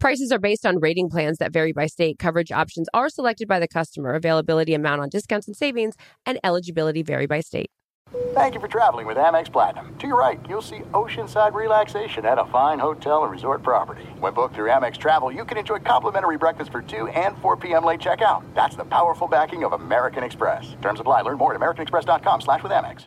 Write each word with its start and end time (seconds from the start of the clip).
Prices 0.00 0.32
are 0.32 0.38
based 0.38 0.64
on 0.64 0.80
rating 0.80 1.10
plans 1.10 1.36
that 1.38 1.52
vary 1.52 1.72
by 1.72 1.86
state. 1.86 2.18
Coverage 2.18 2.50
options 2.50 2.88
are 2.94 3.10
selected 3.10 3.46
by 3.46 3.60
the 3.60 3.68
customer. 3.68 4.14
Availability, 4.14 4.72
amount 4.72 5.02
on 5.02 5.10
discounts 5.10 5.46
and 5.46 5.54
savings, 5.54 5.94
and 6.24 6.40
eligibility 6.42 7.02
vary 7.02 7.26
by 7.26 7.40
state. 7.40 7.70
Thank 8.32 8.54
you 8.54 8.60
for 8.60 8.66
traveling 8.66 9.06
with 9.06 9.18
Amex 9.18 9.52
Platinum. 9.52 9.94
To 9.98 10.06
your 10.06 10.18
right, 10.18 10.40
you'll 10.48 10.62
see 10.62 10.78
oceanside 10.94 11.52
relaxation 11.52 12.24
at 12.24 12.38
a 12.38 12.46
fine 12.46 12.78
hotel 12.78 13.24
and 13.24 13.30
resort 13.30 13.62
property. 13.62 14.04
When 14.18 14.32
booked 14.32 14.54
through 14.54 14.70
Amex 14.70 14.96
Travel, 14.96 15.30
you 15.30 15.44
can 15.44 15.58
enjoy 15.58 15.80
complimentary 15.80 16.38
breakfast 16.38 16.72
for 16.72 16.80
2 16.80 17.08
and 17.08 17.36
4 17.38 17.58
p.m. 17.58 17.84
late 17.84 18.00
checkout. 18.00 18.42
That's 18.54 18.76
the 18.76 18.86
powerful 18.86 19.28
backing 19.28 19.64
of 19.64 19.74
American 19.74 20.24
Express. 20.24 20.76
Terms 20.80 21.00
apply. 21.00 21.20
Learn 21.22 21.36
more 21.36 21.54
at 21.54 21.60
americanexpress.com 21.60 22.40
slash 22.40 22.62
with 22.62 22.72
Amex. 22.72 23.06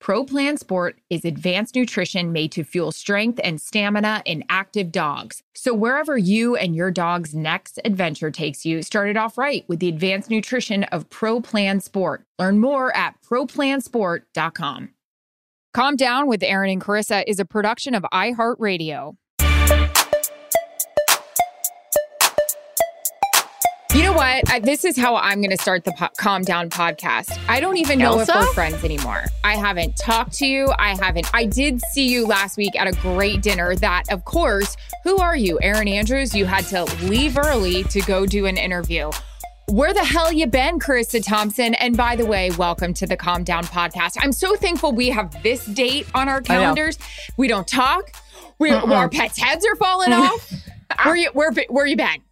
Pro 0.00 0.24
Plan 0.24 0.56
Sport 0.56 1.00
is 1.10 1.24
advanced 1.24 1.74
nutrition 1.74 2.30
made 2.30 2.52
to 2.52 2.64
fuel 2.64 2.92
strength 2.92 3.40
and 3.42 3.60
stamina 3.60 4.22
in 4.24 4.44
active 4.48 4.92
dogs. 4.92 5.42
So 5.54 5.74
wherever 5.74 6.16
you 6.16 6.54
and 6.54 6.76
your 6.76 6.90
dog's 6.90 7.34
next 7.34 7.80
adventure 7.84 8.30
takes 8.30 8.64
you, 8.64 8.82
start 8.82 9.08
it 9.08 9.16
off 9.16 9.38
right 9.38 9.64
with 9.68 9.80
the 9.80 9.88
advanced 9.88 10.30
nutrition 10.30 10.84
of 10.84 11.08
Pro 11.08 11.40
Plan 11.40 11.80
Sport. 11.80 12.24
Learn 12.38 12.58
more 12.58 12.94
at 12.96 13.14
ProPlansport.com. 13.22 14.90
Calm 15.74 15.96
Down 15.96 16.26
with 16.26 16.42
Erin 16.42 16.70
and 16.70 16.82
Charissa 16.82 17.24
is 17.26 17.38
a 17.38 17.44
production 17.44 17.94
of 17.94 18.02
iHeartRadio. 18.12 19.16
Know 24.06 24.12
what? 24.12 24.48
I, 24.52 24.60
this 24.60 24.84
is 24.84 24.96
how 24.96 25.16
I'm 25.16 25.40
going 25.40 25.50
to 25.50 25.60
start 25.60 25.82
the 25.82 25.90
po- 25.90 26.10
Calm 26.16 26.42
Down 26.42 26.70
podcast. 26.70 27.36
I 27.48 27.58
don't 27.58 27.76
even 27.76 27.98
know 27.98 28.20
Elsa? 28.20 28.38
if 28.38 28.38
we're 28.38 28.52
friends 28.52 28.84
anymore. 28.84 29.24
I 29.42 29.56
haven't 29.56 29.96
talked 29.96 30.34
to 30.34 30.46
you. 30.46 30.72
I 30.78 30.94
haven't. 30.94 31.28
I 31.34 31.44
did 31.44 31.80
see 31.92 32.06
you 32.06 32.24
last 32.24 32.56
week 32.56 32.78
at 32.78 32.86
a 32.86 32.92
great 33.00 33.42
dinner 33.42 33.74
that, 33.74 34.04
of 34.12 34.24
course, 34.24 34.76
who 35.02 35.18
are 35.18 35.36
you? 35.36 35.58
Erin 35.60 35.88
Andrews. 35.88 36.36
You 36.36 36.44
had 36.44 36.66
to 36.66 36.84
leave 37.04 37.36
early 37.36 37.82
to 37.82 38.00
go 38.02 38.26
do 38.26 38.46
an 38.46 38.56
interview. 38.56 39.10
Where 39.70 39.92
the 39.92 40.04
hell 40.04 40.32
you 40.32 40.46
been, 40.46 40.78
Charissa 40.78 41.20
Thompson? 41.20 41.74
And 41.74 41.96
by 41.96 42.14
the 42.14 42.26
way, 42.26 42.52
welcome 42.52 42.94
to 42.94 43.08
the 43.08 43.16
Calm 43.16 43.42
Down 43.42 43.64
podcast. 43.64 44.18
I'm 44.20 44.30
so 44.30 44.54
thankful 44.54 44.92
we 44.92 45.08
have 45.10 45.42
this 45.42 45.66
date 45.66 46.06
on 46.14 46.28
our 46.28 46.40
calendars. 46.40 46.96
We 47.36 47.48
don't 47.48 47.66
talk. 47.66 48.12
We, 48.60 48.70
our 48.70 49.08
pets' 49.08 49.36
heads 49.36 49.66
are 49.66 49.74
falling 49.74 50.12
off. 50.12 50.52
Where 51.02 51.16
you 51.16 51.30
where 51.32 51.50
where 51.70 51.86
you 51.86 51.96
been? 51.96 52.22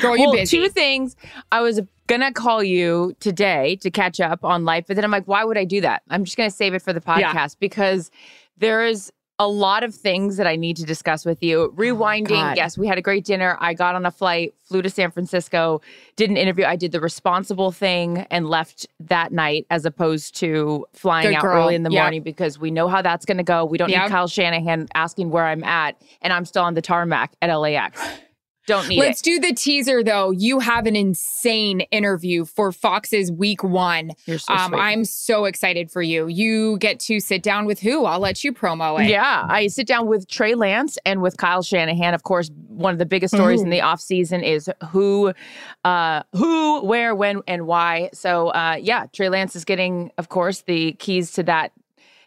Girl, 0.00 0.16
you 0.16 0.24
well, 0.24 0.32
busy. 0.32 0.56
two 0.58 0.68
things. 0.68 1.16
I 1.52 1.60
was 1.60 1.80
gonna 2.06 2.32
call 2.32 2.62
you 2.62 3.14
today 3.20 3.76
to 3.76 3.90
catch 3.90 4.20
up 4.20 4.44
on 4.44 4.64
life, 4.64 4.84
but 4.86 4.96
then 4.96 5.04
I'm 5.04 5.10
like, 5.10 5.26
why 5.26 5.44
would 5.44 5.56
I 5.58 5.64
do 5.64 5.80
that? 5.80 6.02
I'm 6.10 6.24
just 6.24 6.36
gonna 6.36 6.50
save 6.50 6.74
it 6.74 6.82
for 6.82 6.92
the 6.92 7.00
podcast 7.00 7.20
Yeah. 7.34 7.46
because 7.60 8.10
there 8.58 8.84
is 8.84 9.10
a 9.40 9.48
lot 9.48 9.82
of 9.82 9.92
things 9.92 10.36
that 10.36 10.46
I 10.46 10.54
need 10.54 10.76
to 10.76 10.84
discuss 10.84 11.24
with 11.24 11.42
you. 11.42 11.62
Oh, 11.62 11.68
Rewinding, 11.70 12.28
God. 12.28 12.56
yes, 12.56 12.78
we 12.78 12.86
had 12.86 12.98
a 12.98 13.02
great 13.02 13.24
dinner. 13.24 13.56
I 13.58 13.74
got 13.74 13.96
on 13.96 14.06
a 14.06 14.12
flight, 14.12 14.54
flew 14.62 14.80
to 14.80 14.88
San 14.88 15.10
Francisco, 15.10 15.80
did 16.14 16.30
an 16.30 16.36
interview. 16.36 16.64
I 16.64 16.76
did 16.76 16.92
the 16.92 17.00
responsible 17.00 17.72
thing 17.72 18.26
and 18.30 18.48
left 18.48 18.86
that 19.00 19.32
night 19.32 19.66
as 19.70 19.84
opposed 19.84 20.36
to 20.36 20.86
flying 20.92 21.26
Good 21.30 21.34
out 21.38 21.42
girl. 21.42 21.64
early 21.64 21.74
in 21.74 21.82
the 21.82 21.90
Yeah. 21.90 22.02
morning 22.02 22.22
because 22.22 22.60
we 22.60 22.70
know 22.70 22.86
how 22.86 23.02
that's 23.02 23.24
gonna 23.24 23.42
go. 23.42 23.64
We 23.64 23.76
don't 23.76 23.88
Yeah. 23.90 24.02
need 24.02 24.10
Kyle 24.10 24.28
Shanahan 24.28 24.86
asking 24.94 25.30
where 25.30 25.46
I'm 25.46 25.64
at, 25.64 25.96
and 26.22 26.32
I'm 26.32 26.44
still 26.44 26.62
on 26.62 26.74
the 26.74 26.82
tarmac 26.82 27.32
at 27.42 27.50
LAX. 27.52 28.00
Don't 28.66 28.88
need 28.88 28.98
Let's 28.98 29.20
it. 29.20 29.24
do 29.24 29.40
the 29.40 29.52
teaser 29.52 30.02
though. 30.02 30.30
You 30.30 30.58
have 30.60 30.86
an 30.86 30.96
insane 30.96 31.80
interview 31.90 32.44
for 32.44 32.72
Fox's 32.72 33.30
week 33.30 33.62
one. 33.62 34.12
You're 34.26 34.38
so 34.38 34.54
um. 34.54 34.74
I'm 34.74 35.04
so 35.04 35.44
excited 35.44 35.90
for 35.90 36.02
you. 36.02 36.26
You 36.28 36.78
get 36.78 36.98
to 37.00 37.20
sit 37.20 37.42
down 37.42 37.66
with 37.66 37.80
who? 37.80 38.04
I'll 38.04 38.20
let 38.20 38.42
you 38.42 38.52
promo 38.52 39.02
it. 39.02 39.10
Yeah, 39.10 39.46
I 39.48 39.66
sit 39.66 39.86
down 39.86 40.06
with 40.06 40.28
Trey 40.28 40.54
Lance 40.54 40.96
and 41.04 41.20
with 41.20 41.36
Kyle 41.36 41.62
Shanahan. 41.62 42.14
Of 42.14 42.22
course, 42.22 42.50
one 42.68 42.92
of 42.92 42.98
the 42.98 43.06
biggest 43.06 43.34
stories 43.34 43.62
in 43.62 43.70
the 43.70 43.80
off 43.80 44.00
season 44.00 44.42
is 44.42 44.70
who, 44.90 45.32
uh, 45.84 46.22
who, 46.32 46.84
where, 46.84 47.14
when, 47.14 47.42
and 47.46 47.66
why. 47.66 48.10
So, 48.12 48.48
uh, 48.48 48.76
yeah, 48.80 49.06
Trey 49.12 49.28
Lance 49.28 49.54
is 49.54 49.64
getting, 49.64 50.10
of 50.18 50.28
course, 50.28 50.62
the 50.62 50.92
keys 50.94 51.32
to 51.32 51.42
that 51.44 51.72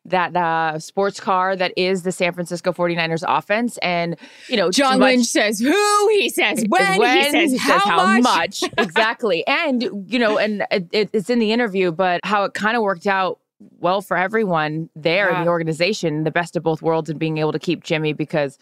that 0.07 0.35
uh, 0.35 0.79
sports 0.79 1.19
car 1.19 1.55
that 1.55 1.73
is 1.77 2.03
the 2.03 2.11
San 2.11 2.33
Francisco 2.33 2.71
49ers 2.73 3.23
offense. 3.27 3.77
And, 3.79 4.15
you 4.47 4.57
know, 4.57 4.71
John 4.71 4.99
much- 4.99 5.15
Lynch 5.15 5.27
says 5.27 5.59
who? 5.59 6.09
He 6.09 6.29
says 6.29 6.63
when. 6.67 7.01
he 7.01 7.49
says 7.49 7.59
how, 7.61 8.19
much. 8.19 8.63
exactly. 8.77 9.45
And, 9.47 9.83
you 10.07 10.17
know, 10.17 10.37
and 10.37 10.65
it, 10.71 10.87
it- 10.91 11.09
it's 11.13 11.29
in 11.29 11.39
the 11.39 11.51
interview, 11.51 11.91
but 11.91 12.21
how 12.23 12.43
it 12.45 12.53
kind 12.53 12.75
of 12.77 12.83
worked 12.83 13.05
out 13.07 13.39
well 13.79 14.01
for 14.01 14.15
everyone 14.15 14.89
there 14.95 15.29
in 15.29 15.43
the 15.43 15.49
organization, 15.49 16.23
the 16.23 16.31
best 16.31 16.55
of 16.55 16.63
both 16.63 16.81
worlds, 16.81 17.09
and 17.09 17.19
being 17.19 17.37
able 17.37 17.51
to 17.51 17.59
keep 17.59 17.83
Jimmy 17.83 18.13
because 18.13 18.57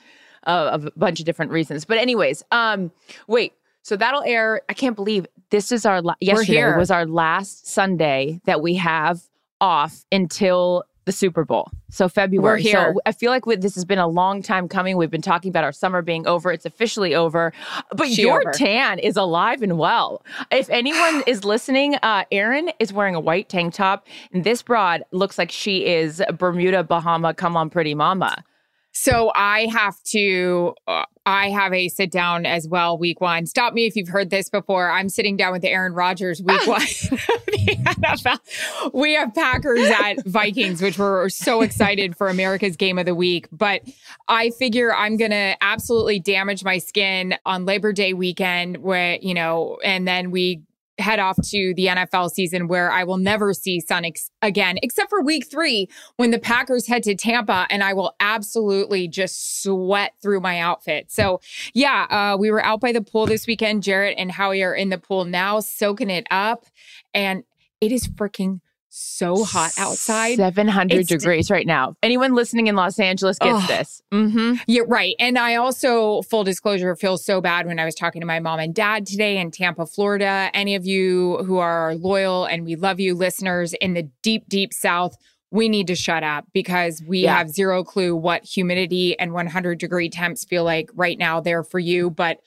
uh, 0.47 0.69
of 0.71 0.85
a 0.85 0.91
bunch 0.95 1.19
of 1.19 1.25
different 1.25 1.51
reasons. 1.51 1.85
But, 1.85 1.97
anyways, 1.97 2.43
um, 2.51 2.91
wait. 3.27 3.53
So 3.81 3.95
that'll 3.95 4.23
air. 4.23 4.61
I 4.67 4.73
can't 4.73 4.95
believe 4.95 5.27
this 5.51 5.71
is 5.71 5.85
our 5.85 6.01
la- 6.01 6.15
yesterday 6.19 6.75
was 6.75 6.89
our 6.89 7.05
last 7.05 7.67
Sunday 7.67 8.41
that 8.45 8.61
we 8.61 8.73
have 8.75 9.21
off 9.61 10.05
until 10.11 10.83
the 11.05 11.11
Super 11.11 11.45
Bowl. 11.45 11.69
So 11.89 12.09
February. 12.09 12.55
We're 12.55 12.57
here. 12.57 12.93
So 12.93 13.01
I 13.05 13.11
feel 13.11 13.31
like 13.31 13.45
we, 13.45 13.55
this 13.55 13.75
has 13.75 13.85
been 13.85 13.99
a 13.99 14.07
long 14.07 14.41
time 14.41 14.67
coming. 14.67 14.97
We've 14.97 15.11
been 15.11 15.21
talking 15.21 15.49
about 15.49 15.63
our 15.63 15.71
summer 15.71 16.01
being 16.01 16.27
over. 16.27 16.51
It's 16.51 16.65
officially 16.65 17.13
over. 17.15 17.53
But 17.95 18.09
She 18.09 18.23
your 18.23 18.41
over. 18.41 18.51
tan 18.51 18.99
is 18.99 19.15
alive 19.15 19.61
and 19.61 19.77
well. 19.77 20.23
If 20.51 20.69
anyone 20.69 21.23
is 21.27 21.43
listening, 21.43 21.95
uh, 22.01 22.25
Erin 22.31 22.71
is 22.79 22.91
wearing 22.91 23.15
a 23.15 23.19
white 23.19 23.49
tank 23.49 23.73
top, 23.75 24.07
and 24.33 24.43
this 24.43 24.61
broad 24.61 25.03
looks 25.11 25.37
like 25.37 25.51
she 25.51 25.85
is 25.85 26.21
Bermuda, 26.37 26.83
Bahama, 26.83 27.33
come 27.33 27.55
on, 27.55 27.69
pretty 27.69 27.93
mama. 27.95 28.43
So 28.91 29.31
I 29.35 29.67
have 29.67 30.01
to, 30.11 30.73
uh, 30.87 31.03
I 31.25 31.49
have 31.49 31.73
a 31.73 31.89
sit 31.89 32.11
down 32.11 32.45
as 32.45 32.67
well 32.67 32.97
week 32.97 33.19
one. 33.19 33.45
Stop 33.47 33.73
me 33.73 33.85
if 33.85 33.95
you've 33.95 34.09
heard 34.09 34.29
this 34.29 34.49
before. 34.49 34.91
I'm 34.91 35.09
sitting 35.09 35.35
down 35.37 35.53
with 35.53 35.63
Aaron 35.63 35.93
Rodgers 35.93 36.41
week 36.41 36.59
ah. 36.61 36.71
one. 36.71 36.81
The 37.55 37.77
NFL. 37.77 38.93
We 38.93 39.13
have 39.13 39.33
Packers 39.33 39.89
at 39.89 40.23
Vikings, 40.25 40.81
which 40.81 40.99
we're 40.99 41.29
so 41.29 41.61
excited 41.61 42.15
for 42.15 42.27
America's 42.27 42.75
game 42.75 42.99
of 42.99 43.05
the 43.05 43.15
week. 43.15 43.47
But 43.51 43.81
I 44.27 44.51
figure 44.51 44.93
I'm 44.93 45.17
going 45.17 45.31
to 45.31 45.55
absolutely 45.61 46.19
damage 46.19 46.63
my 46.63 46.77
skin 46.77 47.35
on 47.45 47.65
Labor 47.65 47.93
Day 47.93 48.13
weekend 48.13 48.77
where, 48.77 49.17
you 49.21 49.33
know, 49.33 49.79
and 49.83 50.07
then 50.07 50.31
we 50.31 50.61
head 50.97 51.19
off 51.19 51.37
to 51.49 51.73
the 51.75 51.87
NFL 51.87 52.31
season 52.31 52.67
where 52.67 52.91
I 52.91 53.03
will 53.03 53.17
never 53.17 53.53
see 53.53 53.81
ex- 53.89 54.31
again, 54.41 54.77
except 54.81 55.09
for 55.09 55.21
week 55.21 55.47
three 55.49 55.89
when 56.17 56.31
the 56.31 56.39
Packers 56.39 56.87
head 56.87 57.03
to 57.03 57.15
Tampa 57.15 57.67
and 57.69 57.83
I 57.83 57.93
will 57.93 58.15
absolutely 58.19 59.07
just 59.07 59.61
sweat 59.61 60.13
through 60.21 60.39
my 60.39 60.59
outfit. 60.59 61.11
So, 61.11 61.41
yeah, 61.73 62.05
uh, 62.09 62.37
we 62.37 62.51
were 62.51 62.63
out 62.63 62.79
by 62.79 62.91
the 62.91 63.01
pool 63.01 63.25
this 63.25 63.45
weekend. 63.47 63.83
Jarret 63.83 64.15
and 64.17 64.31
Howie 64.31 64.63
are 64.63 64.73
in 64.73 64.89
the 64.89 64.97
pool 64.97 65.25
now, 65.25 65.59
soaking 65.59 66.09
it 66.09 66.27
up. 66.31 66.65
And 67.13 67.43
it 67.81 67.91
is 67.91 68.07
freaking 68.07 68.61
so 68.97 69.43
hot 69.43 69.71
outside. 69.77 70.37
700 70.37 70.93
It's- 71.01 71.07
degrees 71.07 71.51
right 71.51 71.67
now. 71.67 71.95
Anyone 72.01 72.33
listening 72.33 72.67
in 72.67 72.75
Los 72.75 72.97
Angeles 72.97 73.37
gets 73.37 73.67
this. 73.67 74.01
Mm-hmm. 74.13 74.53
Yeah, 74.67 74.83
right. 74.87 75.15
And 75.19 75.37
I 75.37 75.55
also, 75.55 76.21
full 76.21 76.45
disclosure, 76.45 76.95
feel 76.95 77.17
so 77.17 77.41
bad 77.41 77.67
when 77.67 77.77
I 77.77 77.83
was 77.85 77.93
talking 77.93 78.21
to 78.21 78.25
my 78.25 78.39
mom 78.39 78.59
and 78.59 78.73
dad 78.73 79.05
today 79.05 79.37
in 79.37 79.51
Tampa, 79.51 79.85
Florida. 79.85 80.49
Any 80.53 80.75
of 80.75 80.85
you 80.85 81.39
who 81.45 81.57
are 81.57 81.95
loyal 81.95 82.45
and 82.45 82.63
we 82.63 82.75
love 82.77 82.99
you 83.01 83.15
listeners 83.15 83.73
in 83.73 83.93
the 83.95 84.03
deep, 84.23 84.47
deep 84.47 84.73
South, 84.73 85.15
we 85.51 85.67
need 85.67 85.87
to 85.87 85.95
shut 85.95 86.23
up 86.23 86.45
because 86.53 87.03
we 87.05 87.19
Yeah. 87.23 87.37
have 87.37 87.49
zero 87.49 87.83
clue 87.83 88.15
what 88.15 88.45
humidity 88.45 89.19
and 89.19 89.33
100 89.33 89.77
degree 89.77 90.09
temps 90.09 90.45
feel 90.45 90.63
like 90.63 90.89
right 90.95 91.17
now 91.17 91.41
there 91.41 91.63
for 91.63 91.79
you. 91.79 92.09
But 92.09 92.37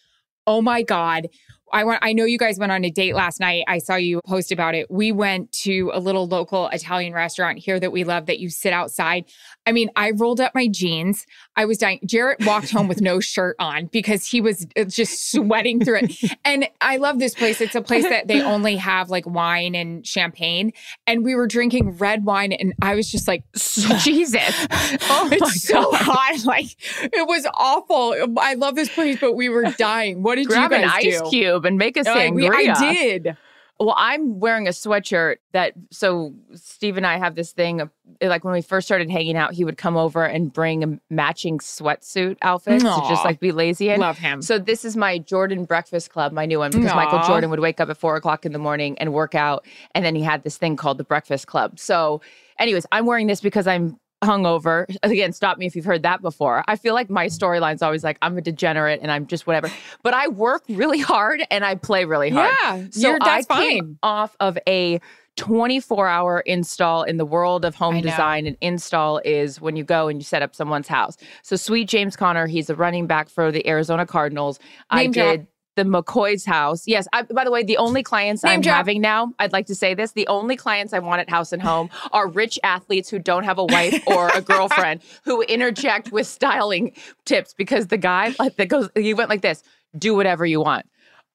oh 0.46 0.62
my 0.62 0.80
God, 0.82 1.28
I 1.72 1.84
want 1.84 1.98
I 2.02 2.12
know 2.12 2.24
you 2.24 2.38
guys 2.38 2.58
went 2.58 2.72
on 2.72 2.84
a 2.84 2.90
date 2.90 3.14
last 3.14 3.40
night. 3.40 3.64
I 3.66 3.78
saw 3.78 3.96
you 3.96 4.20
post 4.26 4.52
about 4.52 4.74
it. 4.74 4.90
We 4.90 5.12
went 5.12 5.52
to 5.64 5.90
a 5.92 6.00
little 6.00 6.26
local 6.26 6.68
Italian 6.68 7.12
restaurant 7.12 7.58
here 7.58 7.78
that 7.80 7.92
we 7.92 8.04
love 8.04 8.26
that 8.26 8.38
you 8.38 8.50
sit 8.50 8.72
outside. 8.72 9.24
I 9.68 9.72
mean, 9.72 9.90
I 9.96 10.12
rolled 10.12 10.40
up 10.40 10.54
my 10.54 10.66
jeans. 10.66 11.26
I 11.54 11.66
was 11.66 11.76
dying. 11.76 12.00
Jarret 12.06 12.46
walked 12.46 12.70
home 12.70 12.88
with 12.88 13.02
no 13.02 13.20
shirt 13.34 13.54
on 13.58 13.86
because 13.86 14.26
he 14.26 14.40
was 14.40 14.66
uh, 14.78 14.84
just 14.84 15.30
sweating 15.30 15.84
through 15.84 16.00
it. 16.04 16.32
And 16.42 16.66
I 16.80 16.96
love 16.96 17.18
this 17.18 17.34
place. 17.34 17.60
It's 17.60 17.74
a 17.74 17.82
place 17.82 18.04
that 18.04 18.28
they 18.28 18.40
only 18.40 18.76
have 18.76 19.10
like 19.10 19.26
wine 19.26 19.74
and 19.74 20.06
champagne. 20.06 20.72
And 21.06 21.22
we 21.22 21.34
were 21.34 21.46
drinking 21.46 21.98
red 21.98 22.24
wine 22.24 22.52
and 22.52 22.72
I 22.80 22.94
was 22.94 23.10
just 23.10 23.28
like, 23.28 23.44
Jesus. 23.54 24.66
Oh 25.10 25.28
it's 25.30 25.62
so 25.62 25.90
hot. 25.92 26.44
Like 26.46 26.66
it 27.02 27.26
was 27.28 27.46
awful. 27.54 28.14
I 28.38 28.54
love 28.54 28.74
this 28.74 28.88
place, 28.88 29.18
but 29.20 29.34
we 29.34 29.48
were 29.50 29.64
dying. 29.76 30.22
What 30.22 30.36
did 30.36 30.46
Grab 30.48 30.70
you 30.70 30.78
an 30.78 30.84
ice 30.84 31.20
do? 31.20 31.28
cube 31.30 31.64
and 31.66 31.76
make 31.76 31.96
a 31.96 32.00
Like, 32.00 32.32
sangria. 32.32 32.34
we- 32.34 32.48
I 32.70 32.92
did. 32.92 33.36
Well, 33.80 33.94
I'm 33.96 34.40
wearing 34.40 34.66
a 34.66 34.70
sweatshirt 34.70 35.36
that 35.52 35.72
so 35.92 36.34
Steve 36.54 36.96
and 36.96 37.06
I 37.06 37.16
have 37.16 37.36
this 37.36 37.52
thing 37.52 37.80
of 37.80 37.90
like 38.20 38.44
when 38.44 38.52
we 38.52 38.60
first 38.60 38.88
started 38.88 39.08
hanging 39.08 39.36
out, 39.36 39.52
he 39.52 39.64
would 39.64 39.76
come 39.76 39.96
over 39.96 40.24
and 40.24 40.52
bring 40.52 40.82
a 40.82 40.98
matching 41.10 41.58
sweatsuit 41.58 42.38
outfits 42.42 42.82
to 42.82 43.00
just 43.08 43.24
like 43.24 43.38
be 43.38 43.52
lazy 43.52 43.90
in. 43.90 44.00
Love 44.00 44.18
him. 44.18 44.42
So 44.42 44.58
this 44.58 44.84
is 44.84 44.96
my 44.96 45.18
Jordan 45.18 45.64
Breakfast 45.64 46.10
Club, 46.10 46.32
my 46.32 46.44
new 46.44 46.58
one, 46.58 46.72
because 46.72 46.92
Michael 46.94 47.22
Jordan 47.26 47.50
would 47.50 47.60
wake 47.60 47.78
up 47.78 47.88
at 47.88 47.96
four 47.96 48.16
o'clock 48.16 48.44
in 48.44 48.52
the 48.52 48.58
morning 48.58 48.98
and 48.98 49.12
work 49.12 49.36
out, 49.36 49.64
and 49.94 50.04
then 50.04 50.16
he 50.16 50.22
had 50.22 50.42
this 50.42 50.56
thing 50.56 50.74
called 50.74 50.98
the 50.98 51.04
Breakfast 51.04 51.46
Club. 51.46 51.78
So, 51.78 52.20
anyways, 52.58 52.86
I'm 52.90 53.06
wearing 53.06 53.28
this 53.28 53.40
because 53.40 53.68
I'm 53.68 53.98
hungover. 54.22 54.86
Again, 55.02 55.32
stop 55.32 55.58
me 55.58 55.66
if 55.66 55.76
you've 55.76 55.84
heard 55.84 56.02
that 56.02 56.22
before. 56.22 56.64
I 56.66 56.76
feel 56.76 56.94
like 56.94 57.08
my 57.10 57.26
storyline's 57.26 57.82
always 57.82 58.02
like 58.04 58.18
I'm 58.22 58.36
a 58.38 58.40
degenerate 58.40 59.00
and 59.02 59.10
I'm 59.10 59.26
just 59.26 59.46
whatever. 59.46 59.70
But 60.02 60.14
I 60.14 60.28
work 60.28 60.64
really 60.68 60.98
hard 61.00 61.42
and 61.50 61.64
I 61.64 61.74
play 61.76 62.04
really 62.04 62.30
hard. 62.30 62.52
Yeah, 62.62 62.86
So 62.90 63.16
I 63.20 63.42
came 63.42 63.84
fine. 63.84 63.98
off 64.02 64.36
of 64.40 64.58
a 64.66 65.00
24 65.36 66.08
hour 66.08 66.40
install 66.40 67.04
in 67.04 67.16
the 67.16 67.24
world 67.24 67.64
of 67.64 67.74
home 67.76 67.96
I 67.96 68.00
design. 68.00 68.46
An 68.46 68.56
install 68.60 69.20
is 69.24 69.60
when 69.60 69.76
you 69.76 69.84
go 69.84 70.08
and 70.08 70.18
you 70.20 70.24
set 70.24 70.42
up 70.42 70.54
someone's 70.54 70.88
house. 70.88 71.16
So, 71.42 71.54
sweet 71.54 71.88
James 71.88 72.16
Conner, 72.16 72.48
he's 72.48 72.68
a 72.68 72.74
running 72.74 73.06
back 73.06 73.28
for 73.28 73.52
the 73.52 73.64
Arizona 73.68 74.04
Cardinals. 74.04 74.58
I 74.90 75.02
Name 75.04 75.12
drop. 75.12 75.26
did 75.36 75.46
the 75.78 75.84
McCoy's 75.84 76.44
house. 76.44 76.82
Yes. 76.86 77.06
I, 77.12 77.22
by 77.22 77.44
the 77.44 77.52
way, 77.52 77.62
the 77.62 77.76
only 77.76 78.02
clients 78.02 78.42
Name 78.42 78.54
I'm 78.54 78.60
drop. 78.60 78.76
having 78.76 79.00
now, 79.00 79.32
I'd 79.38 79.52
like 79.52 79.66
to 79.66 79.76
say 79.76 79.94
this 79.94 80.12
the 80.12 80.26
only 80.26 80.56
clients 80.56 80.92
I 80.92 80.98
want 80.98 81.20
at 81.20 81.30
House 81.30 81.52
and 81.52 81.62
Home 81.62 81.88
are 82.12 82.26
rich 82.26 82.58
athletes 82.64 83.08
who 83.08 83.20
don't 83.20 83.44
have 83.44 83.58
a 83.58 83.64
wife 83.64 84.02
or 84.08 84.28
a 84.34 84.40
girlfriend 84.40 85.02
who 85.24 85.42
interject 85.42 86.10
with 86.10 86.26
styling 86.26 86.92
tips 87.24 87.54
because 87.54 87.86
the 87.86 87.96
guy 87.96 88.34
like 88.40 88.56
that 88.56 88.66
goes, 88.68 88.90
he 88.96 89.14
went 89.14 89.30
like 89.30 89.42
this 89.42 89.62
do 89.96 90.14
whatever 90.14 90.44
you 90.44 90.60
want. 90.60 90.86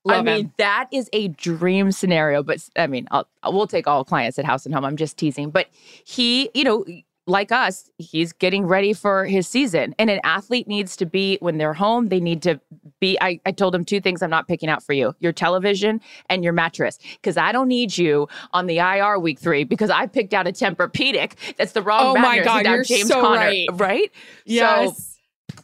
I 0.06 0.16
Love 0.18 0.26
mean, 0.26 0.36
him. 0.46 0.54
that 0.58 0.90
is 0.92 1.10
a 1.14 1.30
dream 1.30 1.94
scenario. 1.94 2.44
But 2.44 2.68
I 2.76 2.88
mean, 2.88 3.08
I'll, 3.12 3.28
we'll 3.46 3.68
take 3.68 3.88
all 3.88 4.04
clients 4.04 4.38
at 4.38 4.44
House 4.44 4.66
and 4.66 4.76
Home. 4.76 4.84
I'm 4.84 4.98
just 4.98 5.18
teasing. 5.18 5.50
But 5.50 5.68
he, 6.04 6.50
you 6.54 6.66
know, 6.66 6.86
like 7.26 7.52
us, 7.52 7.90
he's 7.98 8.34
getting 8.34 8.66
ready 8.66 8.94
for 8.94 9.26
his 9.26 9.48
season. 9.48 9.96
And 9.98 10.10
an 10.10 10.20
athlete 10.24 10.68
needs 10.68 10.96
to 10.98 11.06
be, 11.06 11.38
when 11.40 11.58
they're 11.58 11.74
home, 11.74 12.10
they 12.10 12.20
need 12.20 12.42
to 12.44 12.60
be. 13.00 13.18
I, 13.22 13.40
I 13.46 13.52
told 13.52 13.74
him 13.74 13.86
two 13.86 14.02
things 14.02 14.22
I'm 14.22 14.30
not 14.30 14.48
picking 14.48 14.70
out 14.70 14.84
for 14.84 14.94
you 14.94 15.16
your 15.20 15.32
television 15.32 16.02
and 16.30 16.44
your 16.44 16.54
mattress. 16.54 17.00
Because 17.14 17.38
I 17.38 17.52
don't 17.52 17.68
need 17.68 17.98
you 17.98 18.28
on 18.52 18.68
the 18.68 18.80
IR 18.80 19.20
week 19.20 19.40
three 19.40 19.64
because 19.64 19.90
I 19.90 20.06
picked 20.08 20.34
out 20.34 20.48
a 20.48 20.52
Tempur-Pedic 20.52 21.56
that's 21.58 21.72
the 21.72 21.82
wrong 21.82 22.18
Oh 22.18 22.22
my. 22.22 22.40
God, 22.44 22.66
you're 22.66 22.84
James 22.84 23.08
so 23.08 23.22
Conner, 23.22 23.40
right. 23.40 23.70
right? 23.74 24.12
So, 24.14 24.16
Yes. 24.46 25.13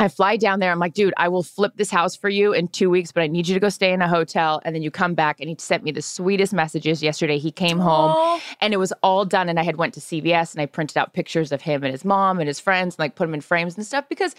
I 0.02 0.08
fly 0.08 0.38
down 0.38 0.60
there. 0.60 0.72
I'm 0.72 0.80
like, 0.80 0.94
dude, 0.94 1.14
I 1.18 1.30
will 1.30 1.42
flip 1.44 1.74
this 1.76 1.90
house 1.90 2.16
for 2.16 2.30
you 2.30 2.54
in 2.54 2.68
two 2.68 2.90
weeks, 2.90 3.12
but 3.12 3.22
I 3.24 3.28
need 3.28 3.48
you 3.48 3.54
to 3.54 3.60
go 3.60 3.70
stay 3.70 3.92
in 3.92 4.02
a 4.02 4.08
hotel. 4.08 4.62
And 4.64 4.76
then 4.76 4.82
you 4.82 4.92
come 4.92 5.14
back. 5.14 5.40
And 5.40 5.50
he 5.50 5.56
sent 5.58 5.84
me 5.84 5.92
the 5.92 6.02
sweetest 6.02 6.54
messages 6.54 7.02
yesterday. 7.02 7.38
He 7.38 7.52
came 7.52 7.80
home 7.80 8.40
and 8.62 8.74
it 8.74 8.78
was 8.78 8.92
all 9.04 9.26
done. 9.26 9.50
And 9.50 9.60
I 9.60 9.64
had 9.64 9.78
went 9.78 9.94
to 9.96 10.00
CVS 10.00 10.54
and 10.54 10.62
I 10.62 10.66
printed 10.68 10.98
out 10.98 11.14
pictures 11.14 11.52
of 11.52 11.62
him 11.62 11.84
and 11.84 11.92
his 11.92 12.06
mom 12.06 12.40
and 12.40 12.48
his 12.48 12.60
friends 12.60 12.96
and 12.96 13.00
like 13.00 13.16
put 13.16 13.26
them 13.26 13.34
in 13.34 13.42
frames 13.42 13.76
and 13.78 13.86
stuff 13.86 14.08
because 14.10 14.36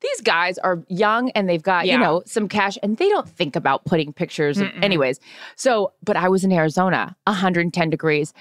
these 0.00 0.20
guys 0.22 0.56
are 0.58 0.82
young 0.88 1.30
and 1.30 1.48
they've 1.48 1.62
got, 1.62 1.86
Yeah. 1.86 1.94
you 1.94 1.98
know, 2.00 2.22
some 2.26 2.48
cash 2.48 2.78
and 2.82 2.96
they 2.98 3.08
don't 3.08 3.28
think 3.28 3.56
about 3.56 3.84
putting 3.84 4.12
pictures. 4.12 4.58
of- 4.58 4.70
anyways, 4.82 5.20
so, 5.56 5.92
but 6.02 6.16
I 6.16 6.28
was 6.28 6.44
in 6.44 6.52
Arizona, 6.52 7.16
110 7.26 7.90
degrees. 7.90 8.32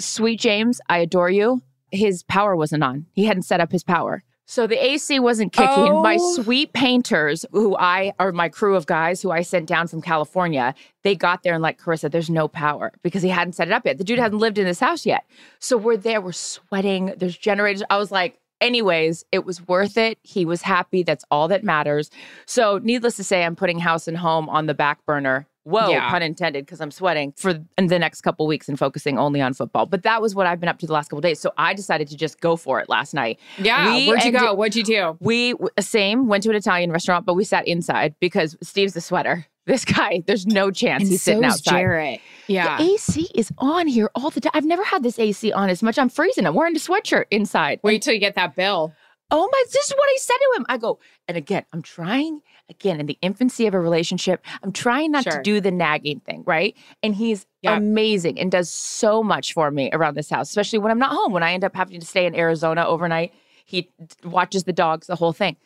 Sweet 0.00 0.40
James, 0.40 0.80
I 0.88 0.98
adore 0.98 1.30
you. 1.30 1.62
His 1.92 2.22
power 2.22 2.56
wasn't 2.56 2.82
on. 2.84 3.06
He 3.12 3.24
hadn't 3.24 3.42
set 3.42 3.60
up 3.60 3.72
his 3.72 3.82
power. 3.84 4.22
So 4.50 4.66
the 4.66 4.84
AC 4.84 5.20
wasn't 5.20 5.52
kicking. 5.52 6.02
My 6.02 6.16
Oh. 6.20 6.34
sweet 6.42 6.72
painters, 6.72 7.46
who 7.52 7.76
I 7.76 8.12
or 8.18 8.32
my 8.32 8.48
crew 8.48 8.74
of 8.74 8.84
guys 8.84 9.22
who 9.22 9.30
I 9.30 9.42
sent 9.42 9.66
down 9.68 9.86
from 9.86 10.02
California, 10.02 10.74
they 11.04 11.14
got 11.14 11.44
there 11.44 11.54
and 11.54 11.62
like 11.62 11.80
Charissa, 11.80 12.10
there's 12.10 12.28
no 12.28 12.48
power 12.48 12.90
because 13.04 13.22
he 13.22 13.28
hadn't 13.28 13.52
set 13.52 13.68
it 13.68 13.72
up 13.72 13.86
yet. 13.86 13.98
The 13.98 14.02
dude 14.02 14.18
hadn't 14.18 14.40
lived 14.40 14.58
in 14.58 14.64
this 14.64 14.80
house 14.80 15.06
yet. 15.06 15.24
So 15.60 15.76
we're 15.76 15.96
there, 15.96 16.20
we're 16.20 16.32
sweating. 16.32 17.14
There's 17.16 17.38
generators. 17.38 17.84
I 17.90 17.96
was 17.96 18.10
like, 18.10 18.40
anyways, 18.60 19.24
it 19.30 19.44
was 19.44 19.64
worth 19.68 19.96
it. 19.96 20.18
He 20.24 20.44
was 20.44 20.62
happy. 20.62 21.04
That's 21.04 21.24
all 21.30 21.46
that 21.46 21.62
matters. 21.62 22.10
So 22.44 22.80
needless 22.82 23.14
to 23.18 23.24
say, 23.24 23.44
I'm 23.44 23.54
putting 23.54 23.78
house 23.78 24.08
and 24.08 24.16
home 24.16 24.48
on 24.48 24.66
the 24.66 24.74
back 24.74 25.06
burner. 25.06 25.46
Whoa, 25.64 25.90
Yeah. 25.90 26.08
pun 26.10 26.22
intended, 26.22 26.64
because 26.64 26.80
I'm 26.80 26.90
sweating 26.90 27.32
for 27.36 27.52
the 27.52 27.98
next 27.98 28.22
couple 28.22 28.46
weeks 28.46 28.68
and 28.68 28.78
focusing 28.78 29.18
only 29.18 29.40
on 29.40 29.52
football. 29.52 29.86
But 29.86 30.02
that 30.04 30.22
was 30.22 30.34
what 30.34 30.46
I've 30.46 30.58
been 30.58 30.68
up 30.70 30.78
to 30.78 30.86
the 30.86 30.92
last 30.92 31.08
couple 31.10 31.20
days. 31.20 31.38
So 31.38 31.52
I 31.58 31.74
decided 31.74 32.08
to 32.08 32.16
just 32.16 32.40
go 32.40 32.56
for 32.56 32.80
it 32.80 32.88
last 32.88 33.12
night. 33.14 33.38
Yeah. 33.58 33.90
We 33.94 34.06
Where'd 34.08 34.20
you 34.20 34.26
ended- 34.28 34.40
go? 34.40 34.54
What'd 34.54 34.74
you 34.76 34.84
do? 34.84 35.16
We 35.20 35.54
same 35.78 36.28
went 36.28 36.42
to 36.44 36.50
an 36.50 36.56
Italian 36.56 36.90
restaurant, 36.90 37.26
but 37.26 37.34
we 37.34 37.44
sat 37.44 37.68
inside 37.68 38.14
because 38.20 38.56
Steve's 38.62 38.94
the 38.94 39.00
sweater. 39.00 39.46
This 39.66 39.84
guy, 39.84 40.24
there's 40.26 40.46
no 40.46 40.72
chance 40.72 41.06
he's 41.08 41.22
sitting 41.22 41.44
outside. 41.44 41.84
Jarret. 41.84 42.20
Yeah. 42.48 42.78
The 42.78 42.82
AC 42.94 43.28
is 43.36 43.52
on 43.58 43.86
here 43.86 44.10
all 44.16 44.30
the 44.30 44.40
time. 44.40 44.50
I've 44.54 44.64
never 44.64 44.82
had 44.82 45.04
this 45.04 45.16
AC 45.18 45.52
on 45.52 45.68
as 45.68 45.80
much. 45.80 45.96
I'm 45.96 46.08
freezing. 46.08 46.44
I'm 46.46 46.54
wearing 46.54 46.74
a 46.74 46.78
sweatshirt 46.80 47.26
inside. 47.30 47.78
Wait 47.84 48.02
till 48.02 48.14
you 48.14 48.18
get 48.18 48.34
that 48.34 48.56
bill. 48.56 48.92
Oh 49.30 49.48
my, 49.52 49.62
this 49.70 49.84
is 49.84 49.92
what 49.92 50.06
I 50.08 50.16
said 50.18 50.34
to 50.34 50.56
him. 50.60 50.66
I 50.68 50.76
go, 50.78 50.98
and 51.28 51.36
again, 51.36 51.64
I'm 51.72 51.82
trying, 51.82 52.40
again, 52.70 53.00
in 53.00 53.06
the 53.06 53.18
infancy 53.20 53.66
of 53.66 53.74
a 53.74 53.80
relationship, 53.80 54.44
I'm 54.62 54.72
trying 54.72 55.10
not 55.12 55.24
to 55.24 55.42
do 55.42 55.60
the 55.60 55.70
nagging 55.70 56.20
thing, 56.20 56.42
right? 56.46 56.76
And 57.02 57.14
he's 57.14 57.46
Yeah. 57.62 57.76
amazing 57.76 58.38
and 58.40 58.50
does 58.50 58.70
so 58.70 59.22
much 59.22 59.52
for 59.52 59.70
me 59.70 59.90
around 59.92 60.14
this 60.16 60.30
house, 60.30 60.48
especially 60.48 60.78
when 60.78 60.90
I'm 60.90 60.98
not 60.98 61.10
home. 61.12 61.32
When 61.32 61.42
I 61.42 61.52
end 61.52 61.64
up 61.64 61.74
having 61.76 62.00
to 62.00 62.06
stay 62.06 62.24
in 62.26 62.34
Arizona 62.34 62.86
overnight, 62.86 63.32
he 63.66 63.90
watches 64.24 64.64
the 64.64 64.72
dogs, 64.72 65.06
the 65.06 65.16
whole 65.16 65.32
thing. 65.32 65.56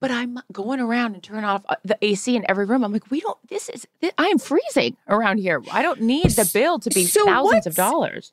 But 0.00 0.10
I'm 0.12 0.38
going 0.52 0.78
around 0.78 1.14
and 1.14 1.22
turning 1.22 1.44
off 1.44 1.62
uh, 1.68 1.74
the 1.84 1.98
AC 2.02 2.36
in 2.36 2.44
every 2.48 2.66
room. 2.66 2.84
I'm 2.84 2.92
like, 2.92 3.10
we 3.10 3.20
don't, 3.20 3.38
this 3.48 3.68
is, 3.68 3.86
I 4.16 4.26
am 4.26 4.38
freezing 4.38 4.96
around 5.08 5.38
here. 5.38 5.60
I 5.72 5.82
don't 5.82 6.02
need 6.02 6.30
the 6.32 6.48
bill 6.52 6.78
to 6.78 6.90
be 6.90 7.04
So 7.04 7.24
thousands 7.24 7.66
of 7.66 7.74
dollars. 7.74 8.32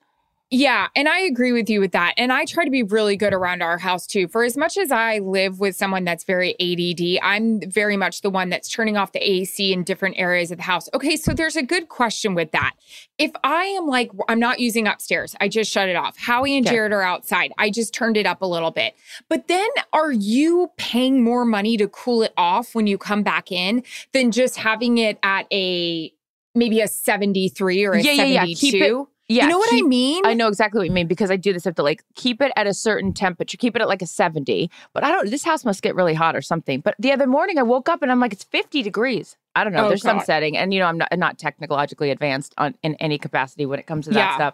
Yeah, 0.52 0.88
and 0.96 1.10
I 1.10 1.22
agree 1.22 1.52
with 1.52 1.72
you 1.72 1.80
with 1.80 1.92
that. 1.94 2.14
And 2.18 2.32
I 2.32 2.46
try 2.46 2.66
to 2.66 2.70
be 2.72 2.84
really 2.84 3.18
good 3.18 3.34
around 3.34 3.64
our 3.64 3.80
house 3.80 4.06
too. 4.06 4.28
For 4.28 4.44
as 4.44 4.56
much 4.56 4.78
as 4.78 4.92
I 4.92 5.18
live 5.18 5.60
with 5.60 5.76
someone 5.76 6.04
that's 6.06 6.24
very 6.24 6.56
ADD, 6.60 7.20
I'm 7.24 7.60
very 7.68 7.98
much 7.98 8.22
the 8.22 8.30
one 8.30 8.50
that's 8.50 8.70
turning 8.70 8.96
off 8.96 9.12
the 9.12 9.28
AC 9.28 9.74
in 9.74 9.84
different 9.84 10.18
areas 10.20 10.52
of 10.52 10.58
the 10.58 10.64
house. 10.64 10.88
Okay, 10.94 11.16
so 11.18 11.34
there's 11.34 11.56
a 11.56 11.64
good 11.64 11.90
question 11.90 12.36
with 12.36 12.52
that. 12.52 12.74
If 13.18 13.32
I 13.44 13.64
am 13.64 13.88
like, 13.88 14.12
I'm 14.30 14.40
not 14.40 14.60
using 14.60 14.88
upstairs, 14.88 15.36
I 15.42 15.48
just 15.50 15.72
shut 15.72 15.90
it 15.90 15.96
off. 15.96 16.16
Howie 16.16 16.56
and 16.56 16.66
Okay. 16.68 16.76
Jarret 16.76 16.92
are 16.92 17.02
outside. 17.02 17.52
I 17.58 17.72
just 17.72 17.92
turned 17.94 18.16
it 18.16 18.28
up 18.28 18.44
a 18.44 18.48
little 18.48 18.72
bit. 18.72 18.94
But 19.28 19.48
then 19.48 19.68
are 19.94 20.12
you 20.12 20.70
paying 20.78 21.24
more 21.24 21.44
money 21.46 21.76
to 21.78 21.88
cool 21.88 22.22
it 22.22 22.34
off 22.38 22.76
when 22.76 22.86
you 22.86 23.00
come 23.00 23.24
back 23.24 23.52
in 23.52 23.84
than 24.14 24.32
just 24.32 24.58
having 24.58 25.00
it 25.00 25.18
at 25.24 25.48
a 25.52 26.14
maybe 26.54 26.82
a 26.82 26.88
73 26.88 27.84
or 27.84 27.94
a 27.94 28.02
Yeah, 28.02 28.12
yeah, 28.12 28.42
72? 28.42 28.66
yeah. 28.68 28.72
Keep 28.72 28.82
it- 28.84 29.08
Yeah. 29.28 29.46
you 29.46 29.50
know 29.50 29.58
what 29.58 29.70
keep- 29.72 29.86
I 29.86 29.88
mean? 29.88 30.26
I 30.26 30.34
know 30.36 30.48
exactly 30.48 30.78
what 30.80 30.86
you 30.88 30.92
mean 30.94 31.08
because 31.08 31.32
I 31.32 31.36
do 31.36 31.52
this. 31.52 31.66
I 31.66 31.70
have 31.70 31.76
to 31.76 31.84
like 31.84 32.04
keep 32.16 32.42
it 32.42 32.52
at 32.56 32.68
a 32.68 32.74
certain 32.76 33.12
temperature, 33.12 33.58
keep 33.58 33.76
it 33.76 33.82
at 33.82 33.88
like 33.88 34.02
a 34.04 34.08
70. 34.08 34.70
But 34.94 35.04
I 35.04 35.12
don't, 35.12 35.30
this 35.32 35.44
house 35.44 35.66
must 35.66 35.82
get 35.82 35.96
really 35.96 36.14
hot 36.14 36.36
or 36.36 36.42
something. 36.42 36.80
But 36.82 36.94
the 37.00 37.12
other 37.12 37.26
morning 37.26 37.58
I 37.58 37.64
woke 37.64 37.90
up 37.90 38.04
and 38.04 38.12
I'm 38.12 38.20
like, 38.20 38.34
it's 38.34 38.44
50 38.44 38.84
degrees. 38.84 39.36
I 39.56 39.64
don't 39.64 39.74
know. 39.74 39.86
Oh, 39.86 39.88
There's 39.88 40.04
some 40.04 40.20
setting. 40.20 40.56
And, 40.58 40.74
you 40.74 40.80
know, 40.80 40.86
I'm 40.86 40.98
not, 41.00 41.10
not 41.18 41.40
technologically 41.40 42.12
advanced 42.12 42.54
on 42.58 42.76
in 42.84 42.94
any 42.96 43.18
capacity 43.18 43.66
when 43.66 43.80
it 43.80 43.88
comes 43.88 44.06
to 44.06 44.12
that 44.12 44.18
Yeah. 44.20 44.36
stuff. 44.36 44.54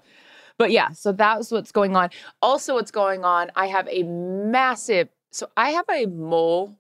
But 0.58 0.72
yeah, 0.72 0.92
so 0.92 1.12
that's 1.12 1.50
what's 1.52 1.72
going 1.72 1.96
on. 1.96 2.10
Also, 2.42 2.76
what's 2.76 2.92
going 2.92 3.26
on, 3.26 3.52
I 3.56 3.66
have 3.68 3.88
a 3.90 4.04
massive, 4.04 5.10
so 5.32 5.48
I 5.58 5.72
have 5.72 5.86
a 5.90 6.06
mole 6.06 6.78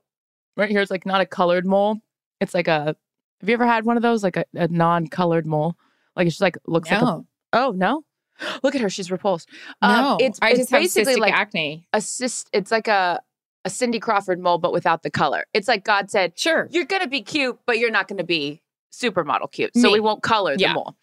right 0.55 0.69
here. 0.69 0.81
It's 0.81 0.91
like 0.91 1.05
not 1.05 1.19
a 1.21 1.25
colored 1.25 1.65
mole. 1.65 2.00
It's 2.39 2.53
like 2.53 2.67
a, 2.67 2.95
have 3.39 3.50
you 3.50 3.53
ever 3.53 3.65
had 3.65 3.86
one 3.86 3.98
of 3.98 4.03
those? 4.03 4.24
Like 4.24 4.38
a, 4.38 4.45
a 4.53 4.67
non 4.67 5.07
colored 5.07 5.45
mole? 5.48 5.75
Like 6.15 6.27
it's 6.27 6.36
just 6.36 6.41
like, 6.41 6.57
looks 6.67 6.91
like 6.91 7.01
a 7.01 7.05
No. 7.05 7.25
Oh 7.53 7.72
no! 7.75 8.03
Look 8.63 8.75
at 8.75 8.81
her; 8.81 8.89
she's 8.89 9.12
repulsed. 9.12 9.50
Um, 9.81 9.91
No, 9.91 10.17
it's 10.20 10.39
I 10.41 10.51
it's 10.51 10.60
just 10.60 10.72
basically 10.72 11.15
like 11.17 11.34
acne. 11.34 11.88
a 11.93 12.01
cyst. 12.01 12.50
It's 12.53 12.72
like 12.72 12.88
a 12.88 13.22
a 13.65 13.70
Cindy 13.70 14.00
Crawford 14.00 14.39
mole, 14.39 14.58
but 14.58 14.74
without 14.74 15.03
the 15.03 15.12
color. 15.12 15.46
It's 15.53 15.67
like 15.67 15.84
God 15.84 16.10
said, 16.10 16.38
Sure. 16.38 16.67
"You're 16.72 16.86
gonna 16.86 17.08
be 17.08 17.22
cute, 17.22 17.60
but 17.67 17.77
you're 17.77 17.91
not 17.91 18.08
gonna 18.08 18.24
be 18.24 18.62
supermodel 18.91 19.51
cute." 19.51 19.75
So 19.75 19.88
Me. 19.88 19.93
we 19.93 20.00
won't 20.00 20.24
color 20.24 20.55
the 20.55 20.62
Yeah. 20.63 20.74
mole. 20.74 20.96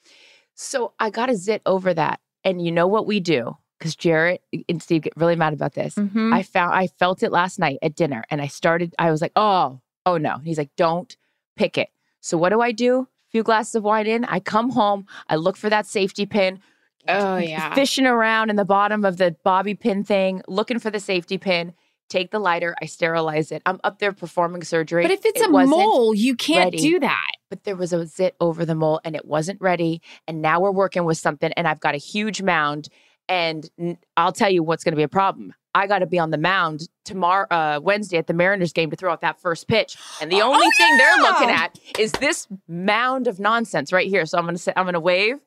So 0.55 0.93
I 0.99 1.11
got 1.11 1.31
a 1.31 1.37
zit 1.37 1.62
over 1.67 1.95
that, 1.95 2.21
and 2.45 2.61
you 2.64 2.73
know 2.73 2.87
what 2.88 3.07
we 3.07 3.21
do? 3.21 3.57
Because 3.78 3.95
Jarret 3.95 4.38
and 4.69 4.83
Steve 4.83 5.02
get 5.02 5.12
really 5.17 5.37
mad 5.37 5.52
about 5.52 5.75
this. 5.75 5.95
Mhm. 5.95 6.35
I 6.35 6.43
found 6.43 6.75
I 6.75 6.88
felt 6.88 7.23
it 7.23 7.31
last 7.31 7.61
night 7.61 7.78
at 7.81 7.95
dinner, 7.95 8.25
and 8.28 8.43
I 8.43 8.49
started. 8.49 8.93
I 8.99 9.12
was 9.12 9.21
like, 9.23 9.33
"Oh, 9.37 9.81
oh 10.05 10.17
no!" 10.17 10.38
He's 10.38 10.59
like, 10.59 10.75
"Don't 10.76 11.17
pick 11.55 11.78
it." 11.78 11.90
So 12.21 12.37
what 12.37 12.49
do 12.49 12.61
I 12.61 12.73
do? 12.73 13.07
Few 13.31 13.43
glasses 13.43 13.75
of 13.77 13.83
wine 13.85 14.07
in, 14.07 14.25
I 14.25 14.41
come 14.41 14.71
home, 14.71 15.07
I 15.29 15.37
look 15.37 15.57
for 15.57 15.69
that 15.71 15.87
safety 15.87 16.27
pin. 16.27 16.61
Oh 17.07 17.37
yeah. 17.39 17.75
Fishing 17.75 18.07
around 18.07 18.51
in 18.51 18.57
the 18.57 18.65
bottom 18.65 19.05
of 19.05 19.17
the 19.17 19.35
bobby 19.45 19.75
pin 19.75 20.05
thing, 20.05 20.43
looking 20.49 20.79
for 20.79 20.91
the 20.91 21.01
safety 21.01 21.39
pin. 21.39 21.73
Take 22.11 22.31
the 22.31 22.39
lighter, 22.39 22.75
I 22.81 22.87
sterilize 22.87 23.53
it. 23.53 23.61
I'm 23.67 23.81
up 23.85 23.99
there 23.99 24.13
performing 24.13 24.63
surgery. 24.65 25.03
But 25.03 25.11
if 25.11 25.27
it's 25.27 25.43
It 25.43 25.49
a 25.49 25.67
mole, 25.67 26.15
you 26.15 26.35
can't 26.37 26.73
ready. 26.73 26.79
do 26.79 27.01
that. 27.01 27.31
but 27.51 27.65
there 27.65 27.77
was 27.77 27.93
a 27.93 28.07
zit 28.07 28.35
over 28.41 28.65
the 28.65 28.75
mole 28.75 29.01
and 29.05 29.15
it 29.15 29.27
wasn't 29.27 29.61
ready. 29.61 30.01
And 30.27 30.41
now 30.41 30.59
we're 30.61 30.71
working 30.71 31.05
with 31.05 31.19
something, 31.19 31.53
and 31.53 31.69
I've 31.69 31.81
got 31.81 31.95
a 31.95 31.99
huge 31.99 32.41
mound. 32.43 32.89
And 33.29 33.69
I'll 34.17 34.33
tell 34.33 34.49
you 34.49 34.63
what's 34.63 34.85
going 34.85 34.93
to 34.93 34.97
be 34.97 35.03
a 35.03 35.09
problem. 35.09 35.53
I 35.79 35.87
got 35.87 36.01
to 36.01 36.07
be 36.07 36.19
on 36.19 36.31
the 36.31 36.39
mound 36.39 36.89
tomorrow, 37.05 37.47
uh, 37.51 37.81
Wednesday 37.83 38.17
at 38.19 38.27
the 38.27 38.35
Mariners 38.35 38.73
game 38.73 38.91
to 38.91 38.97
throw 38.97 39.13
out 39.13 39.21
that 39.21 39.41
first 39.41 39.69
pitch. 39.69 39.97
And 40.21 40.31
the 40.31 40.43
only 40.43 40.67
thing 40.77 40.97
they're 40.99 41.17
looking 41.19 41.51
at 41.51 41.79
is 41.99 42.13
this 42.13 42.47
mound 42.69 43.27
of 43.29 43.39
nonsense 43.39 43.93
right 43.93 44.09
here. 44.09 44.27
So 44.27 44.39
I'm 44.39 44.45
going 44.45 44.57
to 44.57 44.63
say, 44.63 44.73
I'm 44.77 44.85
going 44.85 44.95
to 44.95 45.01
wave 45.01 45.39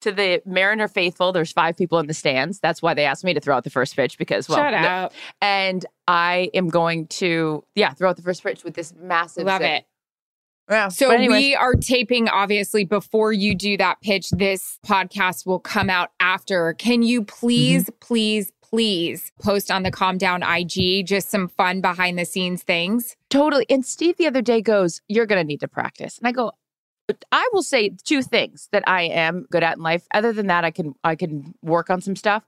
to 0.00 0.12
the 0.12 0.42
Mariner 0.46 0.88
faithful. 0.88 1.32
There's 1.32 1.52
five 1.52 1.76
people 1.76 1.98
in 1.98 2.06
the 2.06 2.14
stands. 2.14 2.60
That's 2.60 2.80
why 2.82 2.94
they 2.94 3.04
asked 3.04 3.24
me 3.24 3.34
to 3.34 3.40
throw 3.40 3.56
out 3.56 3.64
the 3.64 3.70
first 3.70 3.96
pitch 3.96 4.18
because, 4.18 4.48
well, 4.48 4.58
Shut 4.58 4.72
no- 4.72 4.78
up. 4.88 5.12
and 5.40 5.84
I 6.06 6.50
am 6.54 6.68
going 6.68 7.06
to, 7.08 7.64
yeah, 7.74 7.92
throw 7.94 8.10
out 8.10 8.16
the 8.16 8.22
first 8.22 8.42
pitch 8.42 8.64
with 8.64 8.74
this 8.74 8.92
massive. 9.00 9.44
Love 9.46 9.60
zit. 9.62 9.70
it. 9.70 9.84
Yeah. 10.70 10.88
So 10.88 11.16
we 11.16 11.54
are 11.54 11.72
taping 11.74 12.28
obviously 12.28 12.84
before 12.84 13.32
you 13.32 13.54
do 13.54 13.78
that 13.78 14.02
pitch. 14.02 14.28
This 14.30 14.78
podcast 14.86 15.46
will 15.46 15.60
come 15.60 15.88
out 15.88 16.10
after. 16.20 16.74
Can 16.74 17.02
you 17.02 17.24
please, 17.24 17.84
Mm-hmm. 17.84 17.96
please, 18.00 18.52
please 18.70 19.32
post 19.42 19.70
on 19.70 19.82
the 19.82 19.90
Calm 19.90 20.18
Down 20.18 20.42
IG 20.42 21.06
just 21.06 21.30
some 21.30 21.48
fun 21.48 21.80
behind 21.80 22.18
the 22.18 22.24
scenes 22.24 22.62
things? 22.62 23.16
Totally. 23.30 23.66
And 23.70 23.84
Steve 23.84 24.16
the 24.16 24.26
other 24.26 24.42
day 24.42 24.60
goes, 24.60 25.00
You're 25.08 25.26
going 25.26 25.40
to 25.40 25.46
need 25.46 25.60
to 25.60 25.68
practice. 25.68 26.18
And 26.18 26.26
I 26.28 26.32
go, 26.32 26.52
I 27.32 27.48
will 27.52 27.62
say 27.62 27.90
two 28.04 28.22
things 28.22 28.68
that 28.72 28.84
I 28.86 29.02
am 29.02 29.46
good 29.50 29.62
at 29.62 29.78
in 29.78 29.82
life. 29.82 30.06
Other 30.12 30.32
than 30.32 30.48
that, 30.48 30.64
I 30.64 30.70
can 30.70 30.94
I 31.02 31.14
can 31.16 31.54
work 31.62 31.88
on 31.88 32.00
some 32.02 32.16
stuff. 32.16 32.44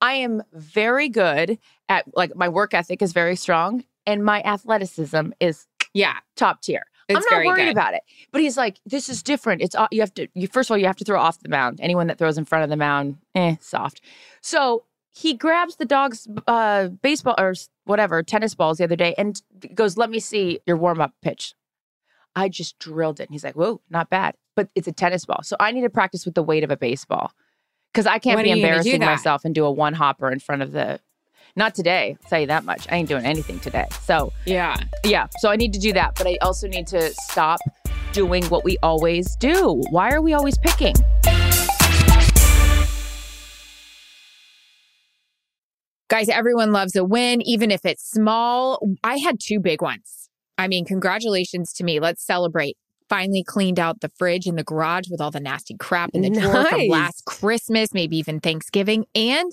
I 0.00 0.14
am 0.14 0.42
very 0.52 1.08
good 1.08 1.58
at 1.88 2.04
like 2.14 2.36
my 2.36 2.48
work 2.48 2.72
ethic 2.74 3.02
is 3.02 3.12
very 3.12 3.34
strong 3.36 3.84
and 4.06 4.24
my 4.24 4.42
athleticism 4.42 5.30
is 5.40 5.66
Yeah. 5.92 6.14
top 6.36 6.62
tier. 6.62 6.84
It's 7.08 7.16
I'm 7.16 7.22
not 7.22 7.30
very 7.30 7.46
worried 7.46 7.64
good. 7.66 7.72
about 7.72 7.94
it. 7.94 8.02
But 8.32 8.40
he's 8.40 8.56
like, 8.56 8.78
this 8.84 9.08
is 9.08 9.22
different. 9.22 9.62
It's 9.62 9.74
you 9.90 10.00
have 10.00 10.14
to. 10.14 10.28
You 10.34 10.46
first 10.48 10.68
of 10.70 10.74
all, 10.74 10.78
you 10.78 10.86
have 10.86 10.96
to 10.96 11.04
throw 11.04 11.20
off 11.20 11.40
the 11.40 11.48
mound. 11.48 11.80
Anyone 11.80 12.06
that 12.08 12.18
throws 12.18 12.36
in 12.38 12.44
front 12.44 12.64
of 12.64 12.70
the 12.70 12.76
mound, 12.76 13.16
eh, 13.34 13.56
soft. 13.60 14.00
So 14.40 14.84
he 15.16 15.32
grabs 15.32 15.76
the 15.76 15.86
dog's 15.86 16.28
uh, 16.46 16.88
baseball 16.88 17.34
or 17.38 17.54
whatever 17.84 18.22
tennis 18.22 18.54
balls 18.54 18.76
the 18.78 18.84
other 18.84 18.96
day 18.96 19.14
and 19.16 19.40
goes, 19.74 19.96
"Let 19.96 20.10
me 20.10 20.20
see 20.20 20.60
your 20.66 20.76
warm 20.76 21.00
up 21.00 21.12
pitch." 21.22 21.54
I 22.34 22.50
just 22.50 22.78
drilled 22.78 23.18
it. 23.18 23.24
And 23.24 23.32
he's 23.34 23.42
like, 23.42 23.54
"Whoa, 23.56 23.80
not 23.88 24.10
bad." 24.10 24.34
But 24.54 24.68
it's 24.74 24.86
a 24.86 24.92
tennis 24.92 25.24
ball, 25.24 25.40
so 25.42 25.56
I 25.58 25.72
need 25.72 25.82
to 25.82 25.90
practice 25.90 26.26
with 26.26 26.34
the 26.34 26.42
weight 26.42 26.64
of 26.64 26.70
a 26.70 26.76
baseball 26.76 27.32
because 27.92 28.06
I 28.06 28.18
can't 28.18 28.36
When 28.36 28.44
be 28.44 28.52
are 28.52 28.56
you 28.56 28.62
gonna 28.62 28.82
do 28.82 28.90
embarrassing 28.90 29.00
myself 29.00 29.44
and 29.46 29.54
do 29.54 29.64
a 29.64 29.70
one 29.70 29.94
hopper 29.94 30.30
in 30.30 30.38
front 30.38 30.60
of 30.62 30.72
the. 30.72 31.00
Not 31.58 31.74
today. 31.74 32.18
I'll 32.22 32.28
tell 32.28 32.40
you 32.40 32.46
that 32.48 32.64
much. 32.64 32.86
I 32.90 32.96
ain't 32.96 33.08
doing 33.08 33.24
anything 33.24 33.58
today. 33.60 33.86
So 34.02 34.34
Yeah. 34.44 34.76
yeah, 35.04 35.28
so 35.38 35.48
I 35.50 35.56
need 35.56 35.72
to 35.72 35.78
do 35.78 35.94
that, 35.94 36.14
but 36.16 36.26
I 36.26 36.36
also 36.42 36.68
need 36.68 36.86
to 36.88 37.14
stop 37.14 37.60
doing 38.12 38.44
what 38.46 38.64
we 38.64 38.76
always 38.82 39.34
do. 39.36 39.82
Why 39.90 40.10
are 40.12 40.20
we 40.20 40.34
always 40.34 40.58
picking? 40.58 40.94
Guys, 46.08 46.28
everyone 46.28 46.72
loves 46.72 46.94
a 46.94 47.04
win, 47.04 47.42
even 47.42 47.70
if 47.70 47.84
it's 47.84 48.08
small. 48.08 48.78
I 49.02 49.16
had 49.16 49.40
two 49.40 49.58
big 49.58 49.82
ones. 49.82 50.28
I 50.56 50.68
mean, 50.68 50.84
congratulations 50.84 51.72
to 51.74 51.84
me. 51.84 51.98
Let's 52.00 52.24
celebrate. 52.24 52.76
Finally 53.08 53.44
cleaned 53.44 53.78
out 53.78 54.00
the 54.00 54.10
fridge 54.16 54.46
and 54.46 54.58
the 54.58 54.64
garage 54.64 55.08
with 55.10 55.20
all 55.20 55.30
the 55.30 55.40
nasty 55.40 55.76
crap 55.78 56.10
in 56.12 56.22
the 56.22 56.30
drawer 56.30 56.64
from 56.64 56.88
last 56.88 57.24
Christmas, 57.24 57.92
maybe 57.92 58.16
even 58.16 58.40
Thanksgiving. 58.40 59.04
And 59.14 59.52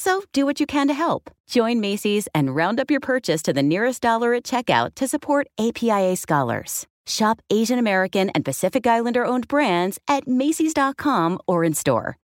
So 0.00 0.22
do 0.32 0.46
what 0.46 0.60
you 0.60 0.64
can 0.64 0.88
to 0.88 0.94
help. 0.94 1.30
Join 1.46 1.78
Macy's 1.78 2.26
and 2.34 2.56
round 2.56 2.80
up 2.80 2.90
your 2.90 3.00
purchase 3.00 3.42
to 3.42 3.52
the 3.52 3.62
nearest 3.62 4.00
dollar 4.00 4.32
at 4.32 4.44
checkout 4.44 4.94
to 4.94 5.06
support 5.06 5.46
APIA 5.58 6.16
scholars. 6.16 6.86
Shop 7.06 7.42
Asian 7.50 7.78
American 7.78 8.30
and 8.30 8.42
Pacific 8.42 8.86
Islander 8.86 9.26
owned 9.26 9.46
brands 9.46 9.98
at 10.08 10.26
Macy's.com 10.26 11.38
or 11.46 11.64
in 11.64 11.74
store. 11.74 12.16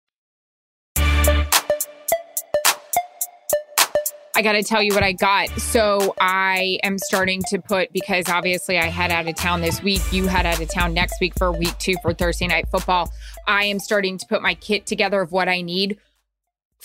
I 4.37 4.43
got 4.43 4.53
to 4.53 4.63
tell 4.63 4.83
you 4.83 4.95
what 4.95 5.03
I 5.03 5.13
got. 5.13 5.49
So 5.61 6.15
I 6.19 6.79
am 6.83 6.99
starting 6.99 7.43
to 7.49 7.59
put 7.59 7.93
because 7.93 8.29
obviously 8.29 8.79
I 8.79 8.85
head 8.87 9.11
out 9.11 9.29
of 9.29 9.35
town 9.35 9.61
this 9.63 9.83
week. 9.83 10.01
You 10.13 10.29
head 10.29 10.47
out 10.47 10.61
of 10.61 10.69
town 10.71 10.95
next 10.95 11.21
week 11.21 11.33
for 11.39 11.53
week 11.53 11.77
two 11.79 11.95
for 12.01 12.15
Thursday 12.15 12.47
night 12.47 12.69
football. 12.69 13.11
I 13.47 13.65
am 13.65 13.79
starting 13.79 14.17
to 14.17 14.27
put 14.27 14.41
my 14.41 14.55
kit 14.55 14.87
together 14.87 15.21
of 15.21 15.33
what 15.33 15.49
I 15.49 15.63
need 15.63 15.99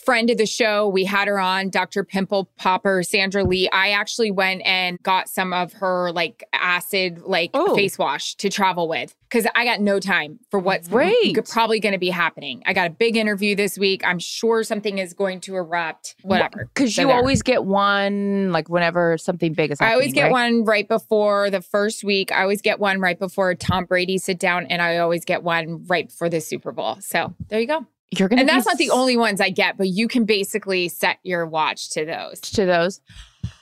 friend 0.04 0.30
of 0.30 0.38
the 0.38 0.46
show. 0.46 0.88
We 0.88 1.06
had 1.06 1.28
her 1.28 1.40
on, 1.40 1.70
Dr. 1.70 2.04
Pimple 2.04 2.50
Popper, 2.58 3.04
Sandra 3.04 3.44
Lee. 3.44 3.70
I 3.72 3.92
actually 3.92 4.32
went 4.32 4.62
and 4.66 5.02
got 5.04 5.30
some 5.30 5.54
of 5.54 5.74
her 5.74 6.12
like 6.12 6.44
acid, 6.54 7.22
like 7.24 7.52
Oh. 7.54 7.76
face 7.76 7.98
wash 7.98 8.36
to 8.36 8.50
travel 8.50 8.88
with 8.88 9.16
because 9.30 9.48
I 9.56 9.64
got 9.66 9.80
no 9.82 10.00
time 10.00 10.40
for 10.50 10.60
what's 10.60 10.88
Great. 10.88 11.38
probably 11.50 11.80
going 11.80 11.94
to 11.94 12.00
be 12.00 12.10
happening. 12.10 12.62
I 12.66 12.74
got 12.74 12.88
a 12.88 12.90
big 12.90 13.16
interview 13.16 13.56
this 13.56 13.78
week. 13.78 14.02
I'm 14.06 14.20
sure 14.20 14.64
something 14.64 14.98
is 14.98 15.14
going 15.14 15.40
to 15.42 15.56
erupt, 15.56 16.16
whatever. 16.22 16.70
Because 16.74 16.98
you 16.98 17.08
there. 17.08 17.16
always 17.16 17.42
get 17.42 17.64
one 17.66 18.52
like 18.52 18.70
whenever 18.70 19.18
something 19.18 19.54
big 19.54 19.72
is 19.72 19.80
I 19.82 19.94
always 19.94 20.14
get 20.14 20.24
right? 20.24 20.32
one 20.32 20.66
right 20.66 20.88
before 20.88 21.50
the 21.50 21.62
first 21.62 22.04
week. 22.04 22.32
I 22.32 22.42
always 22.42 22.62
get 22.62 22.80
one 22.80 23.00
right 23.00 23.18
before 23.18 23.54
Tom 23.56 23.86
Brady 23.86 24.18
sit 24.18 24.40
down, 24.40 24.66
and 24.68 24.82
I 24.82 24.98
always 24.98 25.26
get 25.26 25.44
one 25.44 25.86
right 25.88 26.08
before 26.08 26.30
the 26.30 26.42
Super 26.42 26.72
Bowl. 26.72 26.98
So 27.00 27.34
there 27.50 27.60
you 27.60 27.68
go. 27.68 27.86
You're 28.18 28.28
gonna 28.28 28.42
And 28.42 28.50
that's 28.50 28.66
not 28.66 28.78
the 28.78 28.90
only 28.90 29.16
ones 29.18 29.40
I 29.40 29.50
get, 29.50 29.78
but 29.78 29.88
you 29.88 30.08
can 30.08 30.26
basically 30.26 30.90
set 30.90 31.20
your 31.24 31.46
watch 31.46 31.90
to 31.92 32.06
those. 32.06 32.40
to 32.42 32.66
those. 32.66 33.00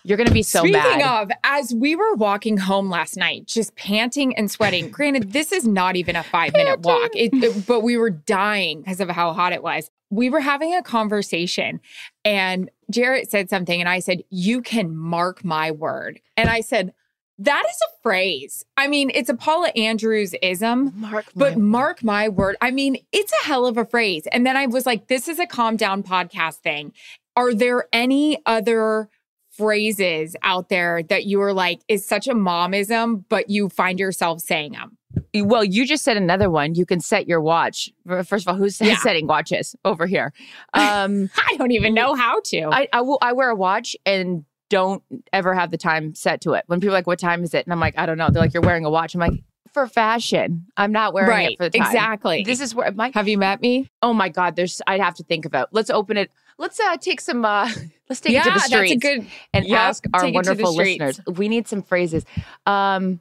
You're 0.03 0.17
gonna 0.17 0.31
be 0.31 0.43
so 0.43 0.63
bad. 0.63 0.83
Speaking 0.83 0.99
mad. 0.99 1.21
of, 1.23 1.31
as 1.43 1.73
we 1.73 1.95
were 1.95 2.15
walking 2.15 2.57
home 2.57 2.89
last 2.89 3.15
night, 3.15 3.45
just 3.45 3.75
panting 3.75 4.35
and 4.35 4.49
sweating. 4.49 4.89
granted, 4.89 5.33
this 5.33 5.51
is 5.51 5.67
not 5.67 5.95
even 5.95 6.15
a 6.15 6.23
five 6.23 6.53
minute 6.53 6.79
walk, 6.81 7.11
it, 7.13 7.31
it- 7.33 7.67
but 7.67 7.81
we 7.81 7.95
were 7.97 8.09
dying 8.09 8.81
because 8.81 8.99
of 8.99 9.09
how 9.09 9.33
hot 9.33 9.53
it 9.53 9.61
was. 9.61 9.91
We 10.09 10.29
were 10.31 10.39
having 10.39 10.73
a 10.73 10.81
conversation, 10.81 11.79
and 12.25 12.71
Jarret 12.91 13.29
said 13.29 13.49
something, 13.51 13.79
and 13.79 13.87
I 13.87 13.99
said, 13.99 14.23
"You 14.31 14.61
can 14.63 14.95
mark 14.95 15.45
my 15.45 15.69
word," 15.71 16.19
and 16.35 16.49
I 16.49 16.61
said. 16.61 16.93
That 17.41 17.63
is 17.69 17.77
a 17.87 18.01
phrase. 18.03 18.65
I 18.75 18.87
mean, 18.89 19.11
it's 19.13 19.29
a 19.29 19.33
Paula 19.33 19.69
Andrews 19.69 20.35
ism. 20.41 20.91
Mark, 20.95 21.25
But 21.35 21.53
my- 21.57 21.61
mark 21.79 22.03
my 22.03 22.27
word, 22.29 22.57
I 22.61 22.71
mean, 22.71 22.97
it's 23.13 23.31
a 23.31 23.45
hell 23.45 23.65
of 23.65 23.77
a 23.77 23.85
phrase. 23.85 24.27
And 24.31 24.45
then 24.45 24.57
I 24.57 24.65
was 24.65 24.85
like, 24.85 25.07
this 25.07 25.27
is 25.29 25.39
a 25.39 25.47
calm 25.47 25.77
down 25.77 26.03
podcast 26.03 26.55
thing. 26.57 26.91
Are 27.37 27.53
there 27.53 27.87
any 27.93 28.37
other 28.45 29.07
phrases 29.51 30.35
out 30.43 30.69
there 30.69 31.03
that 31.03 31.25
you 31.25 31.41
are 31.41 31.53
like, 31.53 31.79
is 31.87 32.05
such 32.05 32.27
a 32.27 32.33
momism, 32.33 33.23
but 33.29 33.49
you 33.49 33.69
find 33.69 33.99
yourself 33.99 34.41
saying 34.41 34.73
them? 34.73 34.97
well, 35.35 35.63
you 35.63 35.85
just 35.85 36.03
said 36.03 36.17
another 36.17 36.49
one. 36.49 36.75
You 36.75 36.85
can 36.85 36.99
set 36.99 37.27
your 37.27 37.41
watch. 37.41 37.89
First 38.25 38.45
of 38.45 38.47
all, 38.49 38.55
who's 38.55 38.79
Yeah. 38.79 38.95
setting 38.97 39.27
watches 39.27 39.75
over 39.85 40.05
here? 40.07 40.33
Um, 40.73 41.29
I 41.49 41.55
don't 41.57 41.71
even 41.71 41.93
know 41.93 42.15
how 42.15 42.39
to. 42.45 42.69
I 42.71 42.87
I, 42.93 43.01
will, 43.01 43.17
I 43.21 43.33
wear 43.33 43.49
a 43.49 43.55
watch 43.55 43.95
and 44.05 44.45
don't 44.69 45.03
ever 45.33 45.53
have 45.53 45.71
the 45.71 45.77
time 45.77 46.13
set 46.15 46.41
to 46.41 46.53
it. 46.53 46.63
When 46.67 46.79
people 46.79 46.93
are 46.93 46.97
like, 46.97 47.07
"What 47.07 47.19
time 47.19 47.43
is 47.43 47.53
it?" 47.53 47.65
and 47.65 47.73
I'm 47.73 47.79
like, 47.79 47.97
"I 47.97 48.05
don't 48.05 48.17
know." 48.17 48.29
They're 48.29 48.41
like, 48.41 48.53
"You're 48.53 48.63
wearing 48.63 48.85
a 48.85 48.89
watch." 48.89 49.13
I'm 49.15 49.19
like, 49.21 49.43
"For 49.73 49.87
fashion. 49.87 50.65
I'm 50.77 50.91
not 50.91 51.13
wearing 51.13 51.29
right. 51.29 51.51
it 51.51 51.57
for 51.57 51.69
the 51.69 51.77
time." 51.77 51.87
Exactly. 51.87 52.43
This 52.43 52.61
is 52.61 52.73
where 52.75 52.91
my 52.91 53.11
Have 53.13 53.27
you 53.27 53.37
met 53.37 53.61
me? 53.61 53.89
oh 54.01 54.13
my 54.13 54.29
god. 54.29 54.55
There's 54.55 54.81
I'd 54.87 55.01
have 55.01 55.15
to 55.15 55.23
think 55.23 55.45
about. 55.45 55.69
Let's 55.73 55.89
open 55.89 56.17
it. 56.17 56.31
Let's 56.57 56.79
uh 56.79 56.97
take 56.97 57.21
some. 57.21 57.43
uh 57.45 57.69
Let's 58.09 58.21
take 58.21 58.33
yeah, 58.33 58.41
it 58.41 58.43
to 58.45 58.49
the 58.69 58.69
that's 58.69 58.91
a 58.91 58.95
good. 58.95 59.27
and 59.53 59.67
ask 59.71 60.03
our 60.13 60.21
take 60.21 60.35
it 60.35 60.43
to 60.43 60.55
the 60.55 60.63
wonderful 60.63 60.75
listeners. 60.75 61.19
We 61.27 61.47
need 61.47 61.67
some 61.67 61.83
phrases. 61.83 62.25
Um, 62.65 63.19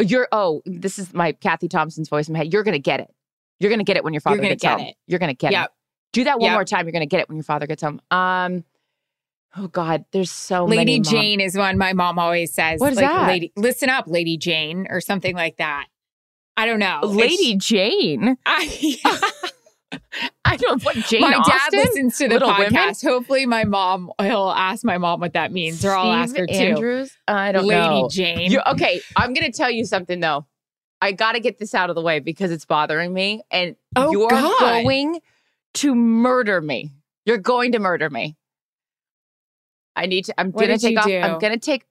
you're 0.00 0.28
oh, 0.32 0.62
this 0.64 0.98
is 0.98 1.12
my 1.12 1.32
Kathy 1.32 1.68
Thompson's 1.68 2.08
voice 2.08 2.28
in 2.28 2.32
my 2.32 2.38
head. 2.38 2.52
You're 2.52 2.62
gonna 2.64 2.78
get 2.78 3.00
it. 3.00 3.12
You're 3.60 3.70
gonna 3.70 3.84
get 3.84 3.96
it 3.96 4.04
when 4.04 4.12
your 4.12 4.20
father 4.20 4.38
gets 4.38 4.62
get 4.62 4.78
home. 4.78 4.88
it. 4.88 4.96
You're 5.06 5.18
gonna 5.20 5.34
get 5.34 5.52
Yep. 5.52 5.64
it. 5.66 5.70
Do 6.12 6.24
that 6.24 6.38
one 6.38 6.46
Yep. 6.50 6.54
more 6.54 6.64
time. 6.64 6.86
You're 6.86 6.92
gonna 6.92 7.06
get 7.06 7.20
it 7.20 7.28
when 7.28 7.36
your 7.36 7.44
father 7.44 7.66
gets 7.66 7.82
home. 7.82 8.00
Um, 8.10 8.64
oh 9.56 9.68
God, 9.68 10.04
there's 10.12 10.30
so 10.30 10.64
Lady 10.64 10.76
many. 10.78 10.96
mom- 11.00 11.04
Jane 11.04 11.40
is 11.40 11.56
one 11.56 11.78
my 11.78 11.92
mom 11.92 12.18
always 12.18 12.52
says. 12.52 12.80
What 12.80 12.92
is 12.92 12.96
like, 12.96 13.06
that? 13.06 13.26
Lady, 13.28 13.52
listen 13.56 13.88
up, 13.88 14.04
Lady 14.06 14.36
Jane, 14.36 14.86
or 14.90 15.00
something 15.00 15.34
like 15.34 15.56
that. 15.58 15.86
I 16.56 16.66
don't 16.66 16.78
know. 16.78 16.98
It's- 17.02 17.14
Lady 17.16 17.56
Jane. 17.56 18.36
I, 18.46 18.96
I 20.44 20.56
don't 20.56 20.82
know 20.82 20.84
what 20.84 20.96
Jane 21.06 21.20
my 21.20 21.34
Austen. 21.34 21.54
dad 21.54 21.72
listens 21.72 22.18
to 22.18 22.28
the 22.28 22.34
Little 22.34 22.48
Women? 22.48 22.72
podcast. 22.72 23.04
Hopefully, 23.06 23.46
my 23.46 23.64
mom 23.64 24.10
he'll 24.20 24.50
ask 24.50 24.84
my 24.84 24.98
mom 24.98 25.20
what 25.20 25.34
that 25.34 25.52
means, 25.52 25.84
or 25.84 25.92
I'll 25.92 26.12
ask 26.12 26.36
her 26.36 26.46
too. 26.46 26.52
Andrews. 26.54 27.16
I 27.28 27.52
don't 27.52 27.66
Lady 27.66 27.80
know. 27.80 28.02
Lady 28.02 28.08
Jane. 28.14 28.50
You 28.50 28.60
okay? 28.68 29.00
I'm 29.16 29.32
gonna 29.34 29.52
tell 29.52 29.70
you 29.70 29.84
something 29.84 30.20
though. 30.20 30.46
I 31.00 31.10
got 31.12 31.32
to 31.32 31.40
get 31.40 31.58
this 31.58 31.74
out 31.74 31.90
of 31.90 31.96
the 31.96 32.00
way 32.00 32.20
because 32.20 32.52
it's 32.52 32.64
bothering 32.64 33.12
me, 33.12 33.42
and 33.50 33.74
Oh, 33.96 34.12
you're 34.12 34.30
God. 34.30 34.60
going 34.84 35.20
to 35.74 35.94
murder 35.96 36.60
me. 36.60 36.90
You're 37.26 37.38
going 37.38 37.72
to 37.72 37.80
murder 37.80 38.08
me. 38.08 38.36
I 39.94 40.06
need 40.06 40.24
to. 40.26 40.40
I'm 40.40 40.52
What 40.52 40.62
gonna 40.62 40.78
take 40.78 40.98
off. 40.98 41.06
do? 41.06 41.18
I'm 41.18 41.38
gonna 41.38 41.58
take. 41.58 41.84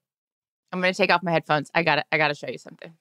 I'm 0.72 0.82
gonna 0.82 0.94
take 0.94 1.12
off 1.12 1.22
my 1.24 1.32
headphones. 1.32 1.70
I 1.74 1.84
got 1.84 1.96
to 1.96 2.06
I 2.12 2.18
got 2.18 2.30
to 2.30 2.36
show 2.36 2.48
you 2.48 2.58
something. 2.58 2.94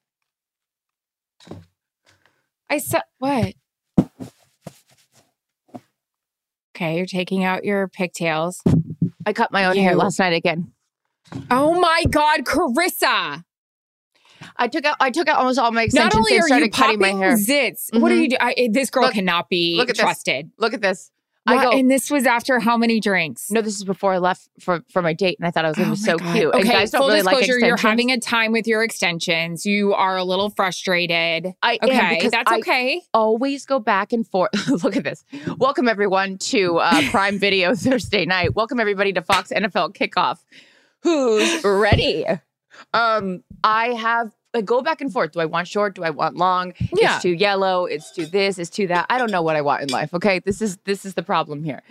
I 2.69 2.78
said 2.78 3.02
what? 3.19 3.54
Okay, 6.76 6.97
you're 6.97 7.06
taking 7.06 7.45
out 7.45 7.65
your 7.65 7.89
pigtails. 7.89 8.63
I 9.26 9.32
cut 9.32 9.52
my 9.52 9.67
own 9.67 9.76
hair 9.76 9.95
last 9.95 10.19
night 10.19 10.32
again. 10.32 10.73
Oh 11.50 11.78
my 11.78 12.04
God, 12.10 12.45
Charissa! 12.45 13.45
I 14.56 14.69
took 14.69 14.84
out. 14.84 14.97
I 15.00 15.10
took 15.10 15.28
out 15.28 15.39
almost 15.39 15.58
all 15.58 15.71
my 15.73 15.82
extensions 15.82 16.15
Not 16.15 16.19
only 16.19 16.36
and 16.36 16.43
are 16.43 16.58
you 16.58 16.71
cutting 16.71 16.99
popping 16.99 17.19
my 17.19 17.26
hair. 17.26 17.36
zits, 17.36 17.89
what 17.99 18.10
are 18.10 18.17
you 18.17 18.28
mm-hmm. 18.28 18.50
doing? 18.56 18.73
This 18.73 18.91
girl 18.91 19.04
Look- 19.04 19.15
cannot 19.15 19.49
be 19.49 19.76
look 19.76 19.91
at 19.91 19.97
this. 19.97 20.02
trusted. 20.02 20.50
Look 20.58 20.75
at 20.75 20.80
this. 20.80 21.10
I 21.58 21.65
go. 21.65 21.71
and 21.73 21.91
this 21.91 22.10
was 22.10 22.26
after 22.26 22.58
how 22.60 22.76
many 22.76 23.00
drinks? 23.00 23.50
no, 23.50 23.60
this 23.63 23.76
is 23.76 23.84
before 23.84 24.13
I 24.13 24.19
left 24.19 24.49
for 24.60 24.82
for 24.93 25.02
my 25.02 25.13
date, 25.13 25.36
and 25.39 25.47
I 25.47 25.50
thought 25.50 25.65
I 25.65 25.69
was 25.69 25.76
gonna 25.76 25.91
Oh 25.91 25.95
be 25.95 25.97
so 26.00 26.17
God. 26.19 26.34
cute. 26.36 26.49
Okay, 26.54 26.60
and 26.60 26.71
guys 26.71 26.91
don't 26.91 27.00
full 27.00 27.08
really 27.08 27.23
like 27.23 27.39
disclosure, 27.39 27.67
you're 27.67 27.76
having 27.76 28.10
a 28.10 28.19
time 28.19 28.52
with 28.52 28.67
your 28.67 28.82
extensions. 28.82 29.65
You 29.67 29.93
are 29.95 30.17
a 30.17 30.25
little 30.25 30.50
frustrated. 30.50 31.52
I 31.63 31.78
am 31.82 31.89
Okay, 31.89 32.15
because 32.17 32.32
that's 32.32 32.50
I 32.50 32.58
okay. 32.58 33.02
always 33.15 33.67
go 33.67 33.78
back 33.78 34.13
and 34.13 34.26
forth. 34.26 34.50
Look 34.84 34.97
at 34.97 35.04
this. 35.04 35.25
Welcome 35.58 35.89
everyone 35.89 36.39
to 36.39 36.78
uh, 36.78 37.02
Prime 37.10 37.39
Video 37.39 37.75
Thursday 37.75 38.25
night. 38.26 38.54
Welcome 38.54 38.80
everybody 38.80 39.13
to 39.15 39.23
Fox 39.23 39.50
NFL 39.54 39.95
Kickoff. 39.97 40.39
Who's 41.02 41.65
ready? 41.65 42.26
Um, 42.95 43.43
I 43.65 43.89
have 43.95 44.32
I 44.54 44.63
go 44.63 44.82
back 44.82 45.00
and 45.00 45.13
forth. 45.13 45.32
Do 45.32 45.41
I 45.41 45.45
want 45.45 45.69
short? 45.69 45.95
Do 45.95 46.02
I 46.02 46.10
want 46.10 46.36
long? 46.36 46.73
Yeah. 46.93 47.15
It's 47.15 47.23
too 47.23 47.30
yellow. 47.30 47.86
It's 47.86 48.10
too 48.10 48.26
this. 48.26 48.58
It's 48.58 48.71
too 48.71 48.86
that. 48.89 49.06
I 49.08 49.19
don't 49.19 49.30
know 49.30 49.43
what 49.43 49.56
I 49.56 49.60
want 49.60 49.82
in 49.82 49.89
life. 49.89 50.13
Okay, 50.15 50.41
this 50.41 50.60
is 50.60 50.76
this 50.84 51.04
is 51.04 51.15
the 51.15 51.23
problem 51.23 51.63
here. 51.63 51.82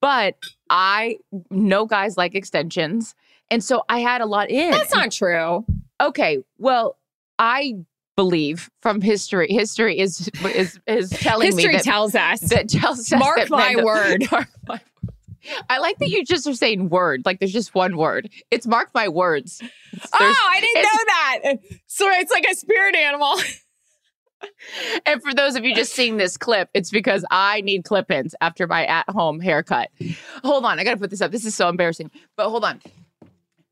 But 0.00 0.36
I 0.70 1.18
know 1.50 1.86
guys 1.86 2.16
like 2.16 2.34
extensions, 2.34 3.14
and 3.50 3.64
so 3.64 3.84
I 3.88 4.00
had 4.00 4.20
a 4.20 4.26
lot 4.26 4.50
in. 4.50 4.70
That's 4.70 4.94
not 4.94 5.10
true. 5.10 5.64
Okay, 6.00 6.38
well, 6.58 6.98
I 7.38 7.76
believe 8.16 8.70
from 8.80 9.00
history. 9.00 9.48
History 9.50 9.98
is 9.98 10.30
is 10.54 10.78
is 10.86 11.10
telling 11.10 11.46
History 11.46 11.68
me 11.68 11.72
that, 11.74 11.84
tells 11.84 12.14
us. 12.14 12.40
that 12.40 12.68
tells 12.68 13.12
us 13.12 13.18
Mark 13.18 13.38
that 13.38 13.50
my 13.50 13.76
word. 13.82 14.24
Mark 14.32 14.48
my 14.68 14.80
word. 15.02 15.13
I 15.68 15.78
like 15.78 15.98
that 15.98 16.08
you 16.10 16.24
just 16.24 16.46
are 16.46 16.54
saying 16.54 16.88
word. 16.88 17.22
Like 17.24 17.38
there's 17.40 17.52
just 17.52 17.74
one 17.74 17.96
word. 17.96 18.30
It's 18.50 18.66
mark 18.66 18.90
my 18.94 19.08
words. 19.08 19.60
Oh, 19.62 19.66
there's- 20.18 20.36
oh, 20.38 20.48
I 20.50 20.60
didn't 20.60 20.82
know 20.82 21.04
that. 21.06 21.78
So 21.86 22.08
it's 22.10 22.30
like 22.30 22.44
a 22.50 22.54
spirit 22.54 22.94
animal. 22.96 23.34
And 25.06 25.22
for 25.22 25.32
those 25.32 25.54
of 25.56 25.64
you 25.64 25.74
just 25.74 25.94
seeing 25.94 26.18
this 26.18 26.36
clip, 26.36 26.68
it's 26.74 26.90
because 26.90 27.24
I 27.30 27.62
need 27.62 27.84
clip-ins 27.84 28.34
after 28.42 28.66
my 28.66 28.84
at-home 28.84 29.40
haircut. 29.40 29.88
Hold 30.42 30.66
on, 30.66 30.78
I 30.78 30.84
gotta 30.84 30.98
put 30.98 31.08
this 31.08 31.22
up. 31.22 31.30
This 31.30 31.46
is 31.46 31.54
so 31.54 31.68
embarrassing. 31.70 32.10
But 32.36 32.50
hold 32.50 32.62
on. 32.62 32.82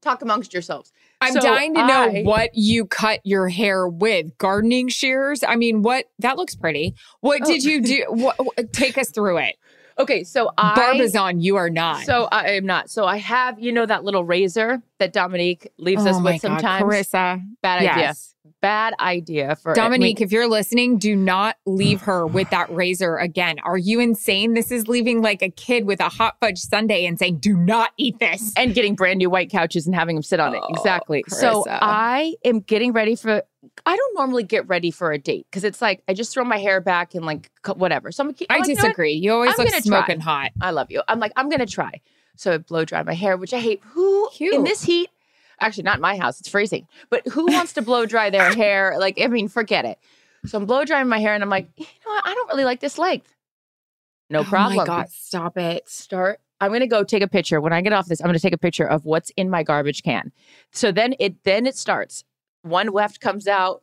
Talk 0.00 0.22
amongst 0.22 0.54
yourselves. 0.54 0.90
I'm 1.20 1.34
So 1.34 1.40
dying 1.40 1.74
to 1.74 1.86
know 1.86 2.02
I- 2.04 2.22
what 2.22 2.50
you 2.54 2.86
cut 2.86 3.20
your 3.24 3.48
hair 3.48 3.86
with. 3.86 4.36
Gardening 4.38 4.88
shears? 4.88 5.44
I 5.46 5.56
mean, 5.56 5.82
what? 5.82 6.06
That 6.20 6.38
looks 6.38 6.54
pretty. 6.54 6.94
What 7.20 7.42
Oh. 7.42 7.46
did 7.46 7.64
you 7.64 7.82
do? 7.82 8.04
What, 8.10 8.36
what- 8.38 8.72
take 8.72 8.96
us 8.96 9.10
through 9.10 9.38
it. 9.38 9.56
Okay, 9.98 10.24
so 10.24 10.50
I 10.58 10.74
Barbizon, 10.74 11.40
you 11.40 11.56
are 11.56 11.70
not. 11.70 12.04
So 12.04 12.28
I 12.32 12.50
am 12.52 12.66
not. 12.66 12.90
So 12.90 13.04
I 13.04 13.18
have, 13.18 13.58
you 13.58 13.72
know, 13.72 13.86
that 13.86 14.04
little 14.04 14.24
razor 14.24 14.82
that 15.02 15.12
Dominique 15.12 15.68
leaves 15.78 16.06
oh 16.06 16.10
us 16.10 16.20
my 16.20 16.32
with 16.32 16.42
God, 16.42 16.60
sometimes. 16.60 16.84
Charissa. 16.84 17.42
Bad 17.60 17.82
idea. 17.82 18.14
Bad 18.60 18.94
idea 19.00 19.56
for 19.56 19.74
Dominique, 19.74 20.18
I 20.18 20.20
mean, 20.20 20.24
if 20.26 20.30
you're 20.32 20.46
listening, 20.46 20.98
do 20.98 21.16
not 21.16 21.56
leave 21.66 22.02
her 22.02 22.24
with 22.38 22.48
that 22.50 22.72
razor 22.72 23.16
again. 23.16 23.56
Are 23.64 23.76
you 23.76 23.98
insane? 23.98 24.54
This 24.54 24.70
is 24.70 24.86
leaving 24.86 25.20
like 25.20 25.42
a 25.42 25.48
kid 25.48 25.84
with 25.84 25.98
a 25.98 26.08
hot 26.08 26.36
fudge 26.40 26.58
sundae 26.58 27.04
and 27.04 27.18
saying, 27.18 27.38
do 27.38 27.56
not 27.56 27.90
eat 27.96 28.20
this. 28.20 28.52
and 28.56 28.72
getting 28.74 28.94
brand 28.94 29.18
new 29.18 29.28
white 29.28 29.50
couches 29.50 29.86
and 29.86 29.94
having 29.96 30.14
them 30.14 30.22
sit 30.22 30.38
on 30.38 30.54
it. 30.54 30.60
Oh, 30.62 30.68
Exactly. 30.70 31.24
So 31.26 31.64
I 31.68 32.34
am 32.44 32.60
getting 32.60 32.92
ready 32.92 33.16
for. 33.16 33.42
I 33.86 33.96
don't 33.96 34.14
normally 34.14 34.44
get 34.44 34.68
ready 34.68 34.92
for 34.92 35.12
a 35.12 35.18
date 35.18 35.46
because 35.50 35.64
it's 35.64 35.82
like 35.82 36.02
I 36.08 36.14
just 36.14 36.32
throw 36.32 36.44
my 36.44 36.58
hair 36.58 36.80
back 36.80 37.14
and 37.14 37.24
like 37.24 37.50
whatever. 37.74 38.12
So 38.12 38.24
I'm. 38.24 38.34
I 38.48 38.54
I'm 38.54 38.60
like, 38.60 38.68
you 38.68 38.74
know 38.76 38.82
disagree. 38.82 39.12
You 39.12 39.32
always 39.32 39.50
I'm 39.50 39.56
look 39.58 39.72
gonna 39.72 39.82
try. 39.82 40.04
smoking 40.04 40.20
hot. 40.20 40.50
I 40.60 40.70
love 40.70 40.90
you. 40.90 41.02
I'm 41.08 41.18
like 41.18 41.32
I'm 41.36 41.48
gonna 41.48 41.66
try. 41.66 42.00
So 42.36 42.54
I 42.54 42.58
blow 42.58 42.84
dry 42.84 43.02
my 43.02 43.14
hair, 43.14 43.36
which 43.36 43.52
I 43.52 43.58
hate. 43.60 43.82
Who 43.92 44.28
in 44.40 44.64
this 44.64 44.82
heat? 44.82 45.10
Actually, 45.60 45.84
not 45.84 45.96
in 45.96 46.00
my 46.00 46.16
house. 46.16 46.40
It's 46.40 46.48
freezing. 46.48 46.86
But 47.08 47.26
who 47.28 47.46
wants 47.46 47.72
to 47.74 47.82
blow 47.82 48.06
dry 48.06 48.30
their 48.30 48.52
hair? 48.54 48.96
Like 48.98 49.20
I 49.20 49.26
mean, 49.28 49.48
forget 49.48 49.84
it. 49.84 49.98
So 50.46 50.58
I'm 50.58 50.66
blow 50.66 50.84
drying 50.84 51.08
my 51.08 51.18
hair, 51.18 51.34
and 51.34 51.42
I'm 51.42 51.50
like, 51.50 51.68
you 51.76 51.84
know 51.84 52.12
what? 52.12 52.26
I 52.26 52.34
don't 52.34 52.48
really 52.48 52.64
like 52.64 52.80
this 52.80 52.98
length. 52.98 53.34
No 54.28 54.44
problem. 54.44 54.72
Oh 54.72 54.82
my 54.82 54.86
God, 54.86 55.10
stop 55.10 55.56
it. 55.58 55.88
Start. 55.88 56.40
I'm 56.60 56.72
gonna 56.72 56.86
go 56.86 57.04
take 57.04 57.22
a 57.22 57.28
picture. 57.28 57.60
When 57.60 57.72
I 57.72 57.80
get 57.80 57.92
off 57.92 58.06
this, 58.06 58.20
I'm 58.20 58.26
gonna 58.26 58.38
take 58.38 58.52
a 58.52 58.58
picture 58.58 58.86
of 58.86 59.04
what's 59.04 59.30
in 59.30 59.50
my 59.50 59.62
garbage 59.62 60.02
can. 60.02 60.32
So 60.72 60.90
then 60.92 61.14
it 61.18 61.42
then 61.44 61.66
it 61.66 61.76
starts. 61.76 62.24
One 62.62 62.88
left 62.88 63.20
comes 63.20 63.46
out, 63.46 63.82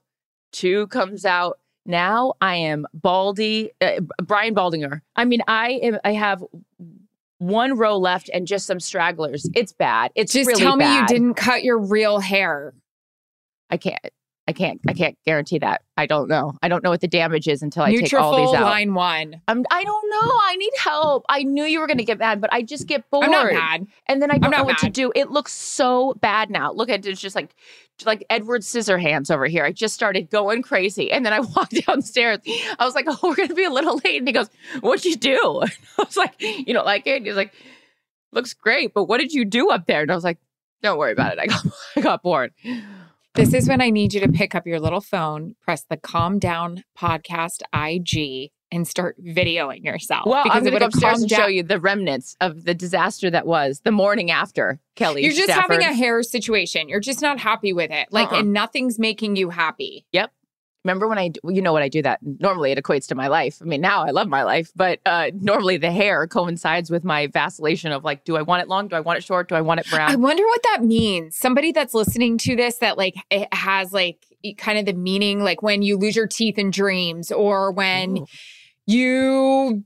two 0.52 0.88
comes 0.88 1.26
out. 1.26 1.60
Now 1.86 2.34
I 2.40 2.56
am 2.56 2.86
Baldy, 2.94 3.72
uh, 3.82 4.00
Brian 4.24 4.56
Baldinger. 4.56 5.02
I 5.16 5.26
mean, 5.26 5.42
I 5.48 5.72
am. 5.84 6.00
I 6.04 6.14
have 6.14 6.44
one 7.40 7.78
row 7.78 7.98
left 7.98 8.30
and 8.32 8.46
just 8.46 8.68
some 8.68 8.80
stragglers. 8.80 9.50
It's 9.56 9.74
bad. 9.74 10.12
It's 10.14 10.34
Just 10.34 10.48
really 10.48 10.62
tell 10.62 10.76
me 10.76 10.94
you 10.94 11.08
didn't 11.08 11.34
cut 11.34 11.64
your 11.64 11.80
real 11.80 12.20
hair. 12.20 12.74
I 13.70 13.78
can't. 13.78 14.00
I 14.50 14.52
can't. 14.52 14.82
I 14.88 14.94
can't 14.94 15.16
guarantee 15.28 15.60
that. 15.60 15.84
I 15.96 16.08
don't 16.08 16.28
know. 16.28 16.54
I 16.64 16.70
don't 16.70 16.84
know 16.84 16.90
what 16.90 17.02
the 17.02 17.08
damage 17.08 17.48
is 17.48 17.62
until 17.62 17.84
I 17.84 17.94
take 17.94 18.12
all 18.16 18.36
these 18.36 18.56
out. 18.56 18.64
line 18.64 18.96
one. 18.96 19.40
I'm, 19.48 19.64
I 19.70 19.84
don't 19.84 20.10
know. 20.10 20.40
I 20.42 20.56
need 20.56 20.74
help. 20.80 21.24
I 21.30 21.44
knew 21.44 21.66
you 21.66 21.80
were 21.80 21.86
going 21.86 22.00
to 22.00 22.04
get 22.04 22.18
mad, 22.18 22.42
but 22.42 22.52
I 22.52 22.64
just 22.64 22.88
get 22.88 23.08
bored. 23.12 23.26
I'm 23.26 23.32
not 23.32 23.54
mad. 23.54 23.86
And 24.08 24.20
then 24.20 24.32
I 24.32 24.40
don't 24.40 24.50
know 24.50 24.64
what 24.64 24.80
to 24.80 24.90
do. 24.90 25.12
It 25.14 25.30
looks 25.30 25.52
so 25.52 26.16
bad 26.20 26.50
now. 26.50 26.72
Look 26.72 26.90
at 26.90 27.06
it. 27.06 27.10
It's 27.12 27.22
just 27.22 27.36
like 27.36 27.54
like 28.08 28.26
Edward 28.32 28.62
Scissorhands 28.62 29.30
over 29.30 29.46
here. 29.46 29.64
I 29.64 29.72
just 29.72 29.94
started 29.94 30.32
going 30.32 30.64
crazy. 30.64 31.12
And 31.12 31.24
then 31.24 31.32
I 31.32 31.40
walked 31.56 31.86
downstairs. 31.86 32.40
I 32.80 32.86
was 32.86 32.96
like, 32.96 33.06
oh, 33.08 33.20
we're 33.22 33.36
going 33.36 33.50
to 33.50 33.56
be 33.56 33.66
a 33.66 33.70
little 33.70 34.02
late. 34.04 34.18
And 34.18 34.28
he 34.28 34.34
goes, 34.34 34.50
what'd 34.80 35.06
you 35.06 35.16
do? 35.16 35.60
And 35.62 35.72
I 36.00 36.04
was 36.04 36.18
like, 36.18 36.34
you 36.40 36.74
don't 36.74 36.88
like 36.88 37.06
it? 37.06 37.24
He's 37.24 37.36
like, 37.36 37.54
looks 38.32 38.56
great. 38.56 38.96
But 38.96 39.04
what 39.04 39.20
did 39.20 39.32
you 39.32 39.46
do 39.46 39.70
up 39.70 39.86
there? 39.86 40.02
And 40.02 40.12
I 40.12 40.16
was 40.16 40.24
like, 40.24 40.40
don't 40.82 40.98
worry 40.98 41.12
about 41.12 41.34
it. 41.34 41.40
I 41.40 41.46
got, 41.46 41.66
I 41.98 42.02
got 42.02 42.24
bored. 42.24 42.52
This 43.36 43.52
mm. 43.52 43.56
is 43.56 43.68
when 43.68 43.82
I 43.82 43.90
need 43.90 44.14
you 44.14 44.20
to 44.22 44.32
pick 44.32 44.56
up 44.56 44.66
your 44.66 44.80
little 44.80 45.02
phone, 45.02 45.56
press 45.62 45.84
the 45.90 45.98
Calm 45.98 46.40
Down 46.40 46.84
Podcast 46.98 47.62
IG, 47.74 48.52
and 48.72 48.88
start 48.88 49.16
videoing 49.24 49.84
yourself. 49.84 50.26
Well, 50.26 50.44
because 50.44 50.62
I'm 50.62 50.68
it 50.68 50.72
going 50.72 50.80
to 50.82 50.86
go 50.86 50.86
upstairs 50.88 51.22
and 51.22 51.30
show 51.30 51.48
you 51.48 51.64
the 51.64 51.80
remnants 51.80 52.36
of 52.40 52.64
the 52.66 52.74
disaster 52.74 53.30
that 53.30 53.46
was 53.46 53.82
the 53.84 53.92
morning 53.92 54.32
after 54.32 54.80
Kelly. 54.96 55.24
You're 55.24 55.34
just 55.34 55.46
Stafford. 55.46 55.82
having 55.82 55.88
a 55.88 55.94
hair 55.94 56.22
situation. 56.24 56.90
You're 56.90 57.00
just 57.00 57.22
not 57.22 57.40
happy 57.40 57.74
with 57.74 57.92
it. 57.92 58.10
Like, 58.12 58.32
Uh-uh. 58.32 58.40
and 58.40 58.54
nothing's 58.54 59.00
making 59.00 59.36
you 59.36 59.50
happy. 59.50 60.06
Yep. 60.12 60.32
Remember 60.86 61.10
when 61.10 61.18
I, 61.18 61.32
you 61.44 61.62
know 61.62 61.74
what 61.74 61.84
I 61.84 61.90
do 61.90 62.02
that 62.04 62.20
normally 62.22 62.72
it 62.72 62.82
equates 62.82 63.08
to 63.08 63.16
my 63.16 63.28
life. 63.28 63.58
I 63.62 63.66
mean, 63.66 63.82
now 63.82 64.04
I 64.04 64.12
love 64.12 64.30
my 64.30 64.44
life, 64.44 64.72
but 64.76 65.00
uh, 65.06 65.32
normally 65.40 65.76
the 65.76 65.92
hair 65.92 66.26
coincides 66.26 66.90
with 66.90 67.04
my 67.04 67.28
vacillation 67.28 67.92
of 67.92 68.06
like, 68.06 68.24
do 68.24 68.38
I 68.38 68.42
want 68.44 68.62
it 68.62 68.70
long? 68.70 68.88
Do 68.88 68.96
I 68.96 69.02
want 69.02 69.18
it 69.18 69.24
short? 69.26 69.50
Do 69.50 69.56
I 69.56 69.62
want 69.62 69.82
it 69.82 69.90
brown? 69.90 70.10
I 70.10 70.16
wonder 70.16 70.44
what 70.44 70.64
that 70.64 70.84
means. 70.84 71.36
Somebody 71.36 71.74
that's 71.74 71.94
listening 71.94 72.38
to 72.40 72.56
this 72.56 72.78
that 72.78 72.98
like 72.98 73.16
it 73.30 73.54
has 73.54 73.92
like 73.92 74.26
kind 74.58 74.80
of 74.80 74.86
the 74.86 74.94
meaning, 74.94 75.44
like 75.44 75.62
when 75.62 75.82
you 75.82 75.98
lose 75.98 76.16
your 76.16 76.28
teeth 76.28 76.58
in 76.58 76.72
dreams 76.72 77.30
or 77.30 77.72
when 77.74 78.20
Ooh. 78.20 78.26
you, 78.86 79.84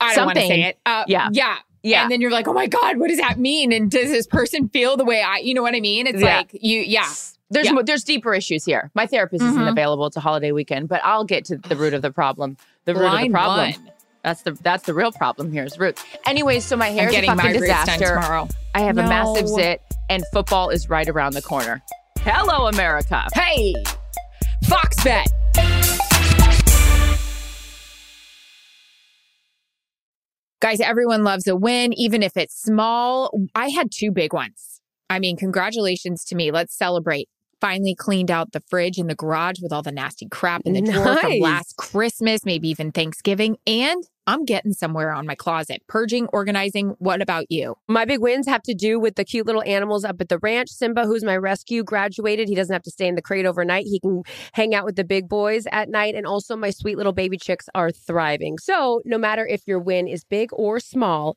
I 0.00 0.14
don't 0.16 0.26
want 0.26 0.38
to 0.38 0.46
say 0.46 0.62
it. 0.62 0.78
Uh, 0.84 1.04
Yeah. 1.06 1.28
Yeah. 1.32 1.56
Yeah. 1.84 2.02
And 2.02 2.10
then 2.12 2.20
you're 2.20 2.30
like, 2.30 2.46
oh 2.48 2.52
my 2.52 2.66
God, 2.66 2.98
what 2.98 3.08
does 3.08 3.18
that 3.18 3.38
mean? 3.38 3.72
And 3.72 3.90
does 3.90 4.10
this 4.10 4.26
person 4.26 4.68
feel 4.68 4.96
the 4.96 5.04
way 5.04 5.20
I, 5.22 5.38
you 5.38 5.54
know 5.54 5.62
what 5.62 5.74
I 5.74 5.80
mean? 5.80 6.06
It's 6.06 6.20
Yeah. 6.20 6.38
like 6.38 6.50
you, 6.52 6.80
yeah. 6.80 7.08
There's 7.52 7.66
Yeah. 7.66 7.82
there's 7.84 8.02
deeper 8.04 8.34
issues 8.34 8.64
here. 8.64 8.90
My 8.94 9.06
therapist 9.06 9.42
isn't 9.44 9.58
Mhm. 9.60 9.70
available. 9.70 10.06
It's 10.06 10.16
a 10.16 10.20
holiday 10.20 10.52
weekend, 10.52 10.88
but 10.88 11.00
I'll 11.04 11.24
get 11.24 11.44
to 11.46 11.58
the 11.58 11.76
root 11.76 11.92
of 11.94 12.02
the 12.02 12.10
problem. 12.10 12.56
The 12.86 12.94
root 12.94 13.04
of 13.12 13.20
the 13.20 13.28
problem. 13.28 13.72
one. 13.72 13.90
That's 14.24 14.42
the 14.42 14.52
that's 14.52 14.84
the 14.84 14.94
real 14.94 15.12
problem 15.12 15.52
here 15.52 15.64
is 15.64 15.78
root. 15.78 15.98
Anyways, 16.26 16.64
so 16.64 16.76
my 16.76 16.88
I'm 16.88 16.94
hair's 16.94 17.14
a 17.14 17.22
fucking 17.26 17.52
disaster. 17.60 18.14
tomorrow. 18.14 18.48
I 18.74 18.80
have 18.82 18.96
a 18.96 19.02
massive 19.02 19.46
No. 19.48 19.54
zit, 19.56 19.80
and 20.08 20.22
football 20.32 20.70
is 20.70 20.88
right 20.88 21.08
around 21.08 21.34
the 21.34 21.42
corner. 21.42 21.82
Hello, 22.20 22.68
America. 22.68 23.26
Hey, 23.34 23.74
Fox 24.68 25.02
Bet. 25.04 25.26
Guys, 30.60 30.80
everyone 30.80 31.24
loves 31.24 31.46
a 31.48 31.56
win, 31.56 31.92
even 31.94 32.22
if 32.22 32.36
it's 32.36 32.54
small. 32.60 33.30
I 33.54 33.68
had 33.70 33.88
two 33.90 34.12
big 34.12 34.32
ones. 34.32 34.80
I 35.10 35.18
mean, 35.18 35.36
congratulations 35.36 36.24
to 36.26 36.36
me. 36.36 36.52
Let's 36.52 36.76
celebrate. 36.76 37.28
Finally 37.62 37.94
cleaned 37.94 38.28
out 38.28 38.50
the 38.50 38.60
fridge 38.68 38.98
in 38.98 39.06
the 39.06 39.14
garage 39.14 39.60
with 39.62 39.72
all 39.72 39.82
the 39.82 39.92
nasty 39.92 40.26
crap 40.28 40.62
in 40.64 40.72
the 40.72 40.82
drawer 40.82 41.16
from 41.16 41.38
last 41.38 41.76
Christmas, 41.76 42.44
maybe 42.44 42.68
even 42.68 42.90
Thanksgiving. 42.90 43.56
And 43.68 44.02
I'm 44.26 44.44
getting 44.44 44.72
somewhere 44.72 45.12
on 45.12 45.26
my 45.26 45.36
closet. 45.36 45.80
Purging, 45.86 46.26
organizing. 46.32 46.94
What 46.98 47.22
about 47.22 47.46
you? 47.50 47.76
My 47.86 48.04
big 48.04 48.20
wins 48.20 48.48
have 48.48 48.62
to 48.62 48.74
do 48.74 48.98
with 48.98 49.14
the 49.14 49.24
cute 49.24 49.46
little 49.46 49.62
animals 49.64 50.04
up 50.04 50.20
at 50.20 50.28
the 50.28 50.38
ranch. 50.38 50.70
Simba, 50.70 51.04
who's 51.06 51.22
my 51.22 51.36
rescue, 51.36 51.84
graduated. 51.84 52.48
He 52.48 52.56
doesn't 52.56 52.72
have 52.72 52.82
to 52.82 52.90
stay 52.90 53.06
in 53.06 53.14
the 53.14 53.22
crate 53.22 53.46
overnight. 53.46 53.84
He 53.86 54.00
can 54.00 54.22
hang 54.54 54.74
out 54.74 54.84
with 54.84 54.96
the 54.96 55.04
big 55.04 55.28
boys 55.28 55.64
at 55.70 55.88
night. 55.88 56.16
And 56.16 56.26
also, 56.26 56.56
my 56.56 56.70
sweet 56.70 56.96
little 56.96 57.12
baby 57.12 57.36
chicks 57.36 57.68
are 57.76 57.92
thriving. 57.92 58.58
So, 58.58 59.02
no 59.04 59.18
matter 59.18 59.46
if 59.46 59.62
your 59.66 59.78
win 59.78 60.08
is 60.08 60.24
big 60.24 60.50
or 60.52 60.80
small, 60.80 61.36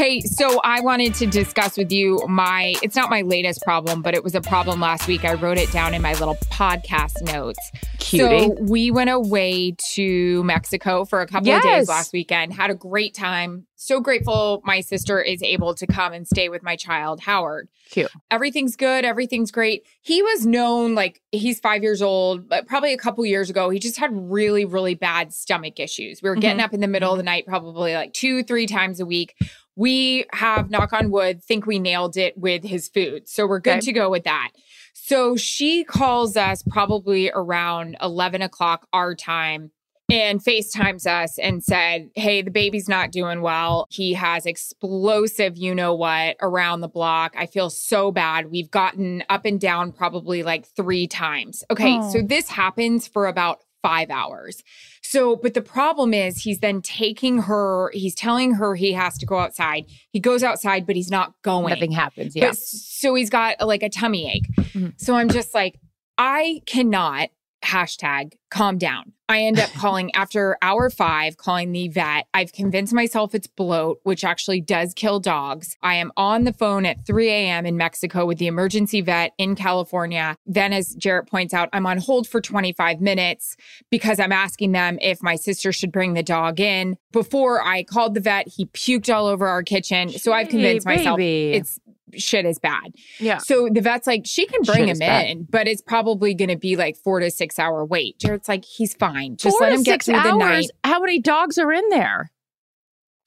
Hey, 0.00 0.22
so 0.22 0.62
I 0.64 0.80
wanted 0.80 1.12
to 1.16 1.26
discuss 1.26 1.76
with 1.76 1.92
you 1.92 2.24
my, 2.26 2.74
it's 2.82 2.96
not 2.96 3.10
my 3.10 3.20
latest 3.20 3.60
problem, 3.60 4.00
but 4.00 4.14
it 4.14 4.24
was 4.24 4.34
a 4.34 4.40
problem 4.40 4.80
last 4.80 5.06
week. 5.06 5.26
I 5.26 5.34
wrote 5.34 5.58
it 5.58 5.70
down 5.72 5.92
in 5.92 6.00
my 6.00 6.14
little 6.14 6.36
podcast 6.50 7.20
notes. 7.30 7.58
Cutie. 7.98 8.46
So 8.46 8.56
we 8.62 8.90
went 8.90 9.10
away 9.10 9.76
to 9.92 10.42
Mexico 10.42 11.04
for 11.04 11.20
a 11.20 11.26
couple 11.26 11.52
of 11.52 11.62
days 11.62 11.86
last 11.86 12.14
weekend, 12.14 12.54
had 12.54 12.70
a 12.70 12.74
great 12.74 13.12
time. 13.12 13.66
So 13.76 14.00
grateful 14.00 14.62
my 14.64 14.80
sister 14.80 15.20
is 15.20 15.42
able 15.42 15.74
to 15.74 15.86
come 15.86 16.14
and 16.14 16.26
stay 16.26 16.48
with 16.48 16.62
my 16.62 16.76
child, 16.76 17.20
Howard. 17.20 17.68
Cute. 17.90 18.10
Everything's 18.30 18.76
good. 18.76 19.04
Everything's 19.04 19.50
great. 19.50 19.86
He 20.00 20.22
was 20.22 20.46
known 20.46 20.94
like 20.94 21.20
he's 21.32 21.60
five 21.60 21.82
years 21.82 22.00
old, 22.00 22.48
but 22.48 22.66
probably 22.66 22.92
a 22.92 22.98
couple 22.98 23.24
years 23.26 23.50
ago, 23.50 23.68
he 23.68 23.78
just 23.78 23.98
had 23.98 24.10
really, 24.12 24.64
really 24.64 24.94
bad 24.94 25.32
stomach 25.32 25.80
issues. 25.80 26.22
We 26.22 26.30
were 26.30 26.36
getting 26.36 26.58
mm-hmm. 26.58 26.64
up 26.66 26.74
in 26.74 26.80
the 26.80 26.88
middle 26.88 27.10
of 27.10 27.18
the 27.18 27.22
mm-hmm. 27.22 27.26
night, 27.26 27.46
probably 27.46 27.94
like 27.94 28.12
two, 28.12 28.42
three 28.42 28.66
times 28.66 29.00
a 29.00 29.06
week. 29.06 29.34
We 29.76 30.26
have, 30.32 30.70
knock 30.70 30.92
on 30.92 31.10
wood, 31.10 31.42
think 31.42 31.66
we 31.66 31.78
nailed 31.78 32.16
it 32.16 32.36
with 32.36 32.64
his 32.64 32.88
food. 32.88 33.28
So 33.28 33.46
we're 33.46 33.60
good 33.60 33.78
Okay. 33.78 33.80
to 33.86 33.92
go 33.92 34.10
with 34.10 34.24
that. 34.24 34.50
So 34.92 35.36
she 35.36 35.84
calls 35.84 36.36
us 36.36 36.62
probably 36.68 37.30
around 37.34 37.96
11 38.02 38.42
o'clock 38.42 38.86
our 38.92 39.14
time 39.14 39.70
and 40.10 40.42
FaceTimes 40.44 41.06
us 41.06 41.38
and 41.38 41.62
said, 41.62 42.10
Hey, 42.16 42.42
the 42.42 42.50
baby's 42.50 42.88
not 42.88 43.12
doing 43.12 43.42
well. 43.42 43.86
He 43.90 44.14
has 44.14 44.44
explosive, 44.44 45.56
you 45.56 45.74
know 45.74 45.94
what, 45.94 46.36
around 46.42 46.80
the 46.80 46.88
block. 46.88 47.34
I 47.38 47.46
feel 47.46 47.70
so 47.70 48.10
bad. 48.10 48.50
We've 48.50 48.70
gotten 48.70 49.22
up 49.30 49.44
and 49.44 49.60
down 49.60 49.92
probably 49.92 50.42
like 50.42 50.66
three 50.66 51.06
times. 51.06 51.62
Okay. 51.70 51.98
Oh. 52.00 52.12
So 52.12 52.22
this 52.22 52.48
happens 52.48 53.06
for 53.06 53.26
about 53.28 53.60
five 53.82 54.10
hours. 54.10 54.62
So, 55.02 55.36
but 55.36 55.54
the 55.54 55.62
problem 55.62 56.12
is 56.14 56.42
he's 56.42 56.60
then 56.60 56.82
taking 56.82 57.42
her, 57.42 57.90
he's 57.92 58.14
telling 58.14 58.54
her 58.54 58.74
he 58.74 58.92
has 58.92 59.18
to 59.18 59.26
go 59.26 59.38
outside. 59.38 59.86
He 60.10 60.20
goes 60.20 60.42
outside, 60.42 60.86
but 60.86 60.96
he's 60.96 61.10
not 61.10 61.34
going. 61.42 61.70
Nothing 61.70 61.92
happens. 61.92 62.36
Yeah. 62.36 62.48
But 62.48 62.58
so 62.58 63.14
he's 63.14 63.30
got 63.30 63.66
like 63.66 63.82
a 63.82 63.88
tummy 63.88 64.30
ache. 64.30 64.48
Mhm. 64.56 64.94
So 65.00 65.14
I'm 65.14 65.28
just 65.28 65.54
like, 65.54 65.80
I 66.18 66.60
cannot 66.66 67.30
hashtag 67.64 68.32
calm 68.50 68.78
down. 68.78 69.12
I 69.28 69.42
end 69.42 69.60
up 69.60 69.70
calling 69.74 70.12
after 70.14 70.58
hour 70.60 70.90
five, 70.90 71.36
calling 71.36 71.72
the 71.72 71.88
vet. 71.88 72.26
I've 72.34 72.52
convinced 72.52 72.92
myself 72.92 73.34
it's 73.34 73.46
bloat, 73.46 74.00
which 74.02 74.24
actually 74.24 74.60
does 74.60 74.92
kill 74.92 75.20
dogs. 75.20 75.76
I 75.82 75.94
am 75.94 76.10
on 76.16 76.44
the 76.44 76.52
phone 76.52 76.84
at 76.84 77.06
3 77.06 77.28
a.m. 77.28 77.64
in 77.64 77.76
Mexico 77.76 78.26
with 78.26 78.38
the 78.38 78.48
emergency 78.48 79.00
vet 79.00 79.32
in 79.38 79.54
California. 79.54 80.36
Then, 80.46 80.72
as 80.72 80.96
Jarret 80.96 81.28
points 81.28 81.54
out, 81.54 81.68
I'm 81.72 81.86
on 81.86 81.98
hold 81.98 82.26
for 82.26 82.40
25 82.40 83.00
minutes 83.00 83.56
because 83.90 84.18
I'm 84.18 84.32
asking 84.32 84.72
them 84.72 84.98
if 85.00 85.22
my 85.22 85.36
sister 85.36 85.72
should 85.72 85.92
bring 85.92 86.14
the 86.14 86.22
dog 86.22 86.58
in. 86.58 86.96
Before 87.12 87.62
I 87.64 87.84
called 87.84 88.14
the 88.14 88.20
vet, 88.20 88.48
he 88.48 88.66
puked 88.66 89.14
all 89.14 89.26
over 89.26 89.46
our 89.46 89.62
kitchen. 89.62 90.10
So 90.10 90.32
I've 90.32 90.48
convinced 90.48 90.88
Hey, 90.88 90.96
myself 90.96 91.20
it's 91.20 91.78
shit 92.16 92.44
is 92.46 92.58
bad. 92.58 92.94
yeah. 93.18 93.38
So 93.38 93.68
the 93.72 93.80
vet's 93.80 94.06
like, 94.06 94.22
she 94.24 94.46
can 94.46 94.62
bring 94.62 94.78
Shit 94.78 94.84
him 94.88 94.92
is 94.92 94.98
bad. 95.00 95.26
in, 95.28 95.44
but 95.50 95.66
it's 95.68 95.82
probably 95.82 96.34
going 96.34 96.48
to 96.50 96.56
be 96.56 96.76
like 96.76 96.96
four 96.96 97.20
to 97.20 97.30
six 97.30 97.58
hour 97.58 97.84
wait. 97.84 98.18
Jarret's 98.18 98.48
like, 98.48 98.64
he's 98.64 98.94
fine. 98.94 99.36
Just 99.36 99.58
Four 99.58 99.66
let 99.68 99.76
him 99.76 99.82
get 99.82 100.02
through 100.02 100.14
the 100.20 100.28
hours. 100.28 100.38
night. 100.38 100.70
How 100.84 101.00
many 101.00 101.18
dogs 101.20 101.58
are 101.58 101.72
in 101.72 101.88
there? 101.90 102.30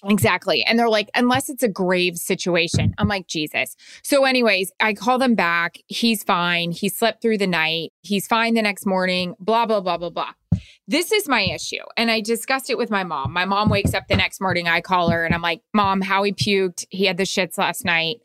Exactly. 0.05 0.63
And 0.65 0.77
they're 0.77 0.89
like, 0.89 1.09
unless 1.15 1.49
it's 1.49 1.63
a 1.63 1.69
grave 1.69 2.17
situation. 2.17 2.93
I'm 2.97 3.07
like, 3.07 3.27
Jesus. 3.27 3.77
So, 4.03 4.25
anyways, 4.25 4.69
I 4.81 4.93
call 4.93 5.17
them 5.17 5.33
back. 5.33 5.77
He's 5.87 6.23
fine. 6.23 6.71
He 6.71 6.89
slept 6.89 7.21
through 7.21 7.37
the 7.37 7.47
night. 7.47 7.93
He's 8.01 8.27
fine 8.27 8.53
the 8.53 8.61
next 8.61 8.85
morning, 8.85 9.33
blah, 9.39 9.65
blah, 9.65 9.79
blah, 9.79 9.97
blah, 9.97 10.09
blah. 10.09 10.31
This 10.89 11.13
is 11.13 11.29
my 11.29 11.43
issue. 11.43 11.83
And 11.95 12.11
I 12.11 12.19
discussed 12.19 12.69
it 12.69 12.77
with 12.77 12.89
my 12.89 13.05
mom. 13.05 13.31
My 13.31 13.45
mom 13.45 13.69
wakes 13.69 13.93
up 13.93 14.09
the 14.09 14.17
next 14.17 14.41
morning. 14.41 14.67
I 14.67 14.81
call 14.81 15.09
her 15.09 15.23
and 15.23 15.33
I'm 15.33 15.41
like, 15.41 15.61
Mom, 15.73 16.01
Howie 16.01 16.33
puked. 16.33 16.85
He 16.89 17.05
had 17.05 17.15
the 17.15 17.23
shits 17.23 17.57
last 17.57 17.85
night. 17.85 18.17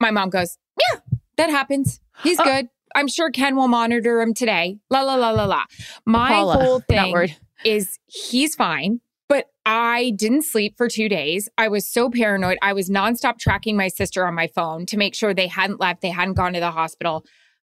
My 0.00 0.10
mom 0.10 0.30
goes, 0.30 0.58
Yeah, 0.78 1.00
that 1.36 1.50
happens. 1.50 2.00
He's 2.22 2.38
Uh, 2.38 2.44
good. 2.44 2.68
I'm 2.94 3.08
sure 3.08 3.30
Ken 3.30 3.56
will 3.56 3.68
monitor 3.68 4.20
him 4.20 4.32
today. 4.34 4.78
La, 4.90 5.02
la, 5.02 5.16
la, 5.16 5.30
la, 5.30 5.44
la. 5.44 5.64
My 6.06 6.30
Paula, 6.32 6.54
whole 6.64 6.80
thing 6.80 7.28
is 7.64 7.98
he's 8.06 8.54
fine. 8.54 9.00
But 9.28 9.46
I 9.66 10.12
didn't 10.16 10.42
sleep 10.42 10.76
for 10.76 10.88
two 10.88 11.08
days. 11.08 11.48
I 11.58 11.68
was 11.68 11.84
so 11.90 12.08
paranoid. 12.10 12.58
I 12.62 12.72
was 12.72 12.88
nonstop 12.88 13.38
tracking 13.38 13.76
my 13.76 13.88
sister 13.88 14.24
on 14.26 14.34
my 14.34 14.46
phone 14.46 14.86
to 14.86 14.96
make 14.96 15.14
sure 15.14 15.34
they 15.34 15.48
hadn't 15.48 15.80
left, 15.80 16.00
they 16.00 16.10
hadn't 16.10 16.34
gone 16.34 16.52
to 16.52 16.60
the 16.60 16.70
hospital. 16.70 17.24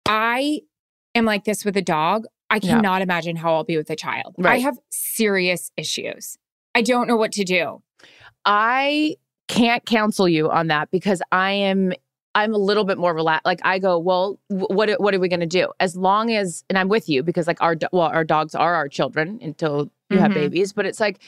I 0.07 0.61
am 1.15 1.25
like 1.25 1.45
this 1.45 1.65
with 1.65 1.77
a 1.77 1.83
dog. 1.83 2.27
I 2.51 2.61
Yeah. 2.63 2.75
cannot 2.77 3.03
imagine 3.03 3.37
how 3.37 3.55
I'll 3.55 3.65
be 3.65 3.77
with 3.77 3.91
a 3.91 3.97
child. 3.97 4.37
I 4.45 4.59
have 4.59 4.79
serious 4.91 5.71
issues. 5.77 6.37
I 6.75 6.83
don't 6.83 7.09
know 7.09 7.17
what 7.17 7.33
to 7.33 7.45
do. 7.45 7.83
I 8.45 9.17
can't 9.49 9.85
counsel 9.85 10.29
you 10.29 10.51
on 10.51 10.69
that 10.69 10.91
because 10.91 11.21
I 11.33 11.51
am 11.53 11.93
I'm 12.35 12.55
a 12.55 12.59
little 12.59 12.85
bit 12.85 12.97
more 12.99 13.13
relaxed. 13.15 13.45
Like 13.45 13.61
I 13.65 13.79
go, 13.79 13.99
well, 13.99 14.39
what 14.49 14.91
what 15.01 15.15
are 15.15 15.19
we 15.19 15.29
going 15.29 15.41
to 15.41 15.47
do? 15.47 15.73
As 15.81 15.97
long 15.97 16.33
as 16.33 16.65
and 16.69 16.79
I'm 16.79 16.89
with 16.89 17.09
you 17.09 17.23
because 17.23 17.47
like 17.47 17.61
our 17.61 17.77
well 17.93 18.07
our 18.09 18.25
dogs 18.25 18.55
are 18.55 18.75
our 18.75 18.89
children 18.89 19.39
until 19.43 19.91
you 20.11 20.19
have 20.19 20.31
Mhm. 20.31 20.35
babies, 20.35 20.73
but 20.73 20.87
it's 20.87 21.01
like 21.01 21.21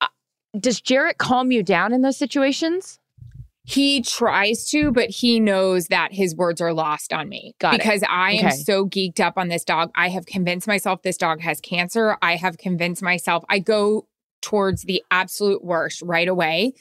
uh, 0.00 0.06
does 0.58 0.80
Jarret 0.80 1.16
calm 1.18 1.50
you 1.50 1.62
down 1.62 1.92
in 1.92 2.02
those 2.02 2.16
situations? 2.18 2.98
He 3.64 4.00
tries 4.00 4.64
to, 4.70 4.90
but 4.92 5.10
he 5.10 5.40
knows 5.40 5.88
that 5.88 6.14
his 6.14 6.34
words 6.34 6.60
are 6.62 6.72
lost 6.72 7.12
on 7.12 7.28
me 7.28 7.54
Got 7.58 7.74
it. 7.74 7.78
because 7.80 8.02
I 8.08 8.32
am 8.32 8.46
Okay. 8.46 8.56
so 8.56 8.86
geeked 8.86 9.20
up 9.20 9.36
on 9.36 9.48
this 9.48 9.62
dog. 9.62 9.90
I 9.94 10.08
have 10.08 10.24
convinced 10.24 10.66
myself 10.66 11.02
this 11.02 11.18
dog 11.18 11.40
has 11.42 11.60
cancer. 11.60 12.16
I 12.22 12.36
have 12.36 12.56
convinced 12.56 13.02
myself 13.02 13.44
I 13.50 13.58
go 13.58 14.06
towards 14.40 14.82
the 14.84 15.02
absolute 15.10 15.62
worst 15.62 16.00
right 16.00 16.28
away. 16.28 16.72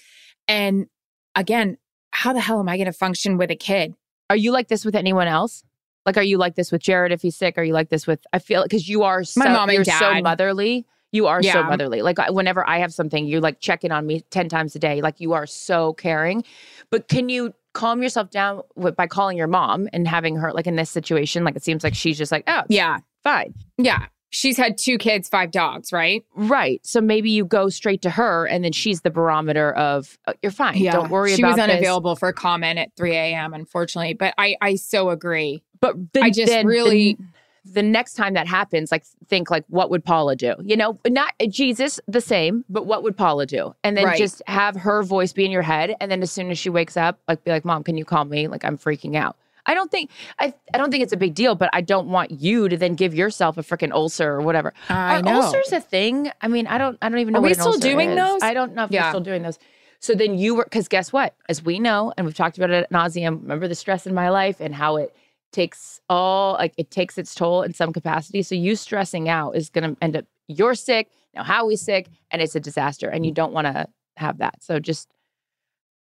And 0.47 0.87
again, 1.35 1.77
how 2.17 2.33
the 2.33 2.39
hell 2.39 2.59
am 2.59 2.67
I 2.67 2.77
going 2.77 2.87
to 2.87 2.91
function 2.93 3.37
with 3.37 3.51
a 3.51 3.55
kid? 3.55 3.93
Are 4.31 4.35
you 4.35 4.51
like 4.51 4.69
this 4.69 4.83
with 4.83 4.95
anyone 4.95 5.27
else? 5.27 5.63
Like, 6.03 6.17
are 6.17 6.23
you 6.23 6.39
like 6.39 6.55
this 6.55 6.71
with 6.71 6.81
Jarret 6.81 7.11
if 7.11 7.21
he's 7.21 7.35
sick? 7.35 7.59
Are 7.59 7.63
you 7.63 7.73
like 7.73 7.89
this 7.89 8.07
with? 8.07 8.25
I 8.33 8.39
feel 8.39 8.63
because 8.63 8.89
you 8.89 9.03
are 9.03 9.23
so 9.23 9.39
My 9.39 9.49
mom 9.49 9.69
you're 9.69 9.83
so 9.83 10.19
motherly. 10.21 10.87
You 11.11 11.27
are 11.27 11.43
so 11.43 11.63
motherly. 11.63 12.01
Like 12.01 12.17
whenever 12.31 12.67
I 12.67 12.79
have 12.79 12.91
something, 12.91 13.27
you're 13.27 13.39
like 13.39 13.59
checking 13.59 13.91
on 13.91 14.07
me 14.07 14.21
ten 14.31 14.49
times 14.49 14.75
a 14.75 14.79
day. 14.79 15.01
Like 15.01 15.19
you 15.19 15.33
are 15.33 15.45
so 15.45 15.93
caring. 15.93 16.43
But 16.89 17.07
can 17.07 17.29
you 17.29 17.53
calm 17.73 18.01
yourself 18.01 18.31
down 18.31 18.61
with, 18.75 18.95
by 18.95 19.05
calling 19.05 19.37
your 19.37 19.47
mom 19.47 19.87
and 19.93 20.07
having 20.07 20.37
her 20.37 20.51
like 20.51 20.65
in 20.65 20.75
this 20.75 20.89
situation? 20.89 21.43
Like 21.43 21.55
it 21.55 21.63
seems 21.63 21.83
like 21.83 21.93
she's 21.93 22.17
just 22.17 22.31
like, 22.31 22.45
oh, 22.47 22.63
Yeah. 22.67 22.97
fine, 23.23 23.53
Yeah. 23.77 24.07
She's 24.29 24.57
had 24.57 24.77
two 24.77 24.97
kids, 24.97 25.29
five 25.29 25.51
dogs, 25.51 25.93
right? 25.93 26.23
right. 26.35 26.85
So 26.85 26.99
maybe 26.99 27.31
you 27.31 27.45
go 27.45 27.69
straight 27.69 28.01
to 28.01 28.09
her, 28.09 28.45
and 28.45 28.63
then 28.63 28.73
she's 28.73 29.01
the 29.01 29.09
barometer 29.09 29.71
of 29.73 30.17
uh, 30.27 30.33
you're 30.43 30.51
fine. 30.51 30.77
Yeah. 30.77 30.91
Don't 30.91 31.09
worry 31.09 31.33
she 31.35 31.41
about 31.41 31.49
was 31.51 31.55
this." 31.57 31.63
unavailable 31.63 32.15
for 32.17 32.31
comment 32.33 32.77
at 32.77 32.91
3 32.97 33.13
a.m., 33.15 33.53
unfortunately. 33.53 34.13
But 34.15 34.33
I, 34.37 34.55
I 34.61 34.75
so 34.75 35.09
agree. 35.11 35.63
But 35.79 35.95
then, 36.13 36.23
I 36.23 36.29
just 36.29 36.51
then- 36.51 36.65
really- 36.65 37.15
then 37.15 37.31
the 37.69 37.83
next 37.83 38.13
time 38.13 38.33
that 38.33 38.47
happens, 38.47 38.93
like 38.93 39.03
think 39.27 39.51
like 39.51 39.65
what 39.67 39.89
would 39.89 40.03
Paula 40.05 40.37
do? 40.37 40.55
You 40.63 40.77
know, 40.77 40.97
not 41.05 41.33
Jesus 41.49 41.99
the 42.07 42.21
same, 42.21 42.63
but 42.69 42.85
what 42.85 43.03
would 43.03 43.17
Paula 43.17 43.45
do? 43.45 43.75
And 43.83 43.97
then 43.97 44.05
Right. 44.05 44.17
just 44.17 44.41
have 44.47 44.75
her 44.77 45.03
voice 45.03 45.33
be 45.33 45.43
in 45.43 45.51
your 45.51 45.63
head, 45.63 45.93
and 45.99 46.09
then 46.09 46.21
as 46.21 46.31
soon 46.31 46.49
as 46.49 46.57
she 46.57 46.69
wakes 46.69 46.95
up, 46.95 47.19
like 47.27 47.43
be 47.43 47.51
like, 47.51 47.65
"Mom, 47.65 47.83
can 47.83 47.97
you 47.97 48.05
call 48.05 48.23
me? 48.23 48.47
Like 48.47 48.63
I'm 48.63 48.77
freaking 48.77 49.17
out." 49.17 49.35
I 49.67 49.73
don't 49.73 49.91
think 49.91 50.09
I 50.39 50.53
I 50.73 50.77
don't 50.77 50.89
think 50.89 51.03
it's 51.03 51.13
a 51.13 51.17
big 51.17 51.35
deal, 51.35 51.53
but 51.55 51.69
I 51.73 51.81
don't 51.81 52.07
want 52.07 52.31
you 52.31 52.69
to 52.69 52.77
then 52.77 52.95
give 52.95 53.13
yourself 53.13 53.57
a 53.57 53.61
freaking 53.63 53.91
ulcer 53.91 54.31
or 54.31 54.41
whatever. 54.41 54.73
I 54.89 55.17
Are 55.17 55.21
know. 55.21 55.41
ulcers 55.41 55.71
a 55.73 55.81
thing? 55.81 56.31
I 56.41 56.47
mean, 56.47 56.65
I 56.67 56.77
don't 56.77 56.97
I 57.01 57.09
don't 57.09 57.19
even 57.19 57.33
know 57.33 57.39
Are 57.39 57.41
what 57.41 57.49
we 57.49 57.53
still 57.53 57.77
doing 57.77 58.11
is. 58.11 58.15
those? 58.15 58.41
I 58.41 58.53
don't 58.53 58.73
know 58.73 58.85
if 58.85 58.91
Yeah. 58.91 59.05
we're 59.05 59.11
still 59.11 59.21
doing 59.21 59.43
those. 59.43 59.59
So 59.99 60.13
then 60.15 60.37
you 60.37 60.55
were 60.55 60.63
because 60.63 60.87
guess 60.87 61.11
what? 61.13 61.35
As 61.49 61.63
we 61.63 61.79
know, 61.79 62.13
and 62.17 62.25
we've 62.25 62.35
talked 62.35 62.57
about 62.57 62.69
it 62.71 62.83
at 62.83 62.91
nauseum. 62.91 63.41
Remember 63.41 63.67
the 63.67 63.75
stress 63.75 64.07
in 64.07 64.13
my 64.13 64.29
life 64.29 64.57
and 64.59 64.73
how 64.73 64.95
it 64.95 65.15
takes 65.51 65.99
all 66.09 66.53
like 66.53 66.73
it 66.77 66.89
takes 66.91 67.17
its 67.17 67.33
toll 67.35 67.61
in 67.63 67.73
some 67.73 67.91
capacity. 67.93 68.41
So 68.43 68.55
you 68.55 68.75
stressing 68.75 69.27
out 69.29 69.55
is 69.55 69.69
going 69.69 69.95
to 69.95 70.01
end 70.01 70.15
up 70.15 70.25
you're 70.47 70.75
sick 70.75 71.09
now. 71.35 71.43
Howie's 71.43 71.81
sick, 71.81 72.07
and 72.31 72.41
it's 72.41 72.55
a 72.55 72.59
disaster, 72.59 73.09
and 73.09 73.25
you 73.25 73.31
don't 73.31 73.51
want 73.53 73.67
to 73.67 73.87
have 74.17 74.37
that. 74.37 74.63
So 74.63 74.79
just 74.79 75.09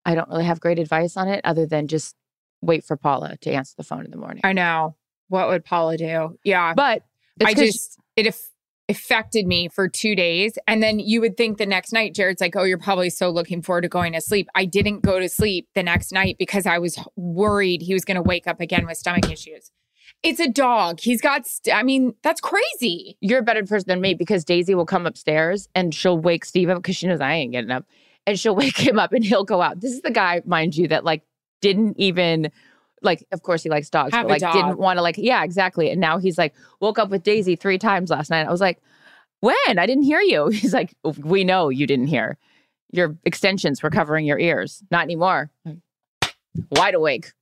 I 0.05 0.15
don't 0.15 0.29
really 0.29 0.45
have 0.45 0.59
great 0.61 0.79
advice 0.79 1.17
on 1.17 1.27
it 1.27 1.41
other 1.43 1.65
than 1.65 1.87
just 1.87 2.15
wait 2.61 2.83
for 2.83 2.97
Paula 2.97 3.37
to 3.41 3.51
answer 3.51 3.73
the 3.77 3.83
phone 3.83 4.05
in 4.05 4.11
the 4.11 4.17
morning. 4.17 4.41
I 4.43 4.53
know. 4.53 4.95
What 5.29 5.47
would 5.49 5.65
Paula 5.65 5.97
do? 5.97 6.37
Yeah. 6.43 6.73
But 6.73 7.03
I 7.43 7.53
just, 7.53 7.99
it 8.15 8.27
aff- 8.27 8.49
affected 8.89 9.45
me 9.45 9.67
for 9.67 9.87
two 9.87 10.15
days. 10.15 10.57
And 10.67 10.81
then 10.81 10.99
you 10.99 11.21
would 11.21 11.35
think 11.35 11.57
the 11.57 11.65
next 11.65 11.91
night, 11.91 12.13
Jarret's 12.13 12.41
like, 12.41 12.55
oh, 12.55 12.63
you're 12.63 12.77
probably 12.77 13.09
so 13.09 13.29
looking 13.29 13.61
forward 13.61 13.81
to 13.81 13.89
going 13.89 14.13
to 14.13 14.21
sleep. 14.21 14.47
I 14.55 14.65
didn't 14.65 15.01
go 15.01 15.19
to 15.19 15.27
sleep 15.27 15.67
the 15.75 15.83
next 15.83 16.11
night 16.11 16.37
because 16.39 16.65
I 16.65 16.77
was 16.77 16.97
worried 17.15 17.81
he 17.81 17.93
was 17.93 18.05
going 18.05 18.15
to 18.15 18.21
wake 18.21 18.47
up 18.47 18.61
again 18.61 18.85
with 18.85 18.97
stomach 18.97 19.29
issues. 19.29 19.71
It's 20.23 20.39
a 20.39 20.47
dog. 20.47 20.99
He's 20.99 21.21
got, 21.21 21.45
st- 21.45 21.75
I 21.75 21.83
mean, 21.83 22.15
that's 22.23 22.41
crazy. 22.41 23.17
you're 23.21 23.39
a 23.39 23.43
better 23.43 23.63
person 23.63 23.85
than 23.87 24.01
me 24.01 24.13
because 24.13 24.43
Daisy 24.43 24.73
will 24.73 24.85
come 24.85 25.05
upstairs 25.05 25.67
and 25.75 25.93
she'll 25.93 26.17
wake 26.17 26.45
Steve 26.45 26.69
up 26.69 26.77
because 26.77 26.95
she 26.95 27.07
knows 27.07 27.21
I 27.21 27.33
ain't 27.33 27.51
getting 27.51 27.71
up. 27.71 27.85
And 28.25 28.39
she'll 28.39 28.55
wake 28.63 28.77
him 28.77 28.97
up 28.99 29.11
and 29.11 29.23
he'll 29.23 29.43
go 29.43 29.61
out. 29.61 29.81
This 29.81 29.91
is 29.91 30.01
the 30.01 30.11
guy, 30.11 30.41
mind 30.45 30.75
you, 30.75 30.87
that 30.87 31.03
like 31.03 31.23
didn't 31.61 31.97
even 31.97 32.51
like, 33.01 33.25
of 33.31 33.43
course 33.43 33.63
he 33.63 33.69
likes 33.69 33.89
dogs, 33.89 34.13
Have 34.13 34.23
but 34.23 34.31
like 34.31 34.41
dog. 34.41 34.53
didn't 34.53 34.79
want 34.79 34.97
to 34.97 35.03
like, 35.03 35.17
yeah, 35.17 35.43
exactly. 35.43 35.89
And 35.91 36.01
now 36.01 36.17
he's 36.17 36.37
like, 36.37 36.53
woke 36.79 36.97
up 36.99 37.09
with 37.09 37.23
Daisy 37.23 37.55
three 37.55 37.77
times 37.77 38.09
last 38.09 38.29
night. 38.29 38.47
I 38.47 38.51
was 38.51 38.61
like, 38.61 38.81
when? 39.39 39.55
I 39.77 39.85
didn't 39.85 40.03
hear 40.03 40.19
you. 40.19 40.47
He's 40.51 40.73
like, 40.73 40.95
oh, 41.03 41.13
we 41.23 41.43
know 41.43 41.69
you 41.69 41.85
didn't 41.85 42.07
hear. 42.07 42.37
Your 42.91 43.15
extensions 43.23 43.83
were 43.83 43.89
covering 43.89 44.25
your 44.25 44.39
ears. 44.39 44.81
Not 44.89 45.03
anymore. 45.03 45.51
Wide 46.71 46.95
awake. 46.95 47.33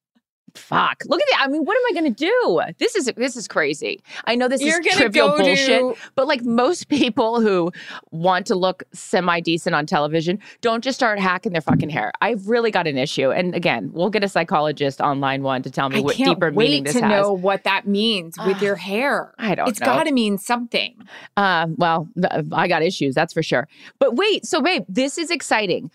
Fuck. 0.56 1.04
Look 1.08 1.20
at 1.22 1.28
that. 1.32 1.42
I 1.44 1.48
mean, 1.50 1.64
what 1.66 1.76
am 1.76 1.84
I 1.90 2.00
going 2.02 2.14
to 2.14 2.26
do? 2.26 2.62
This 2.78 2.96
is 2.96 3.12
this 3.18 3.36
is 3.36 3.48
crazy. 3.48 4.02
I 4.26 4.36
know 4.36 4.48
this 4.48 4.62
You're 4.62 4.80
is 4.80 4.96
trivial 4.96 5.30
go 5.30 5.38
bullshit, 5.38 5.80
to- 5.80 5.96
but 6.16 6.28
like 6.28 6.44
most 6.44 6.88
people 6.90 7.42
who 7.42 7.72
want 8.12 8.48
to 8.48 8.56
look 8.56 8.84
semi 8.94 9.40
decent 9.42 9.76
on 9.76 9.86
television 9.86 10.40
don't 10.62 10.84
just 10.84 10.98
start 10.98 11.20
hacking 11.20 11.52
their 11.52 11.62
fucking 11.62 11.90
hair. 11.90 12.12
I've 12.22 12.48
really 12.48 12.72
got 12.72 12.88
an 12.88 12.98
issue. 12.98 13.32
And 13.32 13.54
again, 13.54 13.92
we'll 13.94 14.10
get 14.10 14.24
a 14.24 14.30
psychologist 14.30 15.02
on 15.02 15.20
line 15.20 15.44
one 15.44 15.62
to 15.64 15.70
tell 15.72 15.90
me 15.90 15.98
I 15.98 16.02
what 16.02 16.16
deeper 16.16 16.52
meaning 16.52 16.84
wait 16.84 16.86
this 16.86 16.94
to 16.96 17.02
has. 17.02 17.10
know 17.12 17.34
what 17.34 17.64
that 17.66 17.86
means 17.88 18.36
with 18.46 18.62
your 18.62 18.76
hair. 18.78 19.34
I 19.38 19.56
don't 19.56 19.68
It's 19.68 19.80
know. 19.80 19.86
got 19.88 20.04
to 20.06 20.12
mean 20.12 20.38
something. 20.38 20.96
Uh, 21.38 21.68
well, 21.76 22.08
I 22.52 22.68
got 22.68 22.82
issues, 22.82 23.14
that's 23.16 23.34
for 23.34 23.44
sure. 23.44 23.68
But 24.00 24.16
wait, 24.16 24.46
so 24.46 24.62
babe, 24.62 24.86
this 24.88 25.18
is 25.18 25.30
exciting. 25.32 25.92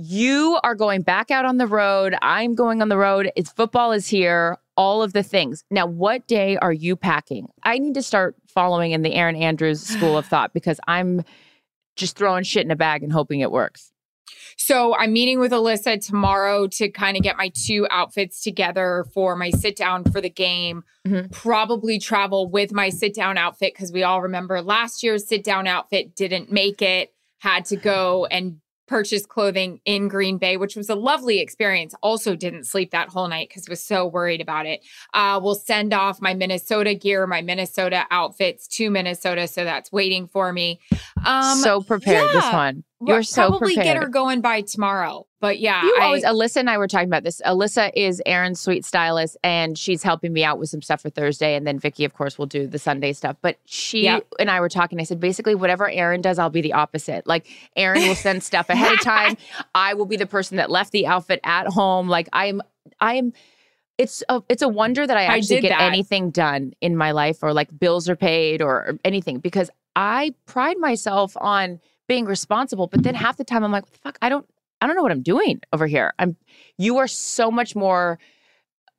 You 0.00 0.60
are 0.62 0.76
going 0.76 1.02
back 1.02 1.32
out 1.32 1.44
on 1.44 1.56
the 1.58 1.66
road. 1.66 2.14
I'm 2.22 2.54
going 2.54 2.80
on 2.82 2.88
the 2.88 2.96
road. 2.96 3.32
It's 3.34 3.50
football 3.50 3.90
is 3.90 4.06
here. 4.06 4.56
all 4.76 5.02
of 5.02 5.12
the 5.12 5.24
things. 5.24 5.64
Now, 5.72 5.86
what 5.86 6.28
day 6.28 6.56
are 6.58 6.72
you 6.72 6.94
packing? 6.94 7.48
I 7.64 7.78
need 7.78 7.94
to 7.94 8.02
start 8.02 8.36
following 8.46 8.92
in 8.92 9.02
the 9.02 9.12
Erin 9.12 9.34
Andrews 9.34 9.80
school 9.82 10.16
of 10.16 10.24
thought 10.32 10.54
because 10.54 10.78
I'm 10.86 11.24
just 11.96 12.16
throwing 12.16 12.44
shit 12.44 12.64
in 12.64 12.70
a 12.70 12.76
bag 12.76 13.02
and 13.02 13.12
hoping 13.12 13.40
it 13.40 13.50
works. 13.50 13.90
So 14.56 14.94
I'm 14.94 15.12
meeting 15.12 15.40
with 15.40 15.50
Alyssa 15.50 16.00
tomorrow 16.06 16.68
to 16.68 16.88
kind 16.90 17.16
of 17.16 17.24
get 17.24 17.36
my 17.36 17.50
two 17.52 17.88
outfits 17.90 18.40
together 18.40 19.04
for 19.12 19.34
my 19.34 19.50
sit 19.50 19.74
down 19.74 20.04
for 20.04 20.20
the 20.20 20.30
game. 20.30 20.84
Mhm. 21.08 21.32
Probably 21.32 21.98
travel 21.98 22.48
with 22.48 22.72
my 22.72 22.88
sit 22.88 23.14
down 23.14 23.36
outfit 23.36 23.74
because 23.74 23.90
we 23.90 24.04
all 24.04 24.22
remember 24.22 24.62
last 24.62 25.02
year's 25.02 25.26
sit 25.26 25.42
down 25.42 25.66
outfit 25.66 26.14
didn't 26.14 26.52
make 26.52 26.82
it, 26.82 27.12
had 27.38 27.64
to 27.64 27.76
go 27.76 28.26
and 28.26 28.60
purchase 28.88 29.24
clothing 29.24 29.80
in 29.84 30.08
Green 30.08 30.38
Bay, 30.38 30.56
which 30.56 30.74
was 30.74 30.88
a 30.88 30.94
lovely 30.94 31.40
experience. 31.40 31.94
Also, 32.02 32.34
didn't 32.34 32.64
sleep 32.64 32.90
that 32.90 33.08
whole 33.08 33.28
night 33.28 33.48
because 33.48 33.68
was 33.68 33.84
so 33.84 34.06
worried 34.06 34.40
about 34.40 34.66
it. 34.66 34.84
Uh, 35.14 35.38
we'll 35.42 35.54
send 35.54 35.92
off 35.92 36.20
my 36.20 36.34
Minnesota 36.34 36.94
gear, 36.94 37.26
my 37.26 37.42
Minnesota 37.42 38.04
outfits 38.10 38.66
to 38.68 38.90
Minnesota. 38.90 39.46
So 39.46 39.64
that's 39.64 39.92
waiting 39.92 40.26
for 40.26 40.52
me. 40.52 40.80
Um, 41.24 41.58
so 41.58 41.80
prepared 41.82 42.28
this 42.30 42.52
one. 42.52 42.84
You're 43.00 43.22
so 43.22 43.48
probably 43.50 43.74
prepared. 43.74 43.84
get 43.96 44.02
her 44.02 44.08
going 44.08 44.40
by 44.40 44.62
tomorrow. 44.62 45.26
But 45.40 45.60
yeah, 45.60 45.84
You 45.84 45.96
I, 46.00 46.04
always, 46.06 46.24
Alyssa 46.24 46.56
and 46.56 46.68
I 46.68 46.78
were 46.78 46.88
talking 46.88 47.06
about 47.08 47.22
this. 47.22 47.40
Alyssa 47.46 47.92
is 47.94 48.20
Erin's 48.26 48.58
sweet 48.58 48.84
stylist, 48.84 49.36
and 49.44 49.78
she's 49.78 50.02
helping 50.02 50.32
me 50.32 50.42
out 50.42 50.58
with 50.58 50.68
some 50.68 50.82
stuff 50.82 51.02
for 51.02 51.10
Thursday. 51.10 51.54
And 51.54 51.64
then 51.64 51.78
Vicky, 51.78 52.04
of 52.04 52.14
course, 52.14 52.38
will 52.38 52.46
do 52.46 52.66
the 52.66 52.78
Sunday 52.78 53.12
stuff. 53.12 53.36
But 53.40 53.56
she 53.66 54.02
Yep. 54.02 54.26
and 54.40 54.50
I 54.50 54.58
were 54.60 54.68
talking. 54.68 54.98
I 54.98 55.04
said, 55.04 55.20
basically, 55.20 55.54
whatever 55.54 55.88
Erin 55.88 56.22
does, 56.22 56.40
I'll 56.40 56.50
be 56.50 56.60
the 56.60 56.72
opposite. 56.72 57.24
Like, 57.24 57.46
Erin 57.76 58.08
will 58.08 58.16
send 58.16 58.42
stuff 58.42 58.68
ahead 58.70 58.92
of 58.94 59.00
time. 59.00 59.36
I 59.76 59.94
will 59.94 60.06
be 60.06 60.16
the 60.16 60.26
person 60.26 60.56
that 60.56 60.68
left 60.70 60.90
the 60.90 61.06
outfit 61.06 61.38
at 61.44 61.68
home. 61.68 62.08
Like, 62.08 62.28
I 62.32 62.46
am, 62.46 62.62
I 63.00 63.14
am. 63.14 63.32
It's 63.96 64.24
a, 64.28 64.42
it's 64.48 64.62
a 64.62 64.68
wonder 64.68 65.06
that 65.06 65.16
I 65.16 65.22
I 65.22 65.36
actually 65.36 65.56
did 65.56 65.62
get 65.62 65.78
that. 65.78 65.82
anything 65.82 66.30
done 66.30 66.72
in 66.80 66.96
my 66.96 67.12
life, 67.12 67.44
or 67.44 67.52
like 67.52 67.68
bills 67.78 68.08
are 68.08 68.16
paid, 68.16 68.60
or 68.60 68.98
anything, 69.04 69.38
because 69.38 69.70
I 69.94 70.34
pride 70.46 70.78
myself 70.78 71.36
on 71.40 71.80
being 72.08 72.24
responsible. 72.24 72.88
But 72.88 73.04
then 73.04 73.14
half 73.14 73.36
the 73.36 73.44
time, 73.44 73.62
I'm 73.62 73.70
like, 73.70 73.84
what 73.84 73.92
the 73.92 73.98
fuck, 73.98 74.18
I 74.22 74.28
don't. 74.28 74.46
I 74.80 74.86
don't 74.86 74.94
know 74.94 75.02
what 75.02 75.10
I'm 75.10 75.22
doing 75.22 75.60
over 75.72 75.88
here. 75.88 76.12
I'm 76.20 76.36
you 76.76 76.98
are 76.98 77.08
so 77.08 77.50
much 77.50 77.74
more 77.74 78.18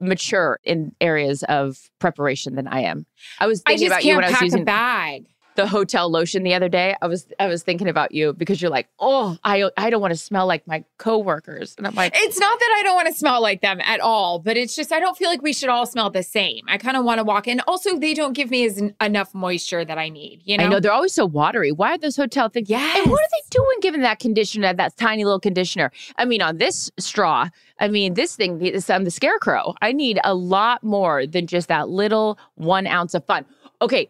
mature 0.01 0.59
in 0.63 0.93
areas 0.99 1.43
of 1.43 1.89
preparation 1.99 2.55
than 2.55 2.67
I 2.67 2.81
am. 2.81 3.05
I 3.39 3.47
was 3.47 3.61
I 3.65 3.71
thinking 3.71 3.87
just 3.87 3.99
about 3.99 4.05
you 4.05 4.15
when 4.15 4.25
I 4.25 4.29
was 4.29 4.51
pack 4.51 4.61
a 4.61 4.65
bag. 4.65 5.25
The 5.59 5.67
hotel 5.67 6.09
lotion 6.09 6.43
the 6.43 6.53
other 6.53 6.69
day. 6.69 6.95
I 7.01 7.07
was 7.07 7.27
I 7.37 7.47
was 7.47 7.63
thinking 7.63 7.89
about 7.89 8.13
you 8.13 8.31
because 8.31 8.61
you're 8.61 8.71
like, 8.71 8.87
"Oh, 8.97 9.37
I 9.43 9.69
I 9.75 9.89
don't 9.89 9.99
want 9.99 10.13
to 10.13 10.17
smell 10.17 10.47
like 10.47 10.65
my 10.65 10.85
coworkers." 10.97 11.75
And 11.77 11.85
I'm 11.85 11.95
like, 11.95 12.13
It's 12.15 12.39
not 12.39 12.57
that 12.57 12.75
I 12.79 12.83
don't 12.83 12.95
want 12.95 13.07
to 13.07 13.13
smell 13.13 13.41
like 13.41 13.61
them 13.61 13.81
at 13.81 13.99
all, 13.99 14.39
but 14.39 14.55
it's 14.55 14.73
just 14.73 14.93
I 14.93 15.01
don't 15.01 15.17
feel 15.17 15.27
like 15.29 15.41
we 15.41 15.51
should 15.51 15.67
all 15.67 15.85
smell 15.85 16.09
the 16.09 16.23
same. 16.23 16.63
I 16.69 16.77
kind 16.77 16.95
of 16.95 17.03
want 17.03 17.17
to 17.19 17.25
walk 17.25 17.45
in. 17.47 17.59
Also, 17.67 17.97
they 17.97 18.13
don't 18.13 18.31
give 18.31 18.49
me 18.49 18.65
as 18.65 18.81
enough 19.01 19.33
moisture 19.33 19.83
that 19.83 19.97
I 19.97 20.07
need. 20.07 20.41
You 20.45 20.57
know, 20.57 20.63
I 20.63 20.67
know 20.67 20.79
they're 20.79 20.93
always 20.93 21.13
so 21.13 21.25
watery. 21.25 21.73
Why 21.73 21.95
are 21.95 21.97
those 21.97 22.15
hotel 22.15 22.47
things? 22.47 22.69
Yeah, 22.69 22.93
And 22.97 23.11
what 23.11 23.19
are 23.19 23.29
they 23.31 23.43
doing 23.49 23.77
giving 23.81 24.01
that 24.01 24.19
conditioner, 24.19 24.73
that 24.73 24.95
tiny 24.95 25.25
little 25.25 25.41
conditioner? 25.41 25.91
I 26.17 26.23
mean, 26.23 26.41
on 26.41 26.57
this 26.57 26.89
straw, 26.97 27.49
I 27.81 27.89
mean, 27.89 28.13
this 28.13 28.37
thing 28.37 28.61
is 28.61 28.89
I'm 28.89 28.97
um, 28.97 29.03
the 29.03 29.11
scarecrow. 29.11 29.75
I 29.81 29.91
need 29.91 30.19
a 30.23 30.33
lot 30.33 30.83
more 30.83 31.27
than 31.27 31.47
just 31.47 31.67
that 31.67 31.89
little 31.89 32.39
one 32.55 32.87
ounce 32.87 33.13
of 33.13 33.25
fun. 33.25 33.45
Okay. 33.81 34.09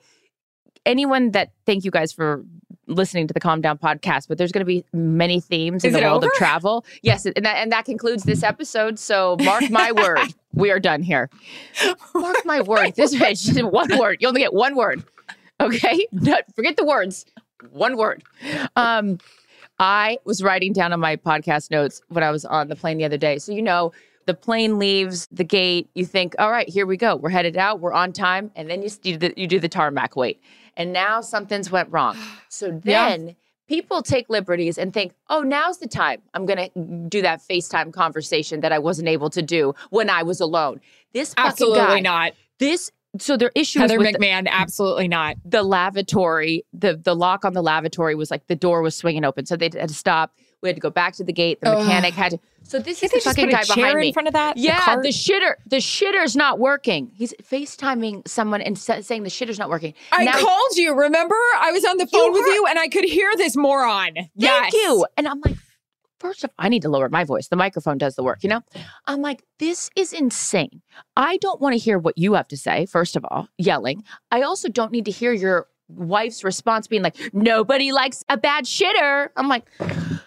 Anyone 0.90 1.32
that 1.32 1.52
thank 1.68 1.86
you 1.86 1.92
guys 1.92 2.12
for 2.12 2.44
listening 2.88 3.28
to 3.28 3.34
the 3.34 3.40
Calm 3.40 3.62
Down 3.62 3.78
podcast, 3.78 4.28
but 4.28 4.40
there's 4.40 4.52
going 4.52 4.62
to 4.62 4.66
be 4.66 4.84
many 4.92 5.40
themes 5.40 5.84
in 5.84 5.90
Is 5.90 5.94
the 5.94 6.02
it 6.02 6.06
world 6.06 6.24
of 6.24 6.32
travel. 6.34 6.84
Yes, 7.04 7.28
and 7.28 7.46
that 7.46 7.58
and 7.58 7.72
that 7.72 7.86
concludes 7.86 8.24
this 8.24 8.42
episode. 8.42 8.98
So 8.98 9.38
mark 9.42 9.70
my 9.70 9.92
word, 9.96 10.34
we 10.52 10.72
are 10.72 10.80
done 10.80 11.04
here. 11.04 11.30
Mark 12.16 12.44
my 12.44 12.62
word. 12.74 12.96
This 12.96 13.14
bitch, 13.14 13.72
one 13.72 14.00
word. 14.00 14.18
You 14.20 14.30
only 14.30 14.42
get 14.42 14.52
one 14.52 14.76
word. 14.76 15.04
Okay, 15.62 16.08
forget 16.56 16.76
the 16.76 16.86
words. 16.86 17.26
One 17.70 17.96
word. 17.96 18.24
Um, 18.76 19.20
I 19.78 20.18
was 20.26 20.42
writing 20.42 20.74
down 20.74 20.92
on 20.92 21.00
my 21.00 21.18
podcast 21.18 21.70
notes 21.70 22.02
when 22.08 22.24
I 22.24 22.32
was 22.32 22.46
on 22.46 22.68
the 22.68 22.76
plane 22.76 22.98
the 22.98 23.06
other 23.06 23.18
day. 23.18 23.38
So 23.38 23.52
you 23.52 23.62
know, 23.62 23.92
the 24.26 24.34
plane 24.34 24.80
leaves 24.80 25.28
the 25.32 25.44
gate. 25.44 25.90
You 25.96 26.06
think, 26.06 26.36
all 26.40 26.52
right, 26.52 26.70
here 26.70 26.86
we 26.86 26.98
go. 26.98 27.16
We're 27.16 27.30
headed 27.30 27.58
out. 27.58 27.80
We're 27.80 27.94
on 27.94 28.14
time, 28.14 28.52
and 28.56 28.70
then 28.70 28.82
you 28.82 28.90
you 29.04 29.18
do 29.18 29.30
the, 29.30 29.34
you 29.40 29.48
do 29.48 29.60
the 29.60 29.70
tarmac 29.70 30.16
wait, 30.16 30.42
and 30.78 30.94
now 30.94 31.22
something's 31.22 31.72
went 31.72 31.92
wrong. 31.92 32.18
So 32.50 32.82
Yeah. 32.84 33.10
then. 33.10 33.36
People 33.68 34.02
take 34.02 34.28
liberties 34.30 34.80
and 34.80 34.92
think, 34.92 35.14
oh, 35.30 35.42
now's 35.44 35.78
the 35.78 35.88
time. 35.88 36.24
I'm 36.34 36.48
going 36.48 36.72
to 36.74 36.80
do 37.08 37.22
that 37.22 37.40
FaceTime 37.48 37.94
conversation 37.94 38.62
that 38.62 38.72
I 38.72 38.80
wasn't 38.80 39.08
able 39.10 39.30
to 39.30 39.44
do 39.44 39.76
when 39.92 40.10
I 40.10 40.24
was 40.24 40.40
alone. 40.42 40.82
This 41.14 41.36
absolutely 41.38 41.78
guy, 41.78 42.00
not. 42.00 42.32
this, 42.58 42.92
so 43.20 43.38
their 43.38 43.52
issues 43.54 43.84
Heather 43.84 44.00
with 44.00 44.14
the- 44.14 44.18
McMahon, 44.18 44.48
absolutely 44.50 45.08
not. 45.08 45.36
the 45.46 45.62
lavatory, 45.62 46.66
the 46.74 46.96
the 46.98 47.16
lock 47.16 47.46
on 47.46 47.54
the 47.54 47.62
lavatory 47.62 48.16
was 48.16 48.32
like 48.32 48.48
the 48.48 48.56
door 48.56 48.82
was 48.82 48.96
swinging 48.96 49.24
open, 49.24 49.46
so 49.46 49.56
they 49.56 49.66
had 49.66 49.88
to 49.90 49.94
stop. 49.94 50.34
We 50.62 50.70
had 50.70 50.76
to 50.76 50.82
go 50.82 50.90
back 50.90 51.14
to 51.18 51.24
the 51.24 51.32
gate. 51.34 51.60
The 51.62 51.70
Ugh. 51.70 51.86
mechanic 51.86 52.16
had 52.16 52.32
to. 52.32 52.40
So 52.70 52.78
this 52.78 53.02
is 53.02 53.10
the 53.10 53.20
fucking 53.20 53.50
guy 53.50 53.64
behind 53.64 54.04
in 54.04 54.14
front 54.14 54.28
of 54.28 54.36
that? 54.36 54.56
Yeah, 54.56 54.80
cart? 54.80 55.02
the 55.02 55.10
shitter, 55.10 55.56
the 55.66 55.78
shitter's 55.78 56.36
not 56.36 56.60
working. 56.60 57.12
He's 57.16 57.34
FaceTiming 57.42 58.28
someone 58.28 58.62
and 58.62 58.78
sa- 58.78 59.02
saying 59.02 59.24
the 59.24 59.32
shitter's 59.32 59.58
not 59.58 59.72
working. 59.72 59.96
I 60.12 60.26
Now- 60.26 60.40
called 60.40 60.76
you. 60.76 60.94
Remember, 60.94 61.36
I 61.60 61.72
was 61.72 61.84
on 61.84 61.98
the 61.98 62.06
phone 62.06 62.32
with 62.32 62.46
you, 62.46 62.68
and 62.70 62.78
I 62.78 62.88
could 62.88 63.06
hear 63.06 63.32
this 63.38 63.58
moron. 63.58 64.14
Thank 64.14 64.30
yes. 64.36 64.74
you. 64.74 65.04
And 65.18 65.28
I'm 65.28 65.42
like, 65.44 65.56
first 66.20 66.44
of 66.44 66.52
all, 66.52 66.64
I 66.64 66.70
need 66.70 66.84
to 66.84 66.90
lower 66.90 67.10
my 67.10 67.24
voice. 67.24 67.48
The 67.48 67.56
microphone 67.56 67.98
does 67.98 68.16
the 68.16 68.24
work, 68.24 68.44
you 68.44 68.50
know? 68.50 68.62
I'm 69.08 69.24
like, 69.24 69.44
this 69.58 69.90
is 69.96 70.14
insane. 70.14 70.84
I 71.18 71.38
don't 71.38 71.60
want 71.60 71.74
to 71.74 71.80
hear 71.80 71.98
what 71.98 72.20
you 72.20 72.34
have 72.34 72.48
to 72.50 72.58
say, 72.58 72.86
first 72.86 73.16
of 73.16 73.26
all, 73.32 73.48
yelling. 73.58 74.04
I 74.32 74.44
also 74.44 74.70
don't 74.70 74.92
need 74.92 75.06
to 75.06 75.12
hear 75.12 75.34
your 75.34 75.66
wife's 75.90 76.44
response 76.44 76.88
being 76.88 77.02
like, 77.02 77.16
nobody 77.34 77.92
likes 77.92 78.24
a 78.30 78.38
bad 78.38 78.66
shitter. 78.66 79.30
I'm 79.36 79.48
like, 79.48 79.66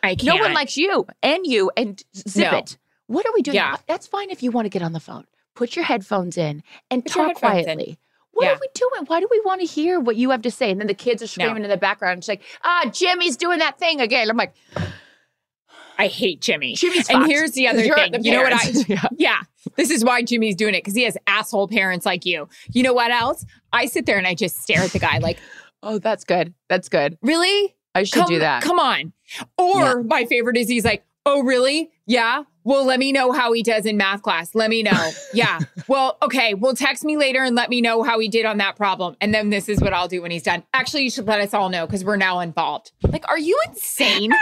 I 0.02 0.14
can't. 0.16 0.24
no 0.24 0.36
one 0.36 0.52
likes 0.52 0.76
you 0.76 1.06
and 1.22 1.46
you 1.46 1.70
and 1.76 2.02
zip 2.28 2.52
No. 2.52 2.58
it. 2.58 2.76
What 3.06 3.26
are 3.26 3.32
we 3.34 3.42
doing? 3.42 3.54
Yeah. 3.56 3.76
That's 3.86 4.06
fine 4.06 4.30
if 4.30 4.42
you 4.42 4.50
want 4.50 4.66
to 4.66 4.70
get 4.70 4.82
on 4.82 4.92
the 4.92 5.00
phone. 5.00 5.24
Put 5.54 5.76
your 5.76 5.84
headphones 5.84 6.36
in 6.38 6.62
and 6.90 7.04
Put 7.04 7.12
talk 7.12 7.26
headphones 7.28 7.58
in. 7.58 7.64
quietly. 7.64 7.98
What 8.32 8.44
Yeah. 8.46 8.52
are 8.52 8.58
we 8.60 8.68
doing? 8.74 9.06
Why 9.06 9.20
do 9.20 9.28
we 9.30 9.40
want 9.44 9.60
to 9.60 9.66
hear 9.66 10.00
what 10.00 10.16
you 10.16 10.30
have 10.30 10.42
to 10.42 10.50
say? 10.50 10.70
And 10.70 10.80
then 10.80 10.86
the 10.86 10.94
kids 10.94 11.22
are 11.22 11.26
screaming 11.26 11.64
in 11.64 11.68
the 11.70 11.76
background. 11.76 12.24
She's 12.24 12.28
like, 12.30 12.42
ah, 12.64 12.88
Jimmy's 12.90 13.36
doing 13.36 13.58
that 13.58 13.78
thing 13.78 14.00
again. 14.00 14.30
I'm 14.30 14.36
like, 14.38 14.54
I 16.02 16.08
hate 16.08 16.40
Jimmy. 16.40 16.74
Jimmy's 16.74 17.08
and 17.08 17.18
fucked. 17.20 17.30
here's 17.30 17.52
the 17.52 17.68
other 17.68 17.84
You're 17.84 17.94
thing. 17.94 18.12
the 18.12 18.20
you 18.22 18.32
know 18.32 18.42
what 18.42 18.52
I? 18.52 18.72
Yeah. 18.88 19.02
yeah, 19.16 19.38
this 19.76 19.90
is 19.90 20.04
why 20.04 20.22
Jimmy's 20.22 20.56
doing 20.56 20.74
it 20.74 20.78
because 20.78 20.94
he 20.94 21.04
has 21.04 21.16
asshole 21.26 21.68
parents 21.68 22.04
like 22.04 22.26
you. 22.26 22.48
You 22.72 22.82
know 22.82 22.92
what 22.92 23.10
else? 23.12 23.46
I 23.72 23.86
sit 23.86 24.06
there 24.06 24.18
and 24.18 24.26
I 24.26 24.34
just 24.34 24.60
stare 24.62 24.80
at 24.80 24.90
the 24.90 24.98
guy 24.98 25.18
like, 25.18 25.38
oh, 25.82 25.98
that's 25.98 26.24
good. 26.24 26.54
That's 26.68 26.88
good. 26.88 27.16
really? 27.22 27.76
I 27.94 28.02
should 28.04 28.20
come, 28.20 28.28
do 28.28 28.38
that. 28.40 28.62
Come 28.62 28.78
on. 28.80 29.12
Or 29.58 29.80
Yeah. 29.80 29.94
my 30.06 30.24
favorite 30.24 30.56
is 30.56 30.68
he's 30.68 30.84
like, 30.84 31.04
oh, 31.26 31.42
really? 31.42 31.90
Yeah. 32.06 32.44
Well, 32.64 32.84
let 32.86 32.98
me 32.98 33.12
know 33.12 33.32
how 33.32 33.52
he 33.52 33.62
does 33.62 33.86
in 33.86 33.96
math 33.96 34.22
class. 34.22 34.54
Let 34.54 34.70
me 34.70 34.82
know. 34.82 35.10
yeah. 35.34 35.58
Well, 35.88 36.16
okay. 36.22 36.54
Well, 36.54 36.74
text 36.74 37.04
me 37.04 37.16
later 37.16 37.42
and 37.42 37.54
let 37.54 37.68
me 37.70 37.80
know 37.80 38.02
how 38.02 38.18
he 38.18 38.28
did 38.28 38.46
on 38.46 38.56
that 38.58 38.76
problem. 38.76 39.16
And 39.20 39.34
then 39.34 39.50
this 39.50 39.68
is 39.68 39.80
what 39.80 39.92
I'll 39.92 40.08
do 40.08 40.22
when 40.22 40.30
he's 40.30 40.42
done. 40.42 40.62
Actually, 40.72 41.04
you 41.04 41.10
should 41.10 41.26
let 41.26 41.40
us 41.40 41.52
all 41.54 41.68
know 41.68 41.86
because 41.86 42.04
we're 42.04 42.16
now 42.16 42.40
involved. 42.40 42.92
Like, 43.02 43.28
are 43.28 43.38
you 43.38 43.60
insane? 43.68 44.32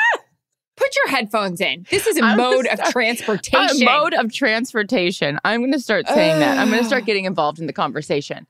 Put 0.80 0.96
your 0.96 1.08
headphones 1.08 1.60
in. 1.60 1.86
This 1.90 2.06
is 2.06 2.16
a 2.16 2.24
I'm 2.24 2.38
mode 2.38 2.66
of 2.66 2.78
sorry. 2.78 2.88
A 2.88 2.92
transportation. 2.92 3.84
mode 3.84 4.14
of 4.14 4.32
transportation. 4.32 5.38
I'm 5.44 5.60
going 5.60 5.72
to 5.72 5.78
start 5.78 6.08
saying 6.08 6.40
that. 6.40 6.56
I'm 6.58 6.68
going 6.70 6.80
to 6.80 6.86
start 6.86 7.04
getting 7.10 7.26
involved 7.26 7.58
in 7.58 7.66
the 7.66 7.72
conversation. 7.74 8.46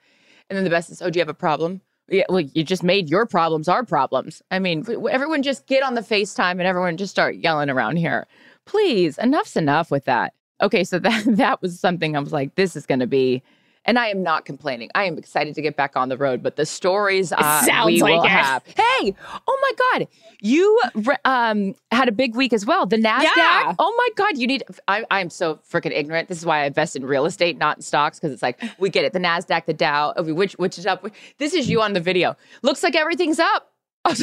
And 0.48 0.56
then 0.56 0.62
the 0.62 0.70
best 0.70 0.90
is, 0.90 1.02
oh, 1.02 1.10
do 1.10 1.18
you 1.18 1.20
have 1.22 1.28
a 1.28 1.34
problem? 1.34 1.80
Yeah, 2.08 2.24
well, 2.28 2.40
you 2.40 2.62
just 2.62 2.84
made 2.84 3.10
your 3.10 3.26
problems 3.26 3.68
our 3.68 3.84
problems. 3.84 4.42
I 4.52 4.60
mean, 4.60 4.84
everyone 5.10 5.42
just 5.42 5.66
get 5.66 5.82
on 5.82 5.94
the 5.94 6.00
FaceTime 6.02 6.52
and 6.52 6.62
everyone 6.62 6.96
just 6.96 7.10
start 7.10 7.36
yelling 7.36 7.68
around 7.68 7.96
here. 7.96 8.26
Please, 8.64 9.18
enough's 9.18 9.56
enough 9.56 9.90
with 9.90 10.04
that. 10.04 10.32
Okay, 10.60 10.84
so 10.84 10.98
that 11.00 11.24
that 11.26 11.60
was 11.62 11.80
something 11.80 12.16
I 12.16 12.20
was 12.20 12.32
like, 12.32 12.54
this 12.54 12.76
is 12.76 12.86
going 12.86 13.00
to 13.00 13.06
be, 13.08 13.42
and 13.84 13.98
I 13.98 14.08
am 14.08 14.22
not 14.22 14.44
complaining. 14.44 14.90
I 14.94 15.04
am 15.04 15.16
excited 15.18 15.54
to 15.54 15.62
get 15.62 15.76
back 15.76 15.96
on 15.96 16.08
the 16.08 16.16
road, 16.16 16.42
but 16.42 16.56
the 16.56 16.66
stories 16.66 17.32
uh, 17.32 17.62
we 17.86 18.00
like 18.02 18.12
will 18.12 18.24
it. 18.24 18.28
have. 18.28 18.64
Hey, 18.66 19.14
oh 19.46 19.58
my 19.62 19.98
God, 19.98 20.08
you 20.40 20.80
um, 21.24 21.74
had 21.90 22.08
a 22.08 22.12
big 22.12 22.36
week 22.36 22.52
as 22.52 22.66
well. 22.66 22.86
The 22.86 22.96
Nasdaq. 22.96 23.36
Yeah. 23.36 23.74
Oh 23.78 23.94
my 23.96 24.08
God, 24.16 24.38
you 24.38 24.46
need. 24.46 24.64
I, 24.88 25.04
I'm 25.10 25.30
so 25.30 25.60
freaking 25.70 25.92
ignorant. 25.92 26.28
This 26.28 26.38
is 26.38 26.46
why 26.46 26.62
I 26.62 26.66
invest 26.66 26.96
in 26.96 27.04
real 27.04 27.26
estate, 27.26 27.58
not 27.58 27.78
in 27.78 27.82
stocks, 27.82 28.18
because 28.18 28.32
it's 28.32 28.42
like 28.42 28.62
we 28.78 28.90
get 28.90 29.04
it. 29.04 29.12
The 29.12 29.18
Nasdaq, 29.18 29.66
the 29.66 29.74
Dow, 29.74 30.14
which 30.18 30.54
which 30.54 30.78
is 30.78 30.86
up. 30.86 31.06
This 31.38 31.54
is 31.54 31.68
you 31.68 31.80
on 31.80 31.92
the 31.92 32.00
video. 32.00 32.36
Looks 32.62 32.82
like 32.82 32.94
everything's 32.94 33.38
up. 33.38 33.72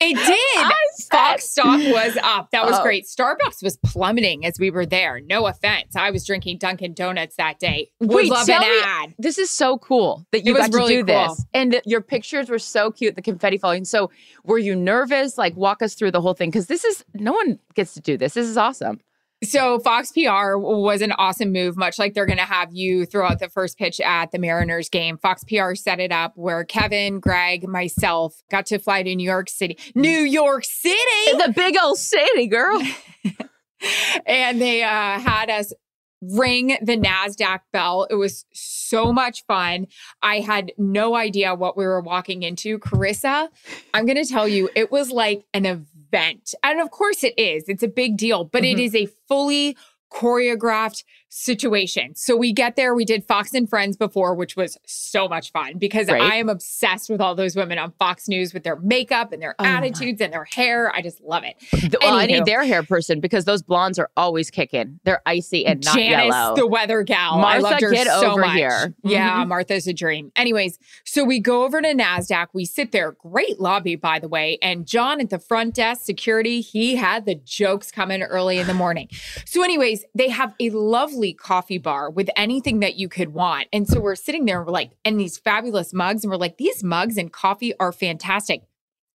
It 0.00 0.14
did. 0.14 0.72
Fox 1.10 1.48
stock 1.50 1.78
was 1.80 2.16
up. 2.22 2.50
That 2.52 2.64
was 2.64 2.76
Oh. 2.78 2.82
great. 2.82 3.04
Starbucks 3.06 3.62
was 3.62 3.76
plummeting 3.84 4.46
as 4.46 4.58
we 4.58 4.70
were 4.70 4.86
there. 4.86 5.20
No 5.20 5.46
offense. 5.46 5.96
I 5.96 6.10
was 6.12 6.24
drinking 6.24 6.58
Dunkin' 6.58 6.94
Donuts 6.94 7.34
that 7.36 7.58
day. 7.58 7.90
Would 8.00 8.10
Wait, 8.14 8.30
love 8.30 8.48
an 8.48 8.60
me- 8.60 8.80
ad. 8.84 9.14
This 9.18 9.38
is 9.38 9.50
so 9.50 9.76
cool 9.78 10.24
that 10.30 10.44
you 10.46 10.54
It 10.54 10.58
got 10.58 10.70
to 10.70 10.76
really 10.76 11.02
do 11.02 11.04
cool. 11.04 11.28
this, 11.34 11.44
and 11.52 11.80
your 11.84 12.00
pictures 12.00 12.48
were 12.48 12.60
so 12.60 12.90
cute. 12.92 13.16
The 13.16 13.22
confetti 13.22 13.58
falling. 13.58 13.84
So, 13.84 14.10
were 14.44 14.58
you 14.58 14.76
nervous? 14.76 15.36
Like, 15.36 15.56
walk 15.56 15.82
us 15.82 15.94
through 15.94 16.12
the 16.12 16.20
whole 16.20 16.34
thing 16.34 16.50
because 16.50 16.66
this 16.66 16.84
is 16.84 17.04
no 17.14 17.32
one 17.32 17.58
gets 17.74 17.94
to 17.94 18.00
do 18.00 18.16
this. 18.16 18.34
This 18.34 18.46
is 18.46 18.56
awesome. 18.56 19.00
So 19.44 19.78
Fox 19.78 20.10
PR 20.10 20.56
was 20.56 21.00
an 21.00 21.12
awesome 21.12 21.52
move, 21.52 21.76
much 21.76 21.98
like 21.98 22.14
they're 22.14 22.26
going 22.26 22.38
to 22.38 22.44
have 22.44 22.72
you 22.72 23.06
throw 23.06 23.26
out 23.26 23.38
the 23.38 23.48
first 23.48 23.78
pitch 23.78 24.00
at 24.00 24.32
the 24.32 24.38
Mariners 24.38 24.88
game. 24.88 25.16
Fox 25.16 25.44
PR 25.44 25.74
set 25.74 26.00
it 26.00 26.10
up 26.10 26.32
where 26.34 26.64
Kevin, 26.64 27.20
Greg, 27.20 27.68
myself 27.68 28.42
got 28.50 28.66
to 28.66 28.78
fly 28.78 29.04
to 29.04 29.14
New 29.14 29.24
York 29.24 29.48
City, 29.48 29.78
New 29.94 30.08
York 30.08 30.64
City, 30.64 30.96
the 31.32 31.52
big 31.54 31.76
old 31.80 31.98
city, 31.98 32.48
girl. 32.48 32.82
and 34.26 34.60
they 34.60 34.82
uh, 34.82 35.20
had 35.20 35.50
us 35.50 35.72
ring 36.20 36.76
the 36.82 36.96
NASDAQ 36.96 37.60
bell. 37.72 38.06
It 38.10 38.16
was 38.16 38.44
so 38.52 39.12
much 39.12 39.44
fun. 39.46 39.86
I 40.20 40.40
had 40.40 40.72
no 40.76 41.14
idea 41.14 41.54
what 41.54 41.76
we 41.76 41.86
were 41.86 42.00
walking 42.00 42.42
into. 42.42 42.78
Charissa, 42.78 43.48
I'm 43.94 44.04
going 44.04 44.22
to 44.22 44.28
tell 44.28 44.48
you, 44.48 44.68
it 44.74 44.90
was 44.90 45.10
like 45.10 45.44
an 45.54 45.66
event. 45.66 45.86
Bent, 46.10 46.54
and 46.62 46.80
of 46.80 46.90
course 46.90 47.22
it 47.24 47.38
is, 47.38 47.64
it's 47.68 47.82
a 47.82 47.88
big 47.88 48.16
deal, 48.16 48.44
but 48.44 48.62
mm-hmm. 48.62 48.78
it 48.78 48.82
is 48.82 48.94
a 48.94 49.06
fully 49.26 49.76
choreographed 50.10 51.04
situation. 51.28 52.14
So 52.14 52.36
we 52.36 52.52
get 52.52 52.76
there. 52.76 52.94
We 52.94 53.04
did 53.04 53.24
Fox 53.24 53.52
and 53.52 53.68
Friends 53.68 53.96
before, 53.96 54.34
which 54.34 54.56
was 54.56 54.78
so 54.86 55.28
much 55.28 55.52
fun 55.52 55.78
because 55.78 56.08
right. 56.08 56.20
I 56.20 56.36
am 56.36 56.48
obsessed 56.48 57.10
with 57.10 57.20
all 57.20 57.34
those 57.34 57.54
women 57.54 57.78
on 57.78 57.92
Fox 57.98 58.28
News 58.28 58.54
with 58.54 58.64
their 58.64 58.76
makeup 58.76 59.32
and 59.32 59.42
their 59.42 59.54
oh 59.58 59.64
attitudes 59.64 60.20
my. 60.20 60.24
and 60.24 60.32
their 60.32 60.44
hair. 60.44 60.90
I 60.94 61.02
just 61.02 61.20
love 61.20 61.44
it. 61.44 61.56
Well, 62.00 62.14
I 62.14 62.26
need 62.26 62.44
their 62.44 62.64
hair 62.64 62.82
person 62.82 63.20
because 63.20 63.44
those 63.44 63.62
blondes 63.62 63.98
are 63.98 64.10
always 64.16 64.50
kicking. 64.50 65.00
They're 65.04 65.22
icy 65.26 65.66
and 65.66 65.84
not 65.84 65.96
Janice, 65.96 66.34
yellow. 66.34 66.56
the 66.56 66.66
weather 66.66 67.02
gal. 67.02 67.38
Martha, 67.38 67.56
I 67.56 67.70
loved 67.70 67.82
her 67.82 67.90
get 67.90 68.06
so 68.06 68.32
over 68.32 68.40
much. 68.42 68.56
here. 68.56 68.94
Yeah, 69.02 69.40
mm-hmm. 69.40 69.48
Martha's 69.48 69.86
a 69.86 69.92
dream. 69.92 70.32
Anyways, 70.36 70.78
so 71.04 71.24
we 71.24 71.40
go 71.40 71.64
over 71.64 71.82
to 71.82 71.88
NASDAQ. 71.88 72.48
We 72.52 72.64
sit 72.64 72.92
there. 72.92 73.12
Great 73.12 73.60
lobby, 73.60 73.96
by 73.96 74.18
the 74.18 74.28
way. 74.28 74.58
And 74.62 74.86
John 74.86 75.20
at 75.20 75.30
the 75.30 75.38
front 75.38 75.74
desk, 75.74 76.04
security, 76.04 76.60
he 76.60 76.96
had 76.96 77.26
the 77.26 77.34
jokes 77.34 77.90
coming 77.90 78.22
early 78.22 78.58
in 78.58 78.66
the 78.66 78.74
morning. 78.74 79.08
So, 79.44 79.62
anyways, 79.62 80.04
they 80.14 80.28
have 80.28 80.54
a 80.60 80.70
lovely 80.70 81.17
coffee 81.34 81.78
bar 81.78 81.98
bar 81.98 82.10
with 82.10 82.28
anything 82.36 82.80
that 82.80 82.96
you 82.96 83.08
could 83.08 83.32
want. 83.32 83.66
And 83.72 83.88
so 83.88 83.98
we're 83.98 84.14
sitting 84.14 84.44
there 84.44 84.58
and 84.58 84.66
we're 84.66 84.72
like, 84.72 84.92
and 85.06 85.18
these 85.18 85.38
fabulous 85.38 85.92
mugs, 85.92 86.22
and 86.22 86.30
we're 86.30 86.36
like, 86.36 86.58
these 86.58 86.84
mugs 86.84 87.16
and 87.16 87.32
coffee 87.32 87.72
are 87.80 87.92
fantastic. 87.92 88.62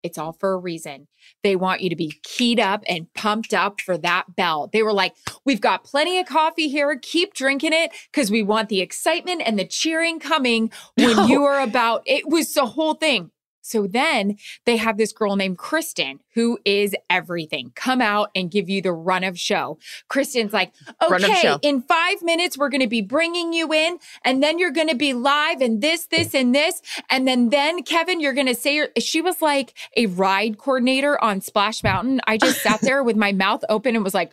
It's 0.04 0.18
all 0.18 0.32
for 0.32 0.54
a 0.54 0.58
reason. 0.58 1.08
They 1.44 1.56
want 1.56 1.82
you 1.82 1.90
to 1.90 1.96
be 1.96 2.14
keyed 2.24 2.60
up 2.60 2.84
and 2.88 3.14
pumped 3.14 3.54
up 3.54 3.82
for 3.82 3.98
that 4.00 4.36
bell. 4.36 4.70
They 4.72 4.82
were 4.82 4.94
like, 4.94 5.14
We've 5.46 5.62
got 5.62 5.84
plenty 5.84 6.18
of 6.18 6.26
coffee 6.26 6.70
here. 6.70 6.98
Keep 7.00 7.34
drinking 7.36 7.74
it 7.74 7.92
because 8.12 8.32
we 8.32 8.42
want 8.42 8.70
the 8.70 8.82
excitement 8.82 9.44
and 9.46 9.60
the 9.60 9.66
cheering 9.66 10.20
coming 10.20 10.72
when 10.96 11.16
no. 11.16 11.26
you 11.28 11.44
are 11.44 11.60
about. 11.60 12.02
It 12.06 12.28
was 12.28 12.54
the 12.54 12.66
whole 12.66 12.96
thing. 12.96 13.32
So 13.62 13.88
then 13.88 14.38
they 14.66 14.78
have 14.78 14.98
this 14.98 15.12
girl 15.12 15.36
named 15.36 15.58
Kristen 15.58 16.20
who 16.34 16.60
is 16.66 16.96
everything. 17.10 17.72
Come 17.76 18.02
out 18.02 18.30
and 18.36 18.50
give 18.50 18.70
you 18.70 18.82
the 18.82 18.94
run 18.94 19.24
of 19.24 19.38
show. 19.38 19.78
Kristen's 20.08 20.54
like, 20.54 20.74
okay, 21.02 21.58
in 21.62 21.82
five 21.82 22.22
minutes, 22.22 22.58
we're 22.58 22.70
going 22.70 22.82
to 22.82 22.88
be 22.88 23.02
bringing 23.02 23.54
you 23.54 23.74
in 23.74 23.98
and 24.24 24.42
then 24.42 24.58
you're 24.58 24.72
going 24.72 24.88
to 24.88 24.96
be 24.96 25.14
live 25.14 25.62
and 25.62 25.82
this, 25.82 26.06
this, 26.08 26.34
and 26.34 26.56
this. 26.56 26.82
And 27.10 27.28
then, 27.28 27.50
then 27.50 27.84
Kevin, 27.84 28.20
you're 28.20 28.34
going 28.34 28.48
to 28.48 28.56
say, 28.56 28.88
she 29.00 29.22
was 29.22 29.42
like 29.42 29.74
a 29.98 30.06
ride 30.08 30.58
coordinator 30.58 31.22
on 31.24 31.42
Splash 31.42 31.84
Mountain. 31.84 32.22
I 32.26 32.38
just 32.38 32.62
sat 32.62 32.82
there 32.82 33.04
with 33.04 33.16
my 33.16 33.32
mouth 33.32 33.64
open 33.70 33.96
and 33.96 34.04
was 34.04 34.14
like, 34.14 34.32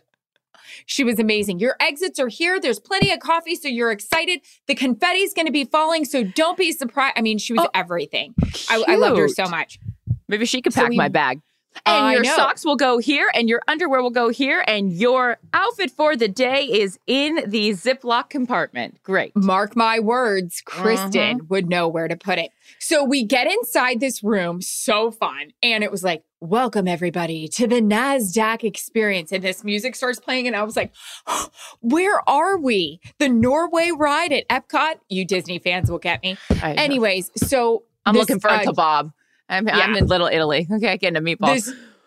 she 0.85 1.03
was 1.03 1.19
amazing. 1.19 1.59
Your 1.59 1.75
exits 1.79 2.19
are 2.19 2.27
here. 2.27 2.59
There's 2.59 2.79
plenty 2.79 3.11
of 3.11 3.19
coffee, 3.19 3.55
so 3.55 3.67
you're 3.67 3.91
excited. 3.91 4.41
The 4.67 4.75
confetti's 4.75 5.33
going 5.33 5.45
to 5.45 5.51
be 5.51 5.65
falling, 5.65 6.05
so 6.05 6.23
don't 6.23 6.57
be 6.57 6.71
surprised. 6.71 7.13
I 7.17 7.21
mean, 7.21 7.37
she 7.37 7.53
was 7.53 7.65
oh, 7.65 7.69
everything. 7.73 8.33
I, 8.69 8.83
I, 8.87 8.95
loved 8.95 9.17
her 9.17 9.27
so 9.27 9.45
much. 9.45 9.79
Maybe 10.27 10.45
she 10.45 10.61
could 10.61 10.73
pack 10.73 10.85
so 10.85 10.89
we, 10.89 10.97
my 10.97 11.09
bag. 11.09 11.41
And 11.85 12.07
uh, 12.07 12.09
your 12.21 12.35
socks 12.35 12.65
will 12.65 12.75
go 12.75 12.97
here, 12.97 13.31
and 13.33 13.47
your 13.47 13.61
underwear 13.67 14.01
will 14.01 14.09
go 14.09 14.29
here, 14.29 14.63
and 14.67 14.91
your 14.91 15.37
outfit 15.53 15.91
for 15.91 16.15
the 16.15 16.27
day 16.27 16.63
is 16.63 16.99
in 17.07 17.43
the 17.47 17.71
Ziploc 17.71 18.29
compartment. 18.29 19.01
Great. 19.03 19.35
Mark 19.35 19.75
my 19.75 19.99
words, 19.99 20.61
Kristen 20.65 21.37
mm-hmm. 21.37 21.47
would 21.47 21.69
know 21.69 21.87
where 21.87 22.07
to 22.07 22.15
put 22.15 22.37
it. 22.37 22.51
So 22.79 23.03
we 23.03 23.23
get 23.23 23.47
inside 23.47 23.99
this 23.99 24.23
room, 24.23 24.61
so 24.61 25.11
fun. 25.11 25.53
And 25.61 25.83
it 25.83 25.91
was 25.91 26.03
like, 26.03 26.23
welcome 26.41 26.87
everybody 26.87 27.47
to 27.49 27.67
the 27.67 27.81
NASDAQ 27.81 28.63
experience. 28.63 29.31
And 29.31 29.43
this 29.43 29.63
music 29.63 29.95
starts 29.95 30.19
playing, 30.19 30.47
and 30.47 30.55
I 30.55 30.63
was 30.63 30.75
like, 30.75 30.91
oh, 31.27 31.49
where 31.81 32.27
are 32.29 32.57
we? 32.57 32.99
The 33.19 33.29
Norway 33.29 33.91
ride 33.95 34.31
at 34.31 34.47
Epcot? 34.47 34.95
You 35.09 35.25
Disney 35.25 35.59
fans 35.59 35.91
will 35.91 35.99
get 35.99 36.23
me. 36.23 36.37
Anyways, 36.61 37.31
so 37.35 37.83
I'm 38.05 38.13
this, 38.13 38.21
looking 38.21 38.39
for 38.39 38.49
a 38.49 38.53
uh, 38.53 38.63
kebab. 38.63 39.13
I'm, 39.49 39.67
yeah. 39.67 39.79
I'm 39.79 39.95
in 39.95 40.05
Little 40.05 40.27
Italy. 40.27 40.67
Okay, 40.71 40.97
getting 40.97 41.17
a 41.17 41.21
meatball. 41.21 41.55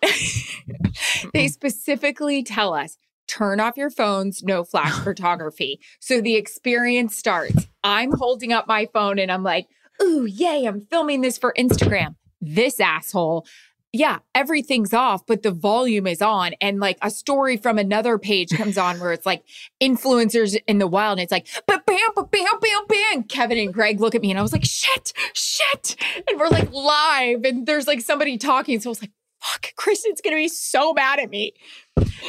This, 0.02 1.26
they 1.34 1.48
specifically 1.48 2.42
tell 2.42 2.74
us 2.74 2.98
turn 3.28 3.60
off 3.60 3.76
your 3.76 3.90
phones, 3.90 4.42
no 4.42 4.64
flash 4.64 4.92
photography. 5.04 5.80
So 6.00 6.20
the 6.20 6.36
experience 6.36 7.16
starts. 7.16 7.68
I'm 7.82 8.12
holding 8.12 8.52
up 8.52 8.66
my 8.66 8.88
phone 8.92 9.18
and 9.18 9.30
I'm 9.30 9.42
like, 9.42 9.66
ooh, 10.02 10.24
yay, 10.24 10.66
I'm 10.66 10.80
filming 10.80 11.20
this 11.20 11.38
for 11.38 11.54
Instagram. 11.58 12.14
This 12.40 12.80
asshole 12.80 13.46
yeah, 13.92 14.20
everything's 14.34 14.94
off, 14.94 15.26
but 15.26 15.42
the 15.42 15.50
volume 15.50 16.06
is 16.06 16.22
on. 16.22 16.54
And 16.62 16.80
like 16.80 16.96
a 17.02 17.10
story 17.10 17.58
from 17.58 17.78
another 17.78 18.18
page 18.18 18.50
comes 18.50 18.78
on 18.78 18.98
where 18.98 19.12
it's 19.12 19.26
like 19.26 19.44
influencers 19.82 20.58
in 20.66 20.78
the 20.78 20.86
wild. 20.86 21.18
And 21.18 21.24
it's 21.24 21.32
like, 21.32 21.46
but 21.66 21.84
bam, 21.84 21.98
but 22.14 22.30
bam, 22.30 22.44
bam, 22.60 22.86
bam. 22.88 23.22
Kevin 23.24 23.58
and 23.58 23.72
Greg 23.72 24.00
look 24.00 24.14
at 24.14 24.22
me 24.22 24.30
and 24.30 24.38
I 24.38 24.42
was 24.42 24.52
like, 24.52 24.64
shit, 24.64 25.12
shit. 25.34 25.96
And 26.28 26.40
we're 26.40 26.48
like 26.48 26.72
live 26.72 27.44
and 27.44 27.66
there's 27.66 27.86
like 27.86 28.00
somebody 28.00 28.38
talking. 28.38 28.80
So 28.80 28.88
I 28.88 28.92
was 28.92 29.02
like, 29.02 29.12
fuck, 29.42 29.72
Kristen's 29.76 30.20
gonna 30.20 30.36
be 30.36 30.48
so 30.48 30.92
mad 30.92 31.18
at 31.18 31.30
me. 31.30 31.54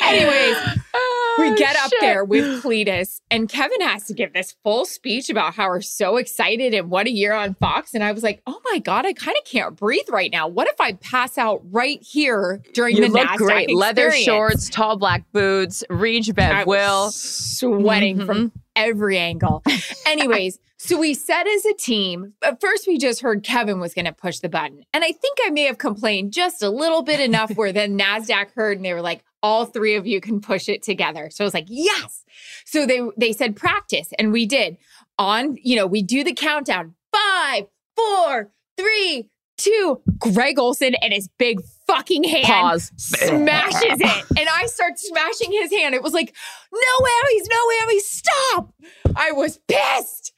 Anyways, 0.01 0.57
oh, 0.93 1.35
we 1.39 1.55
get 1.55 1.75
up 1.77 1.91
there 2.01 2.25
with 2.25 2.63
Cletus, 2.63 3.21
and 3.31 3.47
Kevin 3.47 3.81
has 3.81 4.05
to 4.05 4.13
give 4.13 4.33
this 4.33 4.55
full 4.63 4.85
speech 4.85 5.29
about 5.29 5.53
how 5.53 5.69
we're 5.69 5.81
so 5.81 6.17
excited 6.17 6.73
and 6.73 6.89
what 6.89 7.07
a 7.07 7.11
year 7.11 7.33
on 7.33 7.53
Fox. 7.55 7.93
And 7.93 8.03
I 8.03 8.11
was 8.11 8.23
like, 8.23 8.41
oh 8.45 8.59
my 8.71 8.79
God, 8.79 9.05
I 9.05 9.13
kind 9.13 9.37
of 9.37 9.45
can't 9.45 9.75
breathe 9.75 10.09
right 10.09 10.31
now. 10.31 10.47
What 10.47 10.67
if 10.67 10.79
I 10.81 10.93
pass 10.93 11.37
out 11.37 11.61
right 11.71 12.01
here 12.01 12.61
during 12.73 12.97
you 12.97 13.03
the 13.03 13.09
look 13.09 13.27
NASDAQ 13.27 13.37
great. 13.37 13.69
Experience? 13.69 13.79
Leather 13.79 14.11
shorts, 14.11 14.69
tall 14.69 14.97
black 14.97 15.23
boots, 15.31 15.83
Reach 15.89 16.33
Bev 16.33 16.67
Will. 16.67 17.11
Sweating 17.11 18.17
mm-hmm. 18.17 18.25
from 18.25 18.51
every 18.75 19.17
angle. 19.17 19.63
Anyways, 20.05 20.59
so 20.77 20.99
we 20.99 21.13
said 21.13 21.43
as 21.43 21.65
a 21.65 21.73
team, 21.73 22.33
at 22.43 22.59
first 22.59 22.87
we 22.87 22.97
just 22.97 23.21
heard 23.21 23.43
Kevin 23.43 23.79
was 23.79 23.93
going 23.93 24.05
to 24.05 24.13
push 24.13 24.39
the 24.39 24.49
button. 24.49 24.83
And 24.93 25.03
I 25.03 25.11
think 25.11 25.37
I 25.45 25.49
may 25.49 25.63
have 25.63 25.77
complained 25.77 26.33
just 26.33 26.61
a 26.61 26.69
little 26.69 27.01
bit 27.01 27.19
enough 27.19 27.55
where 27.55 27.71
then 27.71 27.97
NASDAQ 27.99 28.51
heard 28.53 28.77
and 28.77 28.85
they 28.85 28.93
were 28.93 29.01
like, 29.01 29.23
all 29.43 29.65
three 29.65 29.95
of 29.95 30.07
you 30.07 30.21
can 30.21 30.39
push 30.39 30.69
it 30.69 30.81
together. 30.81 31.29
So 31.29 31.43
I 31.43 31.45
was 31.45 31.53
like, 31.53 31.67
yes. 31.67 32.23
So 32.65 32.85
they 32.85 33.01
they 33.17 33.33
said 33.33 33.55
practice, 33.55 34.09
and 34.17 34.31
we 34.31 34.45
did. 34.45 34.77
On, 35.19 35.57
you 35.61 35.75
know, 35.75 35.85
we 35.85 36.01
do 36.01 36.23
the 36.23 36.33
countdown. 36.33 36.95
Five, 37.11 37.65
four, 37.95 38.51
three, 38.77 39.29
two. 39.57 40.01
Greg 40.19 40.59
Olsen 40.59 40.95
and 40.95 41.13
his 41.13 41.29
big 41.37 41.61
fucking 41.87 42.23
hand 42.23 42.45
Pause. 42.45 42.91
smashes 42.97 43.99
it. 43.99 44.25
And 44.37 44.49
I 44.49 44.65
start 44.67 44.93
smashing 44.97 45.51
his 45.51 45.71
hand. 45.71 45.95
It 45.95 46.03
was 46.03 46.13
like, 46.13 46.33
no 46.71 47.05
whammies, 47.05 47.43
no 47.49 47.57
whammies, 47.67 48.01
stop. 48.01 48.73
I 49.15 49.31
was 49.31 49.59
pissed. 49.67 50.33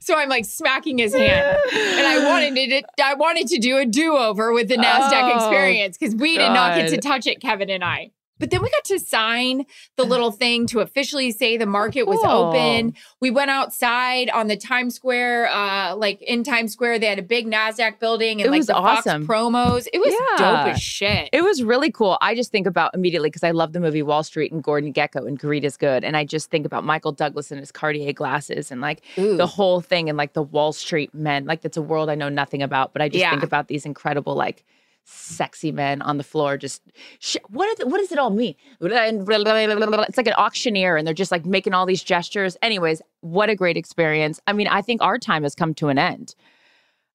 So 0.00 0.16
I'm 0.16 0.28
like 0.28 0.44
smacking 0.44 0.98
his 0.98 1.14
hand. 1.14 1.58
and 1.72 2.06
I 2.06 2.24
wanted 2.30 2.56
it 2.56 2.84
I 3.02 3.14
wanted 3.14 3.46
to 3.48 3.58
do 3.58 3.78
a 3.78 3.84
do-over 3.84 4.52
with 4.52 4.68
the 4.68 4.76
NASDAQ 4.76 5.32
oh, 5.32 5.36
experience 5.36 5.98
because 5.98 6.14
we 6.14 6.38
did 6.38 6.48
God. 6.48 6.54
not 6.54 6.76
get 6.76 6.90
to 6.90 6.96
touch 6.98 7.26
it, 7.26 7.40
Kevin 7.40 7.70
and 7.70 7.84
I. 7.84 8.12
But 8.38 8.50
then 8.50 8.62
we 8.62 8.70
got 8.70 8.84
to 8.86 8.98
sign 8.98 9.66
the 9.96 10.04
little 10.04 10.30
thing 10.30 10.66
to 10.68 10.80
officially 10.80 11.30
say 11.30 11.56
the 11.56 11.66
market 11.66 12.04
was 12.04 12.20
open. 12.24 12.94
We 13.20 13.30
went 13.30 13.50
outside 13.50 14.30
on 14.30 14.48
the 14.48 14.56
Times 14.56 14.94
Square, 14.94 15.48
uh, 15.50 15.96
like 15.96 16.22
in 16.22 16.44
Times 16.44 16.72
Square, 16.72 17.00
they 17.00 17.06
had 17.06 17.18
a 17.18 17.22
big 17.22 17.46
NASDAQ 17.46 17.98
building 17.98 18.40
and 18.40 18.48
it 18.48 18.50
like 18.50 18.66
the 18.66 18.74
awesome. 18.74 19.26
Fox 19.26 19.40
promos. 19.40 19.86
It 19.92 19.98
was 19.98 20.12
yeah. 20.12 20.36
dope 20.36 20.74
as 20.74 20.82
shit. 20.82 21.28
It 21.32 21.42
was 21.42 21.62
really 21.62 21.90
cool. 21.90 22.18
I 22.20 22.34
just 22.34 22.50
think 22.50 22.66
about 22.66 22.94
immediately 22.94 23.28
because 23.28 23.44
I 23.44 23.50
love 23.50 23.72
the 23.72 23.80
movie 23.80 24.02
Wall 24.02 24.22
Street 24.22 24.52
and 24.52 24.62
Gordon 24.62 24.92
Gekko 24.92 25.26
and 25.26 25.38
Greed 25.38 25.64
is 25.64 25.76
Good. 25.76 26.04
And 26.04 26.16
I 26.16 26.24
just 26.24 26.50
think 26.50 26.66
about 26.66 26.84
Michael 26.84 27.12
Douglas 27.12 27.50
and 27.50 27.60
his 27.60 27.72
Cartier 27.72 28.12
glasses 28.12 28.70
and 28.70 28.80
like 28.80 29.02
Ooh. 29.18 29.36
the 29.36 29.46
whole 29.46 29.80
thing 29.80 30.08
and 30.08 30.16
like 30.16 30.32
the 30.32 30.42
Wall 30.42 30.72
Street 30.72 31.14
men. 31.14 31.44
Like 31.44 31.62
that's 31.62 31.76
a 31.76 31.82
world 31.82 32.10
I 32.10 32.14
know 32.14 32.28
nothing 32.28 32.62
about, 32.62 32.92
but 32.92 33.02
I 33.02 33.08
just 33.08 33.20
yeah. 33.20 33.30
think 33.30 33.42
about 33.42 33.68
these 33.68 33.84
incredible 33.84 34.34
like 34.34 34.64
sexy 35.10 35.72
men 35.72 36.02
on 36.02 36.18
the 36.18 36.24
floor 36.24 36.56
just 36.56 36.82
sh- 37.18 37.36
what, 37.48 37.78
it, 37.80 37.88
what 37.88 37.98
does 37.98 38.12
it 38.12 38.18
all 38.18 38.30
mean 38.30 38.54
it's 38.80 40.16
like 40.16 40.26
an 40.26 40.34
auctioneer 40.34 40.96
and 40.96 41.06
they're 41.06 41.14
just 41.14 41.32
like 41.32 41.46
making 41.46 41.72
all 41.72 41.86
these 41.86 42.02
gestures 42.02 42.56
anyways 42.62 43.00
what 43.20 43.48
a 43.48 43.54
great 43.54 43.76
experience 43.76 44.40
i 44.46 44.52
mean 44.52 44.68
i 44.68 44.82
think 44.82 45.00
our 45.02 45.18
time 45.18 45.42
has 45.42 45.54
come 45.54 45.72
to 45.74 45.88
an 45.88 45.98
end 45.98 46.34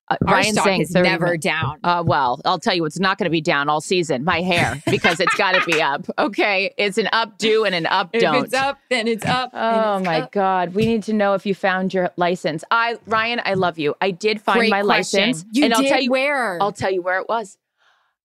uh, 0.10 0.18
Our 0.28 0.34
Ryan 0.36 0.54
stock 0.54 0.66
saying 0.66 0.82
is 0.82 0.92
never 0.92 1.28
minutes. 1.28 1.46
down. 1.46 1.80
Uh, 1.84 2.04
well, 2.06 2.42
I'll 2.44 2.60
tell 2.60 2.74
you, 2.74 2.84
it's 2.84 3.00
not 3.00 3.18
going 3.18 3.26
to 3.26 3.30
be 3.32 3.40
down 3.40 3.70
all 3.70 3.80
season. 3.80 4.26
My 4.26 4.42
hair, 4.42 4.82
because 4.86 5.22
it's 5.22 5.34
got 5.36 5.54
to 5.54 5.64
be 5.66 5.82
up. 5.82 6.06
Okay, 6.20 6.74
it's 6.78 6.98
an 6.98 7.08
up 7.14 7.38
do 7.38 7.64
and 7.64 7.74
an 7.74 7.86
up 7.86 8.12
don't. 8.12 8.36
If 8.36 8.44
it's 8.46 8.54
up, 8.54 8.80
then 8.90 9.08
it's 9.08 9.26
up. 9.26 9.52
Oh 9.54 9.98
it's 9.98 10.06
my 10.06 10.22
up. 10.22 10.32
God, 10.34 10.74
we 10.76 10.86
need 10.86 11.04
to 11.04 11.14
know 11.14 11.36
if 11.36 11.46
you 11.46 11.56
found 11.56 11.94
your 11.94 12.12
license. 12.18 12.66
I, 12.70 12.98
Ryan, 13.08 13.42
I 13.46 13.54
love 13.54 13.80
you. 13.80 13.96
I 14.02 14.12
did 14.12 14.42
find 14.42 14.60
Great 14.60 14.72
my 14.72 14.82
question. 14.82 15.30
license, 15.30 15.46
you 15.54 15.64
and 15.66 15.74
I'll 15.74 15.84
tell 15.84 16.02
you 16.02 16.12
where. 16.12 16.62
I'll 16.62 16.74
tell 16.74 16.92
you 16.92 17.02
where 17.02 17.20
it 17.20 17.30
was. 17.30 17.58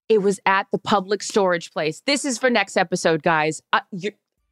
It 0.08 0.22
was 0.22 0.40
at 0.46 0.66
the 0.72 0.78
public 0.78 1.22
storage 1.22 1.70
place. 1.72 2.02
This 2.06 2.24
is 2.24 2.38
for 2.38 2.48
next 2.48 2.76
episode, 2.76 3.22
guys. 3.22 3.62
Uh, 3.72 3.80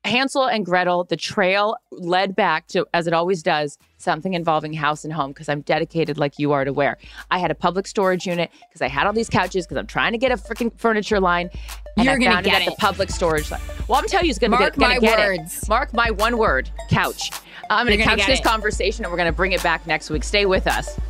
Hansel 0.05 0.45
and 0.47 0.65
Gretel, 0.65 1.05
the 1.05 1.17
trail 1.17 1.77
led 1.91 2.37
back 2.37 2.69
to, 2.69 2.87
as 2.95 3.07
it 3.09 3.13
always 3.13 3.43
does, 3.43 3.77
something 3.99 4.35
involving 4.35 4.73
house 4.73 5.03
and 5.03 5.13
home 5.13 5.33
because 5.33 5.49
I'm 5.49 5.63
dedicated 5.63 6.17
like 6.19 6.39
you 6.39 6.53
are 6.53 6.65
to 6.65 6.73
where. 6.73 6.97
I 7.31 7.39
had 7.39 7.51
a 7.51 7.55
public 7.57 7.87
storage 7.89 8.25
unit 8.27 8.51
because 8.69 8.83
I 8.83 8.89
had 8.89 9.07
all 9.07 9.13
these 9.13 9.29
couches 9.31 9.67
because 9.67 9.79
I'm 9.79 9.87
trying 9.87 10.13
to 10.13 10.19
get 10.19 10.31
a 10.31 10.37
freaking 10.37 10.71
furniture 10.79 11.19
line. 11.19 11.51
And 11.97 12.05
You're 12.05 12.15
I 12.15 12.19
gonna 12.19 12.31
found 12.33 12.45
get 12.45 12.63
it 12.63 12.67
at 12.67 12.69
it. 12.69 12.71
the 12.73 12.77
public 12.81 13.11
storage 13.11 13.51
line. 13.51 13.61
Well, 13.89 13.99
I'm 13.99 14.07
telling 14.07 14.27
you, 14.27 14.31
it's 14.31 14.39
going 14.39 14.53
to 14.53 14.59
Mark 14.59 14.75
get, 14.75 14.81
gonna 14.81 14.95
my 14.95 15.01
get 15.01 15.19
words. 15.19 15.63
It. 15.63 15.69
Mark 15.69 15.93
my 15.95 16.11
one 16.11 16.37
word 16.39 16.71
couch. 16.91 17.33
I'm 17.71 17.87
going 17.87 17.97
to 17.99 18.05
You're 18.05 18.07
gonna 18.07 18.19
couch 18.19 18.27
this 18.29 18.41
it. 18.41 18.45
conversation 18.45 19.05
and 19.05 19.11
we're 19.13 19.19
going 19.19 19.33
to 19.33 19.37
bring 19.37 19.53
it 19.53 19.63
back 19.63 19.87
next 19.89 20.11
week. 20.11 20.23
Stay 20.23 20.47
with 20.47 20.67
us. 20.69 21.01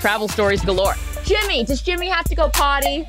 Travel 0.00 0.28
stories 0.28 0.62
galore. 0.62 0.94
Jimmy, 1.24 1.64
does 1.64 1.80
Jimmy 1.80 2.08
have 2.08 2.24
to 2.24 2.34
go 2.34 2.50
potty? 2.50 3.06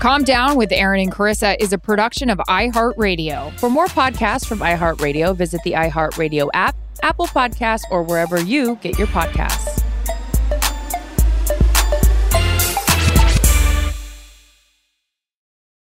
Calm 0.00 0.22
Down 0.22 0.56
with 0.56 0.70
Erin 0.70 1.00
and 1.00 1.12
Charissa 1.12 1.56
is 1.58 1.72
a 1.72 1.78
production 1.78 2.30
of 2.30 2.38
iHeartRadio. 2.38 3.58
For 3.58 3.68
more 3.68 3.86
podcasts 3.86 4.46
from 4.46 4.60
iHeartRadio, 4.60 5.36
visit 5.36 5.60
the 5.64 5.72
iHeartRadio 5.72 6.50
app, 6.54 6.76
Apple 7.02 7.26
Podcasts, 7.26 7.82
or 7.90 8.04
wherever 8.04 8.40
you 8.40 8.76
get 8.76 8.96
your 8.96 9.08
podcasts. 9.08 9.77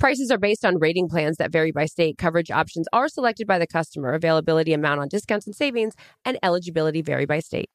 Prices 0.00 0.30
are 0.30 0.38
based 0.38 0.64
on 0.64 0.78
rating 0.78 1.10
plans 1.10 1.36
that 1.36 1.52
vary 1.52 1.72
by 1.72 1.84
state. 1.84 2.16
Coverage 2.16 2.50
options 2.50 2.86
are 2.90 3.06
selected 3.06 3.46
by 3.46 3.58
the 3.58 3.66
customer. 3.66 4.14
Availability, 4.14 4.72
amount 4.72 4.98
on 4.98 5.08
discounts 5.08 5.46
and 5.46 5.54
savings, 5.54 5.92
and 6.24 6.38
eligibility 6.42 7.02
vary 7.02 7.26
by 7.26 7.38
state. 7.40 7.68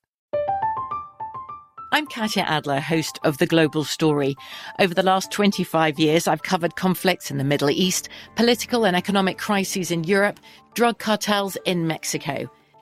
I'm 1.94 2.08
Katya 2.08 2.42
Adler, 2.42 2.80
host 2.80 3.20
of 3.24 3.38
The 3.38 3.46
Global 3.46 3.84
Story. 3.84 4.36
Over 4.80 4.96
the 4.96 5.04
last 5.04 5.32
25 5.32 6.00
years, 6.00 6.28
I've 6.28 6.42
covered 6.42 6.76
conflicts 6.76 7.30
in 7.30 7.38
the 7.38 7.44
Middle 7.44 7.70
East, 7.70 8.10
political 8.36 8.88
and 8.88 8.96
economic 8.96 9.38
crises 9.38 9.92
in 9.92 10.04
Europe, 10.04 10.40
drug 10.74 10.98
cartels 10.98 11.58
in 11.66 11.86
Mexico. 11.86 12.50